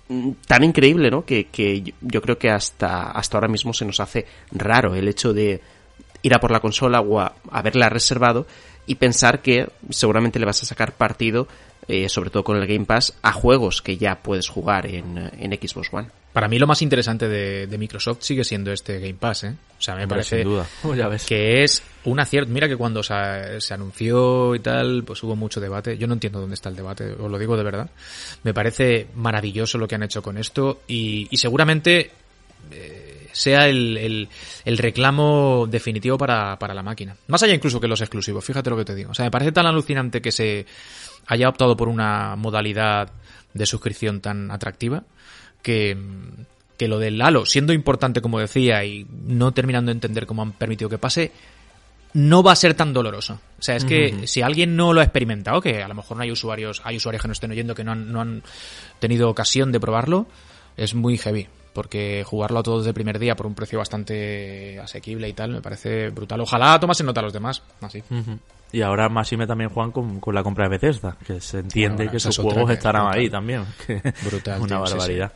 [0.08, 1.24] mm, tan increíble, ¿no?
[1.24, 5.06] Que, que yo- yo creo que hasta, hasta ahora mismo se nos hace raro el
[5.08, 5.60] hecho de
[6.22, 8.46] ir a por la consola o a haberla reservado
[8.86, 11.46] y pensar que seguramente le vas a sacar partido,
[11.88, 15.52] eh, sobre todo con el Game Pass, a juegos que ya puedes jugar en, en
[15.52, 16.08] Xbox One.
[16.32, 19.54] Para mí lo más interesante de, de Microsoft sigue siendo este Game Pass, ¿eh?
[19.78, 20.66] O sea, me Hombre, parece sin duda.
[20.96, 21.26] ya ves.
[21.26, 22.50] que es un acierto.
[22.50, 25.98] Mira que cuando se, se anunció y tal, pues hubo mucho debate.
[25.98, 27.90] Yo no entiendo dónde está el debate, os lo digo de verdad.
[28.44, 32.10] Me parece maravilloso lo que han hecho con esto y, y seguramente
[32.70, 34.28] eh, sea el, el-
[34.64, 37.14] el reclamo definitivo para, para la máquina.
[37.26, 39.10] Más allá incluso que los exclusivos, fíjate lo que te digo.
[39.10, 40.64] O sea, me parece tan alucinante que se
[41.26, 43.10] haya optado por una modalidad
[43.54, 45.04] de suscripción tan atractiva
[45.62, 45.96] que,
[46.76, 50.52] que lo del Halo, siendo importante como decía y no terminando de entender cómo han
[50.52, 51.32] permitido que pase,
[52.14, 53.40] no va a ser tan doloroso.
[53.58, 56.22] O sea, es que si alguien no lo ha experimentado, que a lo mejor no
[56.22, 58.42] hay usuarios, hay usuarios que no estén oyendo que no han, no han
[58.98, 60.26] tenido ocasión de probarlo,
[60.76, 61.48] es muy heavy.
[61.72, 65.62] Porque jugarlo a todos de primer día por un precio bastante asequible y tal, me
[65.62, 66.42] parece brutal.
[66.42, 67.62] Ojalá tomasen nota a los demás.
[67.80, 68.02] Así.
[68.10, 68.38] Ujú.
[68.72, 72.12] Y ahora Máxime también Juan con, con la compra de Bethesda, que se entiende Bueno,
[72.12, 73.20] que sus juegos que- estarán brutal.
[73.20, 73.64] ahí también.
[74.24, 74.98] Brutal, Una tío, sí, sí.
[74.98, 75.32] barbaridad.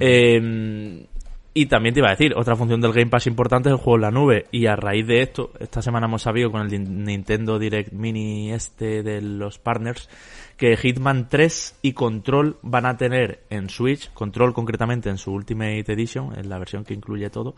[0.00, 1.06] Eh,
[1.54, 3.96] y también te iba a decir, otra función del Game Pass importante es el juego
[3.96, 4.46] en la nube.
[4.52, 9.02] Y a raíz de esto, esta semana hemos sabido con el Nintendo Direct Mini este
[9.02, 10.08] de los partners,
[10.56, 15.84] que Hitman 3 y Control van a tener en Switch, Control concretamente en su Ultimate
[15.92, 17.56] Edition, en la versión que incluye todo,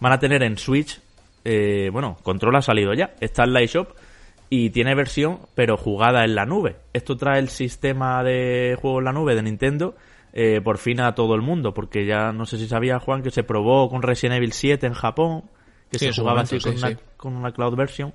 [0.00, 1.00] van a tener en Switch,
[1.44, 3.88] eh, bueno, Control ha salido ya, está en la eShop
[4.50, 6.76] y tiene versión, pero jugada en la nube.
[6.92, 9.94] Esto trae el sistema de juego en la nube de Nintendo
[10.32, 13.30] eh, por fin a todo el mundo, porque ya no sé si sabía Juan que
[13.30, 15.44] se probó con Resident Evil 7 en Japón,
[15.90, 16.96] que Sí, se jugaba momento, así con, sí, una, sí.
[17.16, 18.12] con una cloud version,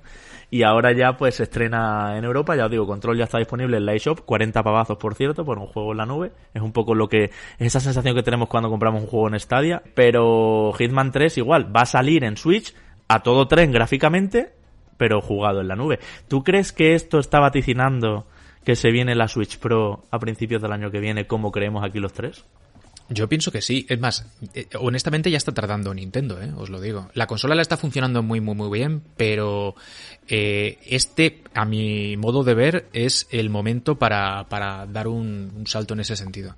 [0.50, 3.76] y ahora ya pues se estrena en Europa, ya os digo, Control ya está disponible
[3.76, 6.72] en la eShop, 40 pavazos por cierto, por un juego en la nube, es un
[6.72, 10.72] poco lo que, es esa sensación que tenemos cuando compramos un juego en Stadia, pero
[10.78, 12.74] Hitman 3 igual, va a salir en Switch
[13.08, 14.54] a todo tren gráficamente,
[14.96, 15.98] pero jugado en la nube.
[16.28, 18.26] ¿Tú crees que esto está vaticinando
[18.64, 22.00] que se viene la Switch Pro a principios del año que viene, como creemos aquí
[22.00, 22.44] los tres?
[23.08, 23.86] Yo pienso que sí.
[23.88, 26.52] Es más, eh, honestamente ya está tardando Nintendo, ¿eh?
[26.56, 27.08] os lo digo.
[27.14, 29.76] La consola la está funcionando muy, muy, muy bien, pero
[30.26, 35.94] eh, este, a mi modo de ver, es el momento para, para dar un, salto
[35.94, 36.56] en ese sentido.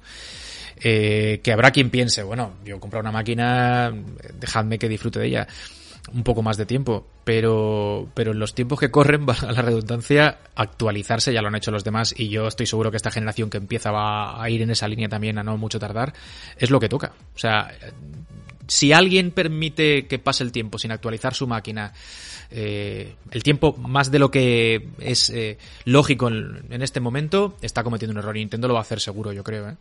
[0.80, 3.92] Eh, que habrá quien piense, bueno, yo he comprado una máquina,
[4.38, 5.48] dejadme que disfrute de ella
[6.12, 10.38] un poco más de tiempo, pero, pero en los tiempos que corren, a la redundancia,
[10.54, 13.58] actualizarse ya lo han hecho los demás y yo estoy seguro que esta generación que
[13.58, 16.12] empieza va a ir en esa línea también a no mucho tardar,
[16.56, 17.12] es lo que toca.
[17.34, 17.70] O sea,
[18.66, 21.92] si alguien permite que pase el tiempo sin actualizar su máquina,
[22.50, 27.82] eh, el tiempo más de lo que es eh, lógico en, en este momento, está
[27.82, 28.36] cometiendo un error.
[28.36, 29.70] Y Nintendo lo va a hacer seguro, yo creo.
[29.70, 29.76] ¿eh?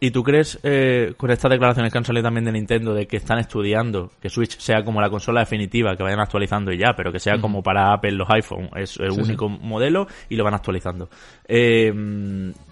[0.00, 3.16] ¿Y tú crees, eh, con estas declaraciones que han salido también de Nintendo, de que
[3.16, 7.12] están estudiando que Switch sea como la consola definitiva, que vayan actualizando y ya, pero
[7.12, 11.08] que sea como para Apple los iPhone, es el único modelo y lo van actualizando?
[11.46, 11.92] Eh,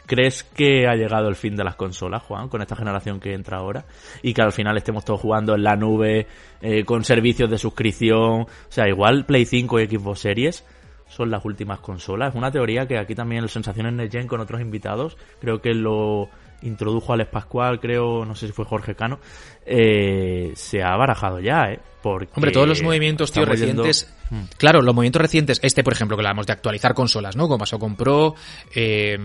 [0.09, 3.59] ¿Crees que ha llegado el fin de las consolas, Juan, con esta generación que entra
[3.59, 3.85] ahora?
[4.23, 6.27] Y que al final estemos todos jugando en la nube,
[6.63, 8.43] eh, con servicios de suscripción.
[8.43, 10.65] O sea, igual Play 5 y Xbox Series
[11.09, 12.31] son las últimas consolas.
[12.31, 16.29] Es una teoría que aquí también el Sensaciones Next con otros invitados, creo que lo
[16.63, 19.19] introdujo Alex Pascual, creo, no sé si fue Jorge Cano,
[19.65, 21.81] eh, se ha barajado ya, ¿eh?
[22.03, 24.13] Porque Hombre, todos los movimientos, tío, recientes...
[24.31, 24.43] Hmm.
[24.57, 27.49] Claro, los movimientos recientes, este por ejemplo, que hablamos de actualizar consolas, ¿no?
[27.49, 28.35] Como pasó con Pro
[28.75, 29.19] eh,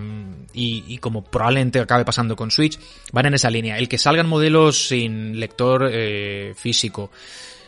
[0.53, 2.79] y, como probablemente acabe pasando con Switch,
[3.11, 3.77] van en esa línea.
[3.77, 7.11] El que salgan modelos sin lector eh, físico,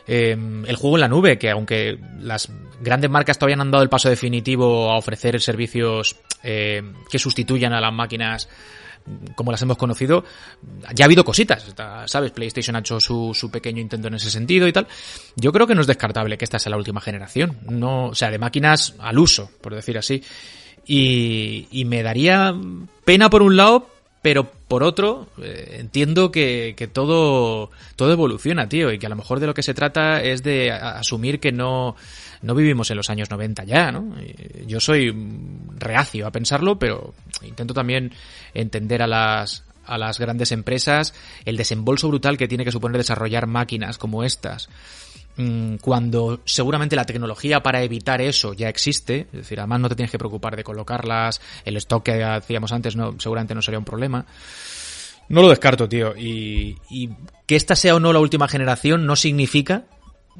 [0.07, 2.51] eh, el juego en la nube, que aunque las
[2.81, 7.73] grandes marcas todavía no han dado el paso definitivo a ofrecer servicios eh, que sustituyan
[7.73, 8.47] a las máquinas
[9.35, 10.23] como las hemos conocido,
[10.93, 11.73] ya ha habido cositas,
[12.05, 12.31] ¿sabes?
[12.31, 14.87] PlayStation ha hecho su, su, pequeño intento en ese sentido y tal.
[15.35, 18.31] Yo creo que no es descartable que esta sea la última generación, no, o sea,
[18.31, 20.23] de máquinas al uso, por decir así.
[20.87, 22.53] Y, y me daría
[23.03, 23.89] pena por un lado,
[24.21, 29.15] pero por otro, eh, entiendo que, que, todo, todo evoluciona, tío, y que a lo
[29.15, 31.95] mejor de lo que se trata es de asumir que no,
[32.41, 34.15] no vivimos en los años 90 ya, ¿no?
[34.65, 35.13] Yo soy
[35.77, 37.13] reacio a pensarlo, pero
[37.43, 38.11] intento también
[38.53, 41.13] entender a las, a las grandes empresas
[41.45, 44.69] el desembolso brutal que tiene que suponer desarrollar máquinas como estas
[45.37, 49.95] mm, cuando seguramente la tecnología para evitar eso ya existe, es decir, además no te
[49.95, 53.85] tienes que preocupar de colocarlas, el stock que hacíamos antes no, seguramente no sería un
[53.85, 54.25] problema.
[55.27, 56.15] No lo descarto, tío.
[56.15, 57.09] Y, y
[57.47, 59.85] que esta sea o no la última generación no significa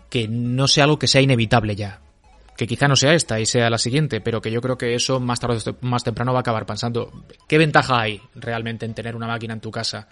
[0.10, 2.02] que no sea algo que sea inevitable ya.
[2.58, 5.20] Que quizá no sea esta y sea la siguiente, pero que yo creo que eso
[5.20, 7.12] más tarde o más temprano va a acabar pensando,
[7.48, 10.08] ¿qué ventaja hay realmente en tener una máquina en tu casa?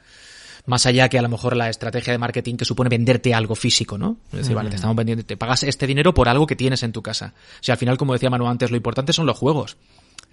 [0.65, 3.97] Más allá que a lo mejor la estrategia de marketing que supone venderte algo físico,
[3.97, 4.17] ¿no?
[4.31, 6.91] Es decir, vale, te estamos vendiendo, te pagas este dinero por algo que tienes en
[6.91, 7.33] tu casa.
[7.35, 9.77] O sea, al final, como decía Manu antes, lo importante son los juegos.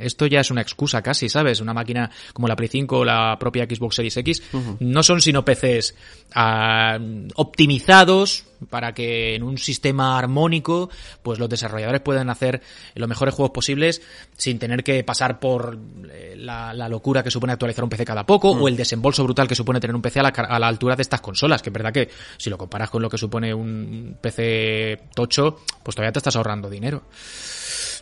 [0.00, 1.60] Esto ya es una excusa casi, ¿sabes?
[1.60, 4.42] Una máquina como la Play 5 o la propia Xbox Series X
[4.80, 5.94] no son sino PCs
[6.34, 6.98] ah,
[7.34, 10.90] optimizados para que en un sistema armónico
[11.22, 12.60] pues los desarrolladores puedan hacer
[12.94, 14.02] los mejores juegos posibles
[14.36, 15.78] sin tener que pasar por
[16.10, 19.54] eh, la, locura que supone actualizar un PC cada poco o el desembolso brutal que
[19.54, 21.92] supone tener un PC a la, a la, altura de estas consolas, que es verdad
[21.92, 26.36] que si lo comparas con lo que supone un PC tocho, pues todavía te estás
[26.36, 27.02] ahorrando dinero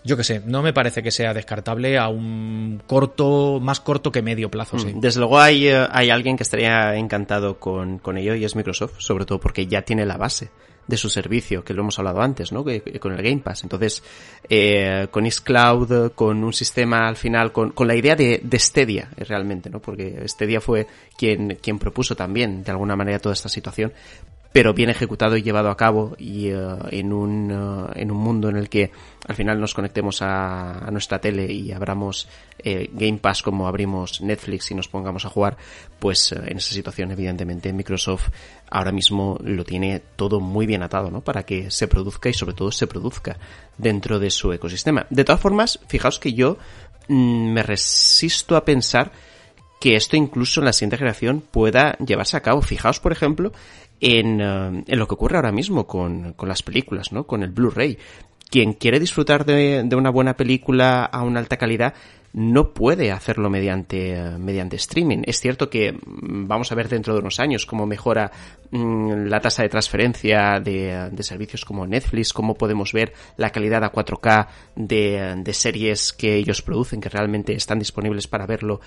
[0.04, 4.22] yo qué sé, no me parece que sea descartable a un corto, más corto que
[4.22, 4.78] medio plazo.
[4.78, 4.94] Sí.
[4.94, 8.56] Mm, desde luego hay, eh, hay alguien que estaría encantado con, con ello y es
[8.56, 10.50] Microsoft, sobre todo porque ya tiene la base
[10.88, 12.64] de su servicio, que lo hemos hablado antes, ¿no?
[12.64, 13.62] con el Game Pass.
[13.62, 14.02] Entonces,
[14.48, 19.10] eh, con Cloud, con un sistema al final, con, con la idea de, de Stadia,
[19.16, 19.80] realmente, ¿no?
[19.80, 23.92] Porque Stadia fue quien, quien propuso también, de alguna manera, toda esta situación
[24.52, 28.48] pero bien ejecutado y llevado a cabo y uh, en, un, uh, en un mundo
[28.48, 28.90] en el que
[29.26, 34.70] al final nos conectemos a, nuestra tele y abramos eh, Game Pass como abrimos Netflix
[34.70, 35.56] y nos pongamos a jugar,
[35.98, 38.30] pues uh, en esa situación evidentemente Microsoft
[38.70, 41.20] ahora mismo lo tiene todo muy bien atado, ¿no?
[41.20, 43.38] Para que se produzca y sobre todo se produzca
[43.76, 45.06] dentro de su ecosistema.
[45.10, 46.56] De todas formas, fijaos que yo
[47.08, 49.12] mm, me resisto a pensar
[49.80, 52.62] que esto incluso en la siguiente generación pueda llevarse a cabo.
[52.62, 53.52] Fijaos, por ejemplo,
[54.00, 57.26] en, uh, en, lo que ocurre ahora mismo con, con las películas, ¿no?
[57.26, 57.98] Con el Blu-ray.
[58.50, 61.94] Quien quiere disfrutar de, de, una buena película a una alta calidad
[62.32, 65.22] no puede hacerlo mediante, uh, mediante streaming.
[65.26, 68.30] Es cierto que mm, vamos a ver dentro de unos años cómo mejora
[68.70, 73.84] mm, la tasa de transferencia de, de, servicios como Netflix, cómo podemos ver la calidad
[73.84, 74.46] a 4K
[74.76, 78.80] de, de series que ellos producen, que realmente están disponibles para verlo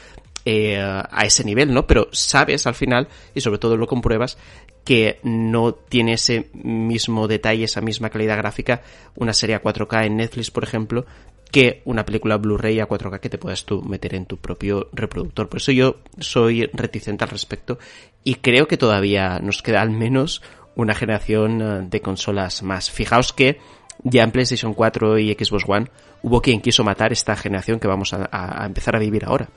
[0.45, 1.85] eh, a ese nivel, ¿no?
[1.87, 4.37] Pero sabes al final, y sobre todo lo compruebas,
[4.83, 8.81] que no tiene ese mismo detalle, esa misma calidad gráfica,
[9.15, 11.05] una serie a 4K en Netflix, por ejemplo,
[11.51, 15.49] que una película Blu-ray a 4K que te puedas tú meter en tu propio reproductor.
[15.49, 17.77] Por eso yo soy reticente al respecto
[18.23, 20.41] y creo que todavía nos queda al menos
[20.75, 22.89] una generación eh, de consolas más.
[22.89, 23.59] Fijaos que
[24.03, 25.91] ya en PlayStation 4 y Xbox One
[26.23, 29.49] hubo quien quiso matar esta generación que vamos a, a empezar a vivir ahora.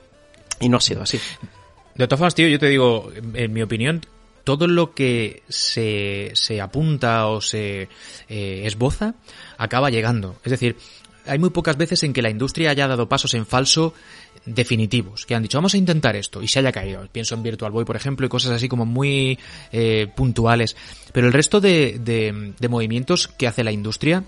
[0.59, 1.19] Y no ha sido así.
[1.95, 4.01] De todas formas, tío, yo te digo, en mi opinión,
[4.43, 7.89] todo lo que se, se apunta o se
[8.29, 9.15] eh, esboza
[9.57, 10.35] acaba llegando.
[10.43, 10.77] Es decir,
[11.25, 13.93] hay muy pocas veces en que la industria haya dado pasos en falso
[14.45, 17.07] definitivos, que han dicho vamos a intentar esto y se haya caído.
[17.11, 19.39] Pienso en Virtual Boy, por ejemplo, y cosas así como muy
[19.71, 20.75] eh, puntuales.
[21.11, 24.23] Pero el resto de, de, de movimientos que hace la industria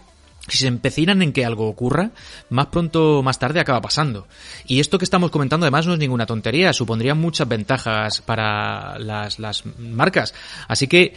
[0.48, 2.11] si se empecinan en que algo ocurra,
[2.49, 4.28] más pronto o más tarde acaba pasando.
[4.65, 9.40] Y esto que estamos comentando además no es ninguna tontería, supondría muchas ventajas para las,
[9.78, 10.34] marcas.
[10.68, 11.15] Así que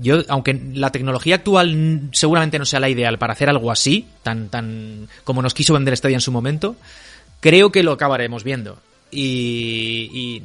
[0.00, 4.48] yo, aunque la tecnología actual seguramente no sea la ideal para hacer algo así, tan,
[4.48, 6.76] tan como nos quiso vender Stadia en su momento,
[7.40, 8.78] creo que lo acabaremos viendo.
[9.10, 10.42] Y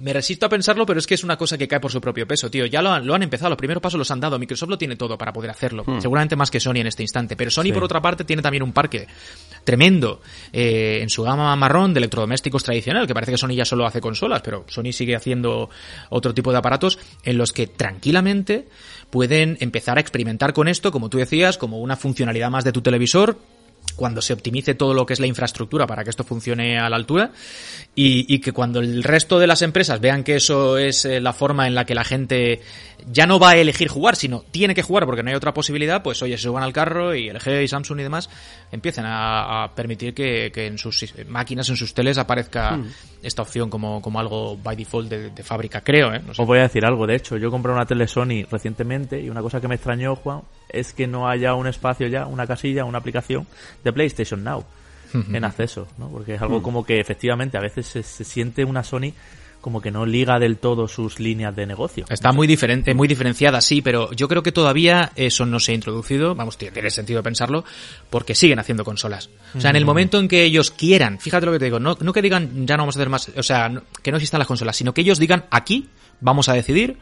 [0.00, 2.26] me resisto a pensarlo, pero es que es una cosa que cae por su propio
[2.26, 2.66] peso, tío.
[2.66, 4.38] Ya lo han, lo han empezado, los primeros pasos los han dado.
[4.38, 5.84] Microsoft lo tiene todo para poder hacerlo.
[5.86, 6.00] Hmm.
[6.00, 7.36] Seguramente más que Sony en este instante.
[7.36, 7.72] Pero Sony, Sí.
[7.72, 9.06] por otra parte, tiene también un parque
[9.64, 10.20] tremendo
[10.52, 14.00] eh, en su gama marrón de electrodomésticos tradicional, que parece que Sony ya solo hace
[14.00, 15.70] consolas, pero Sony sigue haciendo
[16.08, 18.68] otro tipo de aparatos en los que tranquilamente
[19.10, 22.80] pueden empezar a experimentar con esto, como tú decías, como una funcionalidad más de tu
[22.80, 23.36] televisor,
[23.92, 26.96] cuando se optimice todo lo que es la infraestructura para que esto funcione a la
[26.96, 27.32] altura
[27.94, 31.66] y, que cuando el resto de las empresas vean que eso es eh, la forma
[31.66, 32.60] en la que la gente
[33.10, 36.02] ya no va a elegir jugar, sino tiene que jugar porque no hay otra posibilidad,
[36.02, 38.30] pues oye, se suban al carro y LG y Samsung y demás
[38.72, 42.78] empiecen a, a permitir que, que en sus máquinas, en sus teles aparezca
[43.22, 46.20] esta opción como, como algo by default de, de fábrica, creo, ¿eh?
[46.24, 46.42] No sé.
[46.42, 49.42] Os voy a decir algo, de hecho, yo compré una tele Sony recientemente y una
[49.42, 52.98] cosa que me extrañó, Juan, es que no haya un espacio ya, una casilla, una
[52.98, 53.46] aplicación
[53.84, 54.64] de PlayStation Now
[55.32, 56.08] en acceso, ¿no?
[56.08, 59.12] Porque es algo como que efectivamente a veces se, se siente una Sony
[59.60, 62.04] como que no liga del todo sus líneas de negocio.
[62.08, 65.74] Está muy diferente, muy diferenciada, sí, pero yo creo que todavía eso no se ha
[65.74, 67.64] introducido, vamos, tiene sentido pensarlo,
[68.08, 69.30] porque siguen haciendo consolas.
[69.54, 71.96] O sea, en el momento en que ellos quieran, fíjate lo que te digo, no,
[72.00, 73.70] no que digan ya no vamos a hacer más, o sea,
[74.02, 75.88] que no existan las consolas, sino que ellos digan aquí
[76.20, 76.98] vamos a decidir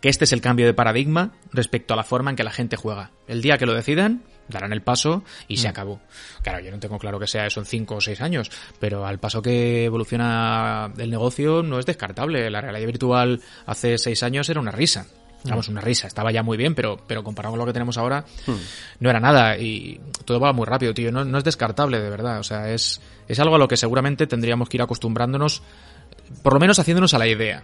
[0.00, 2.76] que este es el cambio de paradigma respecto a la forma en que la gente
[2.76, 3.10] juega.
[3.28, 6.00] El día que lo decidan, darán el paso y se acabó.
[6.42, 9.18] Claro, yo no tengo claro que sea eso en 5 o 6 años, pero al
[9.18, 12.50] paso que evoluciona el negocio no es descartable.
[12.50, 15.06] La realidad virtual hace 6 años era una risa.
[15.44, 16.06] Vamos, una risa.
[16.06, 18.24] Estaba ya muy bien, pero, pero comparado con lo que tenemos ahora,
[18.98, 19.56] no era nada.
[19.56, 21.10] Y todo va muy rápido, tío.
[21.10, 22.40] No, no es descartable, de verdad.
[22.40, 25.62] O sea, es, es algo a lo que seguramente tendríamos que ir acostumbrándonos,
[26.42, 27.62] por lo menos haciéndonos a la idea.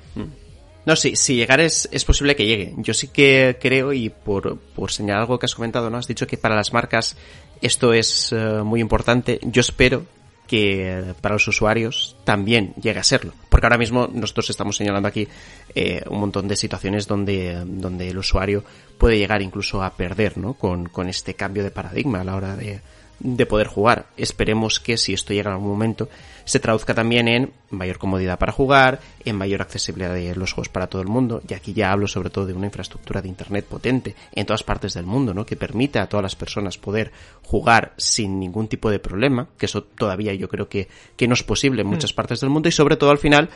[0.87, 2.73] No, sí, si llegar es, es posible que llegue.
[2.79, 5.99] Yo sí que creo, y por, por señalar algo que has comentado, ¿no?
[5.99, 7.17] Has dicho que para las marcas
[7.61, 9.41] esto es eh, muy importante.
[9.43, 10.05] Yo espero
[10.47, 13.33] que eh, para los usuarios también llegue a serlo.
[13.49, 15.27] Porque ahora mismo nosotros estamos señalando aquí
[15.75, 18.63] eh, un montón de situaciones donde, donde el usuario
[18.97, 20.55] puede llegar incluso a perder, ¿no?
[20.55, 22.81] Con, con este cambio de paradigma a la hora de,
[23.19, 24.07] de poder jugar.
[24.17, 26.09] Esperemos que si esto llega en algún momento
[26.47, 30.87] se traduzca también en mayor comodidad para jugar, en mayor accesibilidad de los juegos para
[30.87, 31.43] todo el mundo.
[31.47, 34.95] Y aquí ya hablo sobre todo de una infraestructura de internet potente en todas partes
[34.95, 35.45] del mundo, ¿no?
[35.45, 37.13] Que permita a todas las personas poder
[37.43, 41.43] jugar sin ningún tipo de problema, que eso todavía yo creo que, que no es
[41.43, 43.51] posible en muchas partes del mundo y sobre todo al final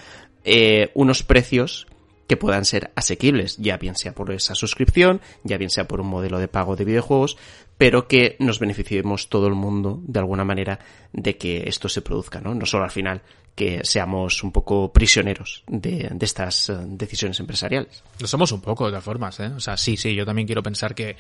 [0.45, 1.87] eh, unos precios
[2.31, 6.07] que puedan ser asequibles, ya bien sea por esa suscripción, ya bien sea por un
[6.07, 7.37] modelo de pago de videojuegos,
[7.77, 10.79] pero que nos beneficiemos todo el mundo de alguna manera
[11.13, 12.55] de que esto se produzca, ¿no?
[12.55, 13.23] No solo al final
[13.57, 18.05] que seamos un poco prisioneros de, de estas eh, decisiones empresariales.
[18.21, 19.47] Lo somos un poco, de todas formas, ¿eh?
[19.49, 21.17] O sea, sí, sí, yo también quiero pensar que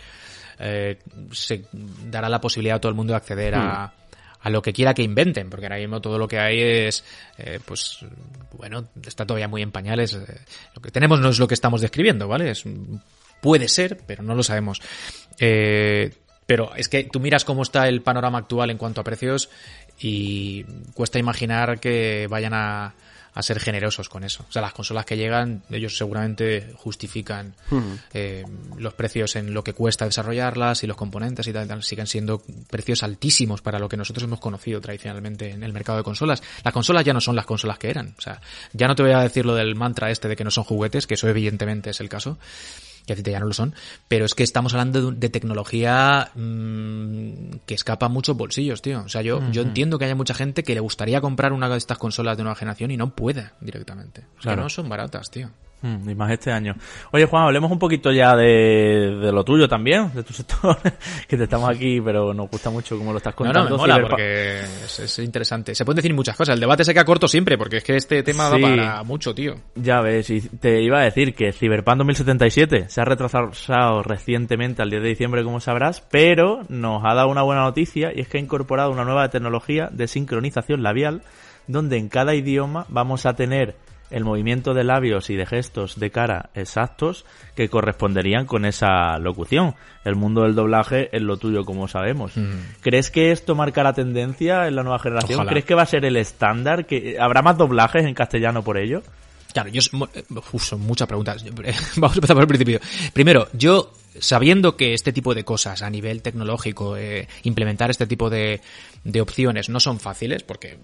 [0.60, 0.96] eh,
[1.32, 3.92] se dará la posibilidad a todo el mundo de acceder a,
[4.42, 7.04] a lo que quiera que inventen, porque ahora mismo todo lo que hay es,
[7.38, 7.98] eh, pues,
[8.56, 10.14] bueno, está todavía muy en pañales.
[10.14, 10.40] eh,
[10.74, 12.50] lo que tenemos no es lo que estamos describiendo, ¿vale?
[12.50, 12.64] Es,
[13.40, 14.80] puede ser, pero no lo sabemos.
[15.38, 16.12] Eh,
[16.46, 19.50] pero es que tú miras cómo está el panorama actual en cuanto a precios
[20.00, 20.64] y
[20.94, 22.94] cuesta imaginar que vayan a,
[23.34, 24.44] a ser generosos con eso.
[24.48, 27.54] O sea, las consolas que llegan, ellos seguramente justifican
[28.12, 28.44] eh,
[28.76, 32.42] los precios en lo que cuesta desarrollarlas y los componentes y tal, tal, siguen siendo
[32.68, 36.42] precios altísimos para lo que nosotros hemos conocido tradicionalmente en el mercado de consolas.
[36.64, 38.14] Las consolas ya no son las consolas que eran.
[38.18, 38.40] O sea,
[38.72, 41.06] ya no te voy a decir lo del mantra este de que no son juguetes,
[41.06, 42.38] que eso evidentemente es el caso
[43.16, 43.74] que ya no lo son,
[44.08, 49.02] pero es que estamos hablando de, de tecnología mmm, que escapa a muchos bolsillos, tío.
[49.04, 51.76] O sea, yo, yo entiendo que haya mucha gente que le gustaría comprar una de
[51.78, 54.22] estas consolas de nueva generación y no puede directamente.
[54.38, 54.62] O sea, Claro.
[54.62, 55.50] no son baratas, tío.
[55.82, 56.74] Mm, y más este año.
[57.10, 60.76] Oye, Juan, hablemos un poquito ya de, de lo tuyo también, de tu sector,
[61.26, 63.64] que te estamos aquí, pero nos gusta mucho cómo lo estás No, contando.
[63.70, 65.74] no, me mola Ciberpa- porque es, es interesante.
[65.74, 66.54] Se pueden decir muchas cosas.
[66.54, 68.60] El debate se queda corto siempre porque es que este tema Sí.
[68.60, 69.54] da para mucho, tío.
[69.74, 74.90] Ya ves, y te iba a decir que Cyberpunk 2077 se ha retrasado recientemente al
[74.90, 78.36] 10 de diciembre, como sabrás, pero nos ha dado una buena noticia y es que
[78.36, 81.22] ha incorporado una nueva tecnología de sincronización labial,
[81.66, 83.76] donde en cada idioma vamos a tener
[84.10, 87.24] el movimiento de labios y de gestos de cara exactos
[87.54, 89.74] que corresponderían con esa locución.
[90.04, 92.32] El mundo del doblaje es lo tuyo, como sabemos.
[92.80, 95.40] ¿Crees que esto marcará tendencia en la nueva generación?
[95.40, 95.50] Ojalá.
[95.50, 96.86] ¿Crees que va a ser el estándar?
[96.86, 99.02] ¿Que habrá más doblajes en castellano por ello?
[99.52, 99.80] Claro, yo...
[100.52, 101.44] Uf, son muchas preguntas.
[101.96, 102.80] Vamos a empezar por el principio.
[103.12, 108.30] Primero, yo sabiendo que este tipo de cosas a nivel tecnológico, eh, implementar este tipo
[108.30, 108.60] de,
[109.04, 110.78] de opciones no son fáciles, porque eh,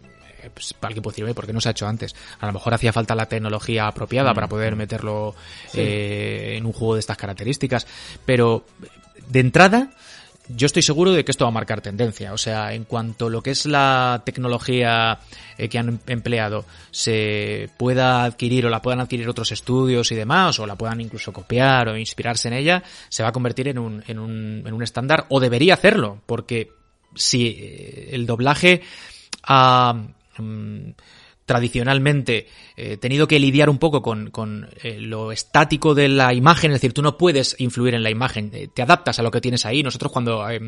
[0.52, 2.14] pues, alguien puede decir, ¿por qué no se ha hecho antes?
[2.40, 5.34] A lo mejor hacía falta la tecnología apropiada para poder meterlo
[5.74, 7.86] eh, en un juego de estas características,
[8.24, 8.64] pero
[9.28, 9.90] de entrada
[10.48, 12.32] yo estoy seguro de que esto va a marcar tendencia.
[12.32, 15.18] O sea, en cuanto a lo que es la tecnología
[15.58, 20.58] eh, que han empleado se pueda adquirir o la puedan adquirir otros estudios y demás,
[20.60, 24.04] o la puedan incluso copiar o inspirarse en ella, se va a convertir en un,
[24.06, 26.70] en un, en un estándar, o debería hacerlo, porque
[27.14, 28.82] si eh, el doblaje
[29.42, 30.14] ha mm,
[31.44, 32.46] tradicionalmente
[32.76, 36.76] eh, tenido que lidiar un poco con, con eh, lo estático de la imagen, es
[36.76, 39.66] decir, tú no puedes influir en la imagen, eh, te adaptas a lo que tienes
[39.66, 39.82] ahí.
[39.82, 40.60] Nosotros cuando eh,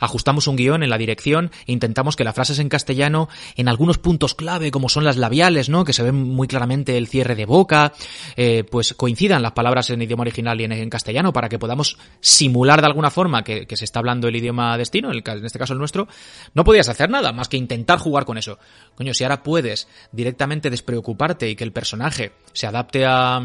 [0.00, 4.34] ajustamos un guion en la dirección, intentamos que las frases en castellano, en algunos puntos
[4.34, 5.84] clave, como son las labiales, ¿no?
[5.84, 7.92] que se ven muy claramente el cierre de boca,
[8.36, 12.80] eh, pues coincidan las palabras en idioma original y en, castellano para que podamos simular
[12.80, 16.06] de alguna forma que, se está hablando el idioma destino, en este caso el nuestro,
[16.52, 18.58] no podías hacer nada más que intentar jugar con eso.
[18.94, 23.40] Coño, si ahora puedes directamente despreocuparte que el personaje se adapte a,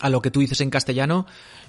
[0.00, 1.26] a lo que tú dices en castellano,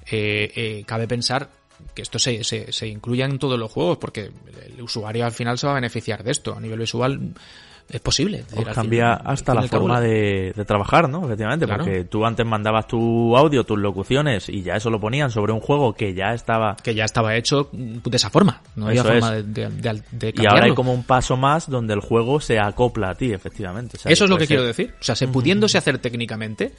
[0.10, 1.50] eh, eh, cabe pensar
[1.94, 4.32] que esto se, se, se incluya en todos los juegos, porque
[4.66, 6.56] el usuario al final se va a beneficiar de esto.
[6.56, 7.34] A nivel visual
[7.90, 8.40] es posible.
[8.40, 11.26] Es decir, Os al cambia fin- hasta la forma de, de trabajar, ¿no?
[11.26, 11.84] Efectivamente, Claro.
[11.84, 15.60] porque tú antes mandabas tu audio, tus locuciones y ya eso lo ponían sobre un
[15.60, 16.76] juego que ya estaba...
[16.84, 18.61] que ya estaba hecho de esa forma.
[18.76, 20.76] No había forma de, de, de- de Y ahora hay cambiarlo.
[20.76, 23.98] como un paso más donde el juego se acopla a ti, efectivamente.
[23.98, 24.94] O sea, Eso es lo que quiero decir.
[24.99, 26.74] O sea, se pudiéndose hacer técnicamente,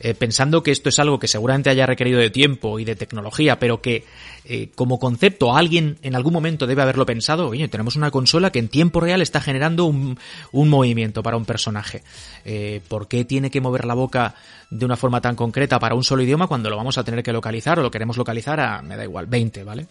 [0.00, 3.58] eh, pensando que esto es algo que seguramente haya requerido de tiempo y de tecnología,
[3.58, 4.04] pero que
[4.44, 8.58] eh, como concepto alguien en algún momento debe haberlo pensado, oye, tenemos una consola que
[8.58, 10.18] en tiempo real está generando un,
[10.52, 12.02] un movimiento para un personaje.
[12.44, 14.34] Eh, ¿Por qué tiene que mover la boca
[14.70, 17.32] de una forma tan concreta para un solo idioma cuando lo vamos a tener que
[17.32, 19.86] localizar o lo queremos localizar a, me da igual, 20, ¿vale?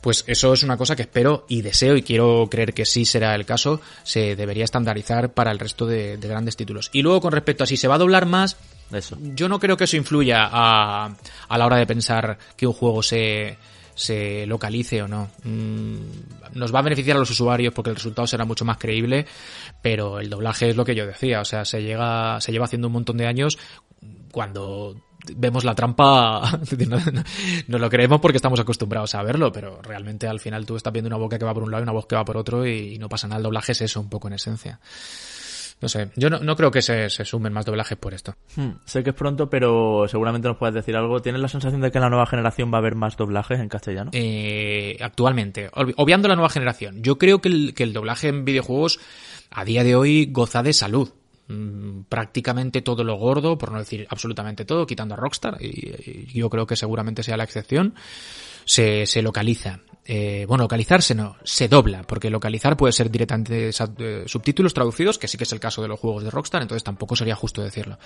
[0.00, 3.34] Pues eso es una cosa que espero y deseo y quiero creer que sí será
[3.34, 6.90] el caso, se debería estandarizar para el resto de, de grandes títulos.
[6.92, 8.58] Y luego con respecto a si se va a doblar más,
[9.34, 11.14] Yo no creo que eso influya a,
[11.48, 13.56] a la hora de pensar que un juego se,
[13.94, 15.30] se localice o no.
[15.44, 15.96] Mm,
[16.54, 19.26] nos va a beneficiar a los usuarios porque el resultado será mucho más creíble,
[19.80, 22.88] pero el doblaje es lo que yo decía, o sea, se llega, se lleva haciendo
[22.88, 23.58] un montón de años
[24.32, 24.96] cuando
[25.36, 26.60] vemos la trampa,
[27.68, 31.08] no lo creemos porque estamos acostumbrados a verlo, pero realmente al final tú estás viendo
[31.08, 32.94] una boca que va por un lado y una voz que va por otro y,
[32.94, 33.38] y no pasa nada.
[33.38, 34.80] El doblaje es eso, un poco en esencia.
[35.84, 38.34] No sé, yo no, no creo que se, se sumen más doblajes por esto.
[38.56, 41.20] Hmm, Sé que es pronto, pero seguramente nos puedes decir algo.
[41.20, 43.68] ¿Tienes la sensación de que en la nueva generación va a haber más doblajes en
[43.68, 44.10] castellano?
[44.14, 48.46] eh, actualmente, obvi- obviando la nueva generación, yo creo que el, que el doblaje en
[48.46, 48.98] videojuegos
[49.50, 51.10] a día de hoy goza de salud.
[51.48, 56.38] Mm, prácticamente todo lo gordo, por no decir absolutamente todo, quitando a Rockstar, y, y
[56.38, 57.94] yo creo que seguramente sea la excepción,
[58.64, 59.80] se, se localiza.
[60.06, 65.28] Eh, bueno, localizarse no, se dobla, porque localizar puede ser directamente eh, subtítulos traducidos, que
[65.28, 67.98] sí que es el caso de los juegos de Rockstar, entonces tampoco sería justo decirlo.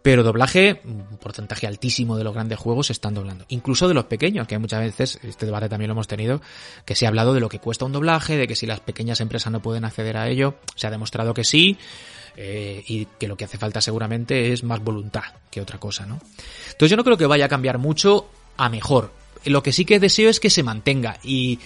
[0.00, 3.44] Pero doblaje, un porcentaje altísimo de los grandes juegos se están doblando.
[3.48, 6.40] Incluso de los pequeños, que muchas veces, este debate también lo hemos tenido,
[6.86, 9.20] que se ha hablado de lo que cuesta un doblaje, de que si las pequeñas
[9.20, 11.76] empresas no pueden acceder a ello, se ha demostrado que sí,
[12.36, 16.20] eh, y que lo que hace falta seguramente es más voluntad que otra cosa, ¿no?
[16.70, 19.17] Entonces yo no creo que vaya a cambiar mucho a mejor.
[19.44, 21.58] Lo que sí que deseo es que se mantenga y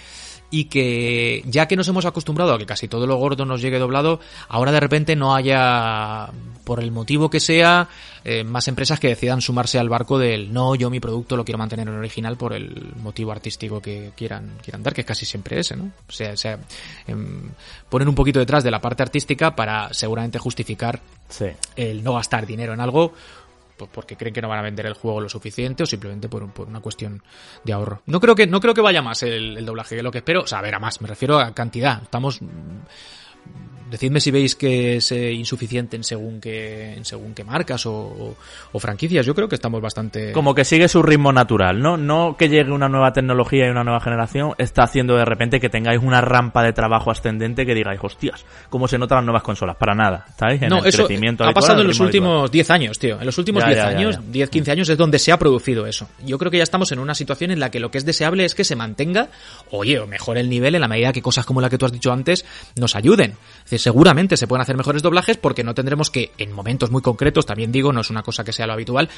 [0.53, 3.79] y que ya que nos hemos acostumbrado a que casi todo lo gordo nos llegue
[3.79, 6.29] doblado, ahora de repente no haya,
[6.63, 7.89] por el motivo que sea,
[8.23, 11.57] eh, más empresas que decidan sumarse al barco del no, yo mi producto lo quiero
[11.57, 15.75] mantener en original por el motivo artístico que quieran, quieran dar, que casi siempre ese,
[15.75, 15.85] ¿no?
[16.07, 16.59] O sea, o sea
[17.07, 17.49] em,
[17.89, 21.47] ponen un poquito detrás de la parte artística para seguramente justificar Sí.
[21.75, 23.13] el no gastar dinero en algo
[23.77, 26.67] porque creen que no van a vender el juego lo suficiente o simplemente por, por
[26.67, 27.21] una cuestión
[27.63, 28.01] de ahorro.
[28.05, 30.47] No creo que no creo que vaya más el, doblaje que lo que espero, o
[30.47, 32.01] sea, ver, a más, me refiero a cantidad.
[32.03, 32.39] Estamos
[33.93, 37.93] Decidme si veis que es eh, insuficiente en según qué, en según qué marcas o,
[37.93, 38.35] o-
[38.71, 39.23] o franquicias.
[39.23, 40.31] Yo creo que estamos bastante...
[40.31, 41.95] Como que sigue su ritmo natural, ¿no?
[41.95, 45.69] No que llegue una nueva tecnología y una nueva generación está haciendo de repente que
[45.69, 49.75] tengáis una rampa de trabajo ascendente que digáis, hostias, ¿cómo se notan las nuevas consolas?
[49.75, 50.59] Para nada, ¿estáis?
[50.63, 53.19] En no, el eso crecimiento ha habitual, pasado en los últimos 10 años, tío.
[53.19, 54.21] En los últimos Ya, 10 ya, ya, años, ya.
[54.31, 56.09] 10, 15 años es donde se ha producido eso.
[56.25, 58.43] Yo creo que ya estamos en una situación en la que lo que es deseable
[58.43, 59.27] es que se mantenga,
[59.69, 61.91] oye, o mejore el nivel en la medida que cosas como la que tú has
[61.91, 62.43] dicho antes
[62.75, 63.35] nos ayuden.
[63.57, 67.01] Es decir, seguramente se pueden hacer mejores doblajes porque no tendremos que, en momentos muy
[67.01, 69.09] concretos, también digo, no es una cosa que sea lo habitual,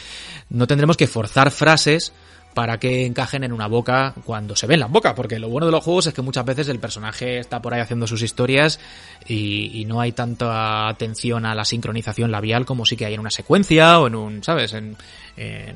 [0.49, 2.13] no tendremos que forzar frases
[2.55, 5.71] para que encajen en una boca cuando se ven las bocas, porque lo bueno de
[5.71, 8.79] los juegos es que muchas veces el personaje está por ahí haciendo sus historias
[9.27, 13.29] y, no hay tanta atención a la sincronización labial como sí que hay en una
[13.29, 14.73] secuencia o en un, ¿sabes?
[14.73, 14.97] En,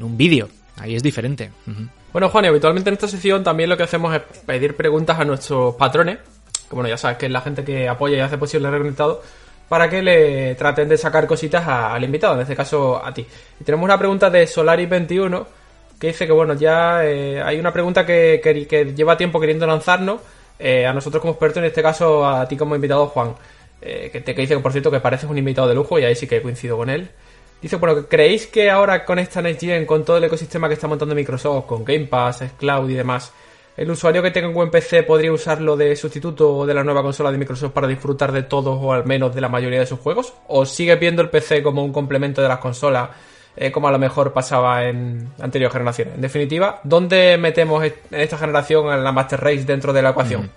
[0.01, 0.49] un vídeo.
[0.77, 1.51] Ahí es diferente.
[2.11, 5.25] Bueno, Juan, y habitualmente en esta sección también lo que hacemos es pedir preguntas a
[5.25, 6.17] nuestros patrones,
[6.69, 9.21] que bueno, ya sabes que es la gente que apoya y hace posible el reconectado,
[9.67, 13.25] para que le traten de sacar cositas al invitado, en este caso a ti.
[13.59, 15.45] Y tenemos una pregunta de Solaris21
[15.99, 19.67] que dice que bueno, ya eh, hay una pregunta que, que- que lleva tiempo queriendo
[19.67, 20.21] lanzarnos,
[20.57, 23.35] eh, a nosotros como expertos, en este caso a ti como invitado, Juan,
[23.81, 26.03] eh, que, te, que dice que por cierto que pareces un invitado de lujo y
[26.05, 27.09] ahí sí que coincido con él.
[27.61, 30.87] Dice, bueno, ¿creéis que ahora con esta Next Gen, con todo el ecosistema que está
[30.87, 33.33] montando Microsoft, con Game Pass, Cloud y demás,
[33.79, 37.31] el usuario que tenga un buen PC podría usarlo de sustituto de la nueva consola
[37.31, 40.33] de Microsoft para disfrutar de todos o al menos de la mayoría de sus juegos?
[40.49, 43.09] ¿O sigue viendo el PC como un complemento de las consolas,
[43.55, 46.15] eh, como a lo mejor pasaba en anteriores generaciones?
[46.15, 50.51] En definitiva, ¿dónde metemos en esta generación a la Master Race dentro de la ecuación?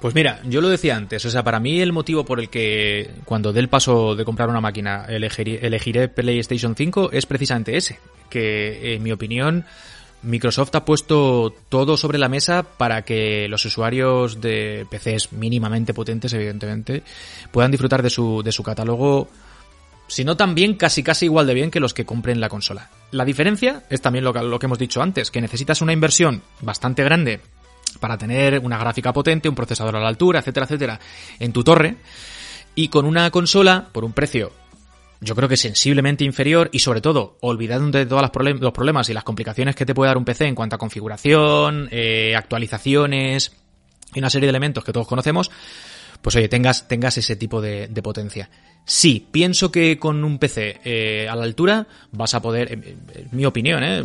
[0.00, 3.10] Pues mira, yo lo decía antes, o sea, para mí el motivo por el que
[3.26, 7.98] cuando dé el paso de comprar una máquina elegiré PlayStation 5 es precisamente ese,
[8.30, 9.66] que en mi opinión
[10.22, 16.32] Microsoft ha puesto todo sobre la mesa para que los usuarios de PCs mínimamente potentes,
[16.32, 17.02] evidentemente,
[17.50, 19.28] puedan disfrutar de su, de su catálogo
[20.06, 22.90] si no tan casi casi igual de bien que los que compren la consola.
[23.10, 26.42] La diferencia es también lo que, lo que hemos dicho antes, que necesitas una inversión
[26.60, 27.40] bastante grande
[27.98, 31.00] para tener una gráfica potente, un procesador a la altura, etcétera, etcétera,
[31.38, 31.96] en tu torre,
[32.74, 34.52] y con una consola por un precio
[35.22, 38.22] yo creo que sensiblemente inferior y sobre todo olvidando de todos
[38.60, 41.88] los problemas y las complicaciones que te puede dar un PC en cuanto a configuración,
[41.92, 43.52] eh, actualizaciones
[44.14, 45.50] y una serie de elementos que todos conocemos,
[46.20, 48.50] pues oye, tengas, tengas ese tipo de, potencia.
[48.84, 52.96] Sí, pienso que con un PC eh, a la altura vas a poder,
[53.30, 54.04] mi opinión, ¿eh?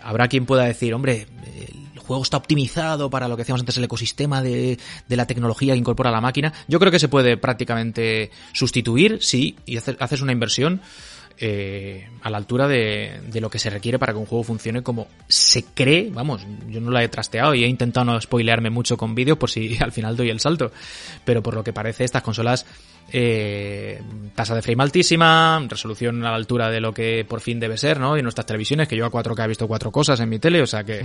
[0.00, 3.84] habrá quien pueda decir, hombre, el juego está optimizado para lo que decíamos antes, el
[3.84, 4.78] ecosistema de,
[5.08, 6.52] de la tecnología que incorpora la máquina.
[6.68, 10.80] Yo creo que se puede prácticamente sustituir, sí, y hacer, haces una inversión
[11.38, 14.82] eh, a la altura de, de, lo que se requiere para que un juego funcione
[14.82, 16.08] como se cree.
[16.10, 19.50] Vamos, yo no la he trasteado y he intentado no spoilearme mucho con vídeos por
[19.50, 20.72] si al final doy el salto.
[21.24, 22.64] Pero por lo que parece, estas consolas,
[23.12, 24.00] eh,
[24.34, 28.00] tasa de frame altísima, resolución a la altura de lo que por fin debe ser,
[28.00, 28.16] ¿no?
[28.16, 30.66] Y nuestras televisiones, que yo a 4K he visto cuatro cosas en mi tele, o
[30.66, 31.04] sea que...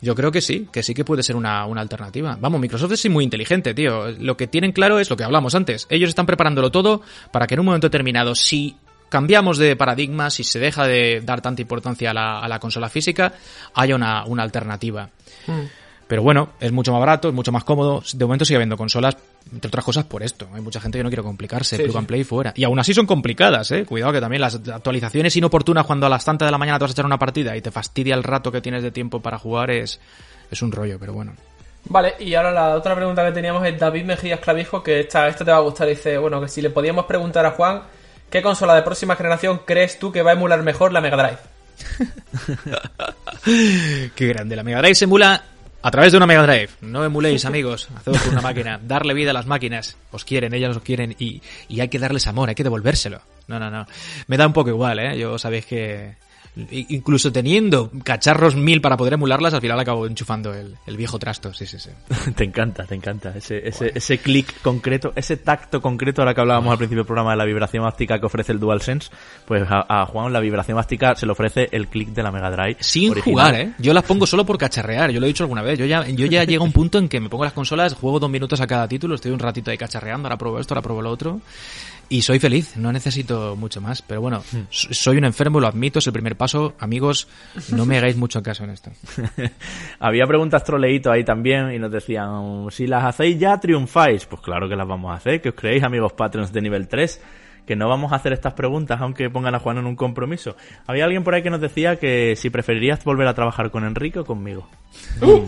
[0.00, 2.36] Yo creo que sí, que sí que puede ser una, una, alternativa.
[2.40, 4.10] Vamos, Microsoft es muy inteligente, tío.
[4.12, 5.86] Lo que tienen claro es lo que hablamos antes.
[5.90, 7.02] Ellos están preparándolo todo
[7.32, 8.76] para que en un momento determinado, si
[9.08, 12.88] cambiamos de paradigma, si se deja de dar tanta importancia a la, a la consola
[12.88, 13.32] física,
[13.74, 15.10] haya una, una alternativa.
[15.46, 15.87] Mm.
[16.08, 18.02] Pero bueno, es mucho más barato, es mucho más cómodo.
[18.14, 19.18] De momento sigue habiendo consolas,
[19.52, 20.48] entre otras cosas, por esto.
[20.54, 21.98] Hay mucha gente que no quiere complicarse, sí, plug sí.
[21.98, 22.54] and play fuera.
[22.56, 23.84] Y aún así son complicadas, eh.
[23.84, 26.92] Cuidado que también las actualizaciones inoportunas cuando a las tantas de la mañana te vas
[26.92, 29.70] a echar una partida y te fastidia el rato que tienes de tiempo para jugar
[29.70, 30.00] es,
[30.50, 31.34] es un rollo, pero bueno.
[31.84, 35.44] Vale, y ahora la otra pregunta que teníamos es David Mejías Clavijo, que esta, esta
[35.44, 35.88] te va a gustar.
[35.88, 37.82] Dice, bueno, que si le podíamos preguntar a Juan,
[38.30, 41.38] ¿qué consola de próxima generación crees tú que va a emular mejor la Mega Drive?
[44.14, 45.44] Qué grande, la Mega Drive se emula
[45.82, 46.70] a través de una Mega Drive.
[46.80, 47.88] No emuléis, amigos.
[47.94, 48.80] Haced por una máquina.
[48.82, 49.96] Darle vida a las máquinas.
[50.10, 53.20] Os quieren, ellas os quieren y, y, hay que darles amor, hay que devolvérselo.
[53.46, 53.86] No, no, no.
[54.26, 55.18] Me da un poco igual, ¿eh?
[55.18, 56.16] Yo sabéis que
[56.70, 61.52] incluso teniendo cacharros mil para poder emularlas, al final acabo enchufando el, el viejo trasto.
[61.54, 61.90] Sí, sí, sí.
[62.36, 63.32] te encanta, te encanta.
[63.36, 67.32] Ese, ese, ese clic concreto, ese tacto concreto, ahora que hablábamos al principio del programa
[67.32, 69.10] de la vibración óptica que ofrece el DualSense,
[69.46, 72.50] pues a, a Juan la vibración óptica se le ofrece el clic de la Mega
[72.50, 72.76] Drive.
[72.80, 73.24] Sin original.
[73.32, 73.72] jugar, ¿eh?
[73.78, 75.78] Yo las pongo solo por cacharrear, yo lo he dicho alguna vez.
[75.78, 78.18] Yo ya, yo ya llego a un punto en que me pongo las consolas, juego
[78.18, 81.02] dos minutos a cada título, estoy un ratito ahí cacharreando, ahora pruebo esto, ahora pruebo
[81.02, 81.40] lo otro.
[82.10, 84.00] Y soy feliz, no necesito mucho más.
[84.00, 86.74] Pero bueno, soy un enfermo, lo admito, es el primer paso.
[86.78, 87.28] Amigos,
[87.70, 88.90] no me hagáis mucho caso en esto.
[89.98, 94.24] Había preguntas troleíto ahí también y nos decían, si las hacéis ya triunfáis.
[94.24, 97.20] Pues claro que las vamos a hacer, que os creéis amigos Patreons de nivel 3
[97.66, 100.56] que no vamos a hacer estas preguntas aunque pongan a Juan en un compromiso.
[100.86, 104.20] Había alguien por ahí que nos decía que si preferirías volver a trabajar con Enrique
[104.20, 104.66] o conmigo.
[105.20, 105.46] Uh.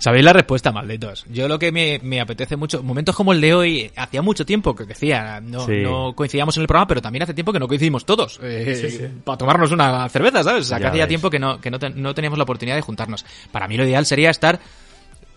[0.00, 1.26] Sabéis la respuesta, malditos.
[1.30, 4.74] Yo lo que me, me, apetece mucho, momentos como el de hoy, hacía mucho tiempo
[4.74, 5.82] que decía, no, sí.
[5.82, 8.90] no coincidíamos en el programa, pero también hace tiempo que no coincidimos todos eh, sí,
[8.90, 9.04] sí.
[9.22, 10.64] para tomarnos una cerveza, ¿sabes?
[10.64, 12.82] O sea, que hacía tiempo que no, que no, te, no teníamos la oportunidad de
[12.82, 13.26] juntarnos.
[13.52, 14.58] Para mí lo ideal sería estar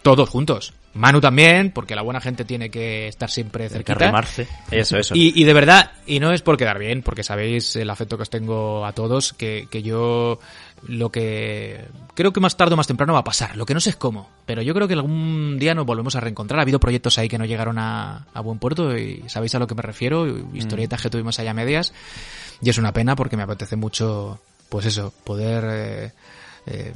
[0.02, 0.74] todos juntos.
[0.94, 3.96] Manu también, porque la buena gente tiene que estar siempre cerquita.
[3.96, 4.48] Que remarse.
[4.70, 5.16] Eso, eso.
[5.16, 8.24] Y, y, de verdad, y no es por quedar bien, porque sabéis el afecto que
[8.24, 10.40] os tengo a todos, que, que yo
[10.88, 13.56] lo que creo que más tarde o más temprano va a pasar.
[13.56, 16.20] Lo que no sé es cómo, pero yo creo que algún día nos volvemos a
[16.20, 16.60] reencontrar.
[16.60, 19.68] Ha habido proyectos ahí que no llegaron a, a buen puerto y sabéis a lo
[19.68, 21.04] que me refiero, historietas mm.
[21.04, 21.94] que tuvimos allá medias.
[22.62, 24.40] Y es una pena porque me apetece mucho,
[24.70, 26.12] pues eso, poder eh,
[26.66, 26.94] eh,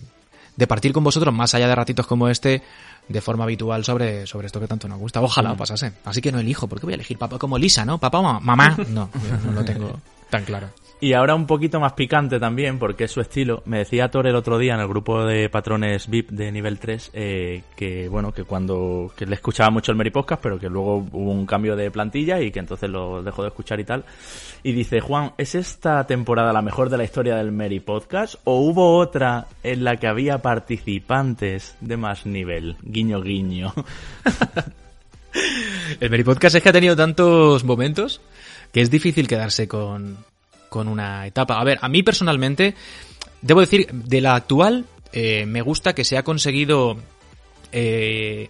[0.55, 2.61] de partir con vosotros más allá de ratitos como este
[3.07, 5.21] de forma habitual sobre, sobre esto que tanto nos gusta.
[5.21, 5.57] Ojalá mm.
[5.57, 5.93] pasase.
[6.03, 7.97] Así que no elijo, porque voy a elegir papá como Lisa, ¿no?
[7.97, 8.77] Papá o mamá.
[8.89, 9.09] No,
[9.45, 10.69] no lo tengo tan claro.
[10.99, 13.61] Y ahora un poquito más picante también, porque es su estilo.
[13.65, 17.11] Me decía Thor el otro día en el grupo de patrones VIP de nivel 3
[17.13, 20.97] eh, que, bueno, que cuando que le escuchaba mucho el Mary Podcast, pero que luego
[21.11, 24.05] hubo un cambio de plantilla y que entonces lo dejó de escuchar y tal.
[24.63, 28.35] Y dice, Juan, ¿es esta temporada la mejor de la historia del Mary Podcast?
[28.45, 32.75] ¿O hubo otra en la que había participantes de más nivel?
[32.81, 33.71] Guiño, guiño.
[35.99, 38.19] el Mary Podcast es que ha tenido tantos momentos
[38.71, 40.17] que es difícil quedarse con,
[40.69, 41.59] con una etapa.
[41.59, 42.75] A ver, a mí personalmente,
[43.41, 46.97] debo decir, de la actual, eh, me gusta que se ha conseguido
[47.71, 48.49] eh,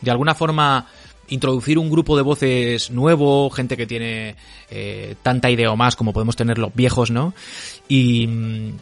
[0.00, 0.86] de alguna forma
[1.30, 4.36] introducir un grupo de voces nuevo, gente que tiene
[4.70, 7.34] eh, tanta idea o más como podemos tener los viejos, ¿no?
[7.86, 8.28] Y,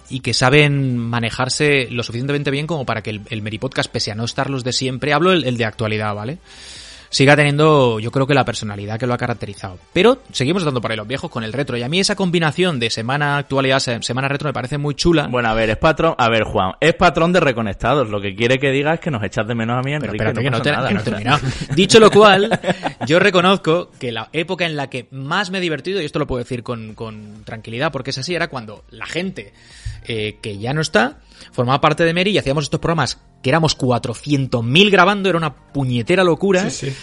[0.08, 4.14] y, que saben manejarse lo suficientemente bien como para que el, el Meripodcast, pese a
[4.14, 6.38] no estar los de siempre, hablo el, el de actualidad, ¿vale?
[7.10, 9.78] Siga teniendo, yo creo que la personalidad que lo ha caracterizado.
[9.92, 11.76] Pero seguimos dando por ahí los viejos con el retro.
[11.76, 15.26] Y a mí esa combinación de semana actualidad, semana retro me parece muy chula.
[15.28, 18.08] Bueno, a ver, es patrón, a ver, Juan, es patrón de reconectados.
[18.08, 20.16] Lo que quiere que diga es que nos echas de menos a mí, Enrique.
[20.18, 21.38] Pero espérate, que no, te, que no he terminado.
[21.74, 22.58] Dicho lo cual,
[23.06, 26.26] yo reconozco que la época en la que más me he divertido, y esto lo
[26.26, 29.52] puedo decir con, con tranquilidad, porque es así, era cuando la gente
[30.08, 31.18] eh, que ya no está,
[31.52, 36.24] formaba parte de Mary y hacíamos estos programas que éramos 400.000 grabando, era una puñetera
[36.24, 36.68] locura.
[36.68, 36.97] Sí, sí.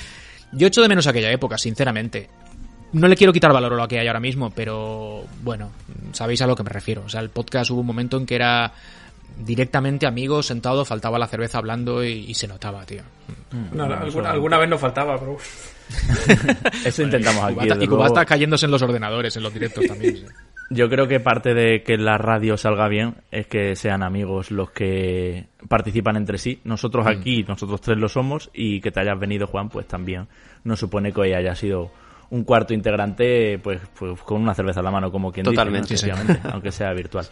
[0.51, 2.27] Yo echo de menos aquella época, sinceramente.
[2.91, 5.71] No le quiero quitar valor a lo que hay ahora mismo, pero bueno,
[6.11, 7.03] sabéis a lo que me refiero.
[7.05, 8.73] O sea, el podcast hubo un momento en que era
[9.39, 13.03] directamente amigos, sentado, faltaba la cerveza hablando y, y se notaba, tío.
[13.71, 15.37] No, no, alguna, alguna, vez nos faltaba, pero...
[16.83, 17.53] Eso intentamos aquí.
[17.53, 20.17] Cubata, y Cubata cayéndose en los ordenadores, en los directos también.
[20.17, 20.25] Sí.
[20.69, 24.71] Yo creo que parte de que la radio salga bien es que sean amigos los
[24.71, 26.59] que participan entre sí.
[26.63, 27.49] Nosotros aquí, mm.
[27.49, 30.27] nosotros tres lo somos, y que te hayas venido, Juan, pues también
[30.63, 31.91] nos supone que hoy haya sido
[32.29, 36.07] un cuarto integrante, pues, pues con una cerveza en la mano, como quien Totalmente, dice,
[36.07, 36.17] ¿no?
[36.17, 36.39] sí.
[36.51, 37.27] aunque sea virtual.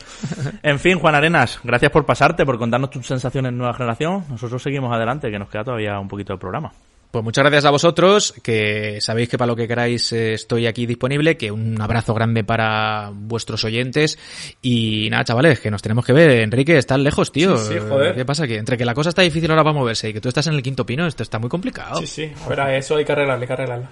[0.61, 4.25] En fin, Juan Arenas, gracias por pasarte, por contarnos tus sensaciones en Nueva Generación.
[4.29, 6.71] Nosotros seguimos adelante, que nos queda todavía un poquito de programa.
[7.11, 10.85] Pues muchas gracias a vosotros, que sabéis que para lo que queráis eh, estoy aquí
[10.85, 14.17] disponible, que un abrazo grande para vuestros oyentes
[14.61, 16.31] y nada, chavales, que nos tenemos que ver.
[16.39, 17.57] Enrique, estás lejos, tío.
[17.57, 18.15] Sí, sí, joder.
[18.15, 18.47] ¿Qué pasa?
[18.47, 20.53] Que entre que la cosa está difícil ahora para moverse y que tú estás en
[20.53, 21.99] el quinto pino, esto está muy complicado.
[21.99, 23.87] Sí, sí, a ver, a eso hay que arreglarlo, hay que arreglarlo.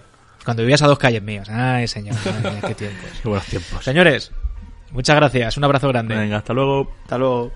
[0.45, 1.49] Cuando vivías a dos calles mías.
[1.49, 3.09] Ay, señor, ay, qué tiempos.
[3.21, 3.83] Qué buenos tiempos.
[3.83, 4.31] Señores,
[4.91, 6.15] muchas gracias, un abrazo grande.
[6.15, 6.89] Venga, hasta luego.
[7.03, 7.51] Hasta luego.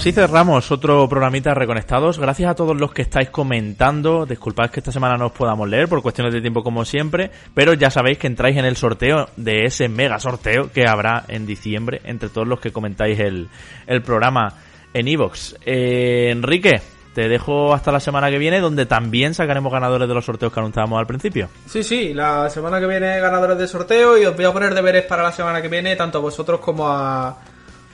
[0.00, 2.18] Así cerramos otro programita reconectados.
[2.18, 4.24] Gracias a todos los que estáis comentando.
[4.24, 7.74] Disculpad que esta semana no os podamos leer por cuestiones de tiempo como siempre, pero
[7.74, 12.00] ya sabéis que entráis en el sorteo de ese mega sorteo que habrá en diciembre
[12.04, 13.50] entre todos los que comentáis el,
[13.86, 14.54] el programa
[14.94, 15.56] en Evox.
[15.66, 16.80] Eh, Enrique,
[17.14, 20.60] te dejo hasta la semana que viene, donde también sacaremos ganadores de los sorteos que
[20.60, 21.50] anunciábamos al principio.
[21.66, 25.04] Sí, sí, la semana que viene ganadores de sorteo y os voy a poner deberes
[25.04, 27.36] para la semana que viene, tanto a vosotros como a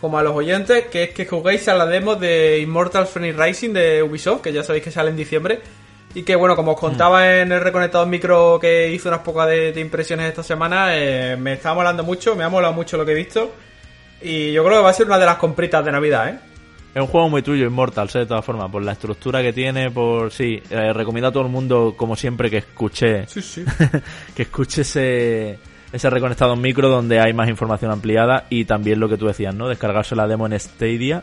[0.01, 3.73] como a los oyentes, que es que juguéis a la demo de Immortal Phoenix Rising
[3.73, 5.60] de Ubisoft, que ya sabéis que sale en diciembre.
[6.14, 7.43] Y que bueno, como os contaba mm.
[7.43, 11.55] en el reconectado micro que hice unas pocas de, de impresiones esta semana, eh, me
[11.55, 13.52] está molando mucho, me ha molado mucho lo que he visto.
[14.23, 16.39] Y yo creo que va a ser una de las compritas de Navidad, ¿eh?
[16.94, 18.20] Es un juego muy tuyo, Immortal, ¿sí?
[18.20, 21.51] de todas formas, por la estructura que tiene, por sí, eh, recomiendo a todo el
[21.51, 23.64] mundo, como siempre, que escuche, Sí, sí.
[24.35, 25.59] que escuche ese,
[25.97, 29.55] ese reconectado en micro donde hay más información ampliada y también lo que tú decías,
[29.55, 29.68] ¿no?
[29.68, 31.23] Descargarse la demo en Stadia,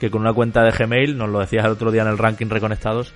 [0.00, 2.48] que con una cuenta de Gmail, nos lo decías el otro día en el ranking
[2.48, 3.12] reconectados,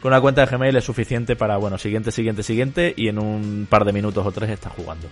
[0.00, 3.66] con una cuenta de Gmail es suficiente para, bueno, siguiente, siguiente, siguiente y en un
[3.68, 5.08] par de minutos o tres estás jugando.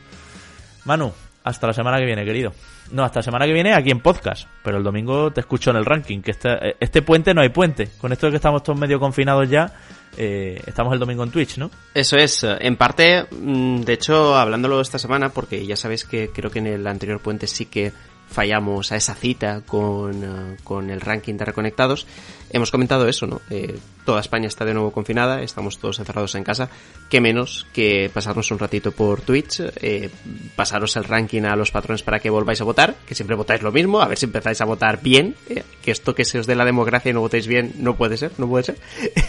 [0.84, 1.12] Manu,
[1.44, 2.52] hasta la semana que viene, querido.
[2.90, 5.76] No, hasta la semana que viene aquí en podcast, pero el domingo te escucho en
[5.76, 7.90] el ranking, que este, este puente no hay puente.
[7.98, 9.72] Con esto de que estamos todos medio confinados ya,
[10.16, 11.70] eh, estamos el domingo en Twitch, ¿no?
[11.92, 16.50] Eso es, en parte, mm, de hecho, hablándolo esta semana, porque ya sabéis que creo
[16.50, 17.92] que en el anterior puente sí que
[18.34, 22.06] fallamos a esa cita con, uh, con el ranking de reconectados,
[22.50, 23.40] hemos comentado eso, ¿no?
[23.50, 26.68] Eh, toda España está de nuevo confinada, estamos todos encerrados en casa,
[27.08, 30.10] qué menos que pasarnos un ratito por Twitch, eh,
[30.54, 33.72] pasaros el ranking a los patrones para que volváis a votar, que siempre votáis lo
[33.72, 36.54] mismo, a ver si empezáis a votar bien, eh, que esto que se os dé
[36.54, 38.76] la democracia y no votéis bien no puede ser, no puede ser.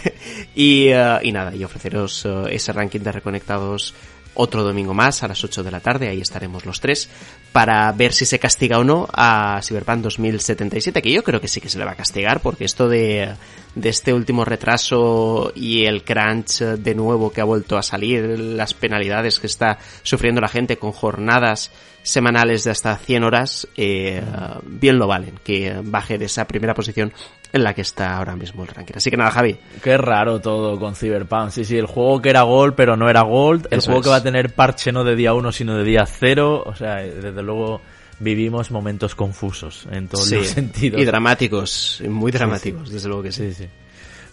[0.54, 3.94] y, uh, y nada, y ofreceros ese ranking de reconectados
[4.36, 7.08] otro domingo más a las 8 de la tarde, ahí estaremos los tres,
[7.52, 11.60] para ver si se castiga o no a Cyberpunk 2077, que yo creo que sí
[11.60, 13.34] que se le va a castigar, porque esto de,
[13.74, 18.74] de este último retraso y el crunch de nuevo que ha vuelto a salir, las
[18.74, 21.70] penalidades que está sufriendo la gente con jornadas
[22.06, 24.22] semanales de hasta 100 horas, eh,
[24.62, 27.12] bien lo valen que baje de esa primera posición
[27.52, 28.94] en la que está ahora mismo el ranking.
[28.96, 29.58] Así que nada, Javi.
[29.82, 31.50] Qué raro todo con Cyberpunk.
[31.50, 34.16] Sí, sí, el juego que era Gold pero no era Gold, el juego que va
[34.16, 37.80] a tener parche no de día 1 sino de día 0, o sea, desde luego
[38.20, 41.00] vivimos momentos confusos en todos los sentidos.
[41.00, 43.52] Y dramáticos, muy dramáticos, desde luego que sí.
[43.52, 43.66] sí.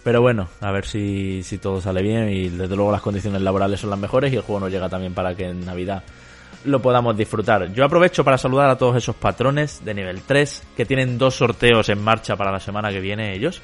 [0.04, 3.80] Pero bueno, a ver si, si todo sale bien y desde luego las condiciones laborales
[3.80, 6.04] son las mejores y el juego nos llega también para que en Navidad
[6.64, 7.72] lo podamos disfrutar.
[7.72, 11.88] Yo aprovecho para saludar a todos esos patrones de nivel 3 que tienen dos sorteos
[11.88, 13.62] en marcha para la semana que viene ellos.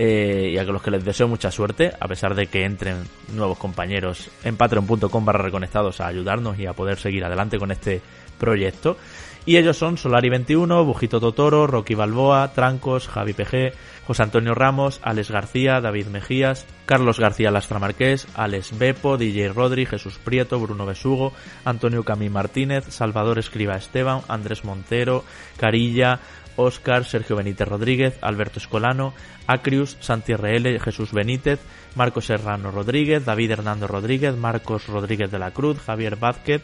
[0.00, 2.98] Eh, y a los que les deseo mucha suerte, a pesar de que entren
[3.34, 8.00] nuevos compañeros en patreon.com barra reconectados a ayudarnos y a poder seguir adelante con este
[8.38, 8.96] proyecto.
[9.44, 13.72] Y ellos son Solari21, Bujito Totoro, Rocky Balboa, Trancos, Javi PG,
[14.08, 19.84] José Antonio Ramos, Alex García, David Mejías, Carlos García Lastra Marqués, Alex Bepo, DJ Rodri,
[19.84, 21.34] Jesús Prieto, Bruno Besugo,
[21.66, 25.24] Antonio Camí Martínez, Salvador Escriba Esteban, Andrés Montero,
[25.58, 26.20] Carilla,
[26.56, 29.12] Óscar, Sergio Benítez Rodríguez, Alberto Escolano,
[29.46, 31.60] Acrius, Santi RL, Jesús Benítez,
[31.94, 36.62] Marcos Serrano Rodríguez, David Hernando Rodríguez, Marcos Rodríguez de la Cruz, Javier Vázquez,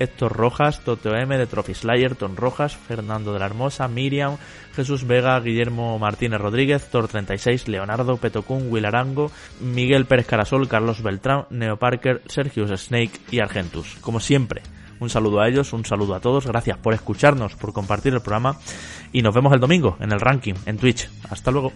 [0.00, 4.36] Héctor Rojas, Toto M de Trophy Slayer, Ton Rojas, Fernando de la Hermosa, Miriam,
[4.74, 11.46] Jesús Vega, Guillermo Martínez Rodríguez, Tor36, Leonardo, Petocún, Will Arango, Miguel Pérez Carasol, Carlos Beltrán,
[11.50, 13.96] Neo Parker, Sergius Snake y Argentus.
[14.00, 14.62] Como siempre,
[14.98, 18.56] un saludo a ellos, un saludo a todos, gracias por escucharnos, por compartir el programa
[19.12, 21.08] y nos vemos el domingo en el ranking, en Twitch.
[21.30, 21.72] Hasta luego.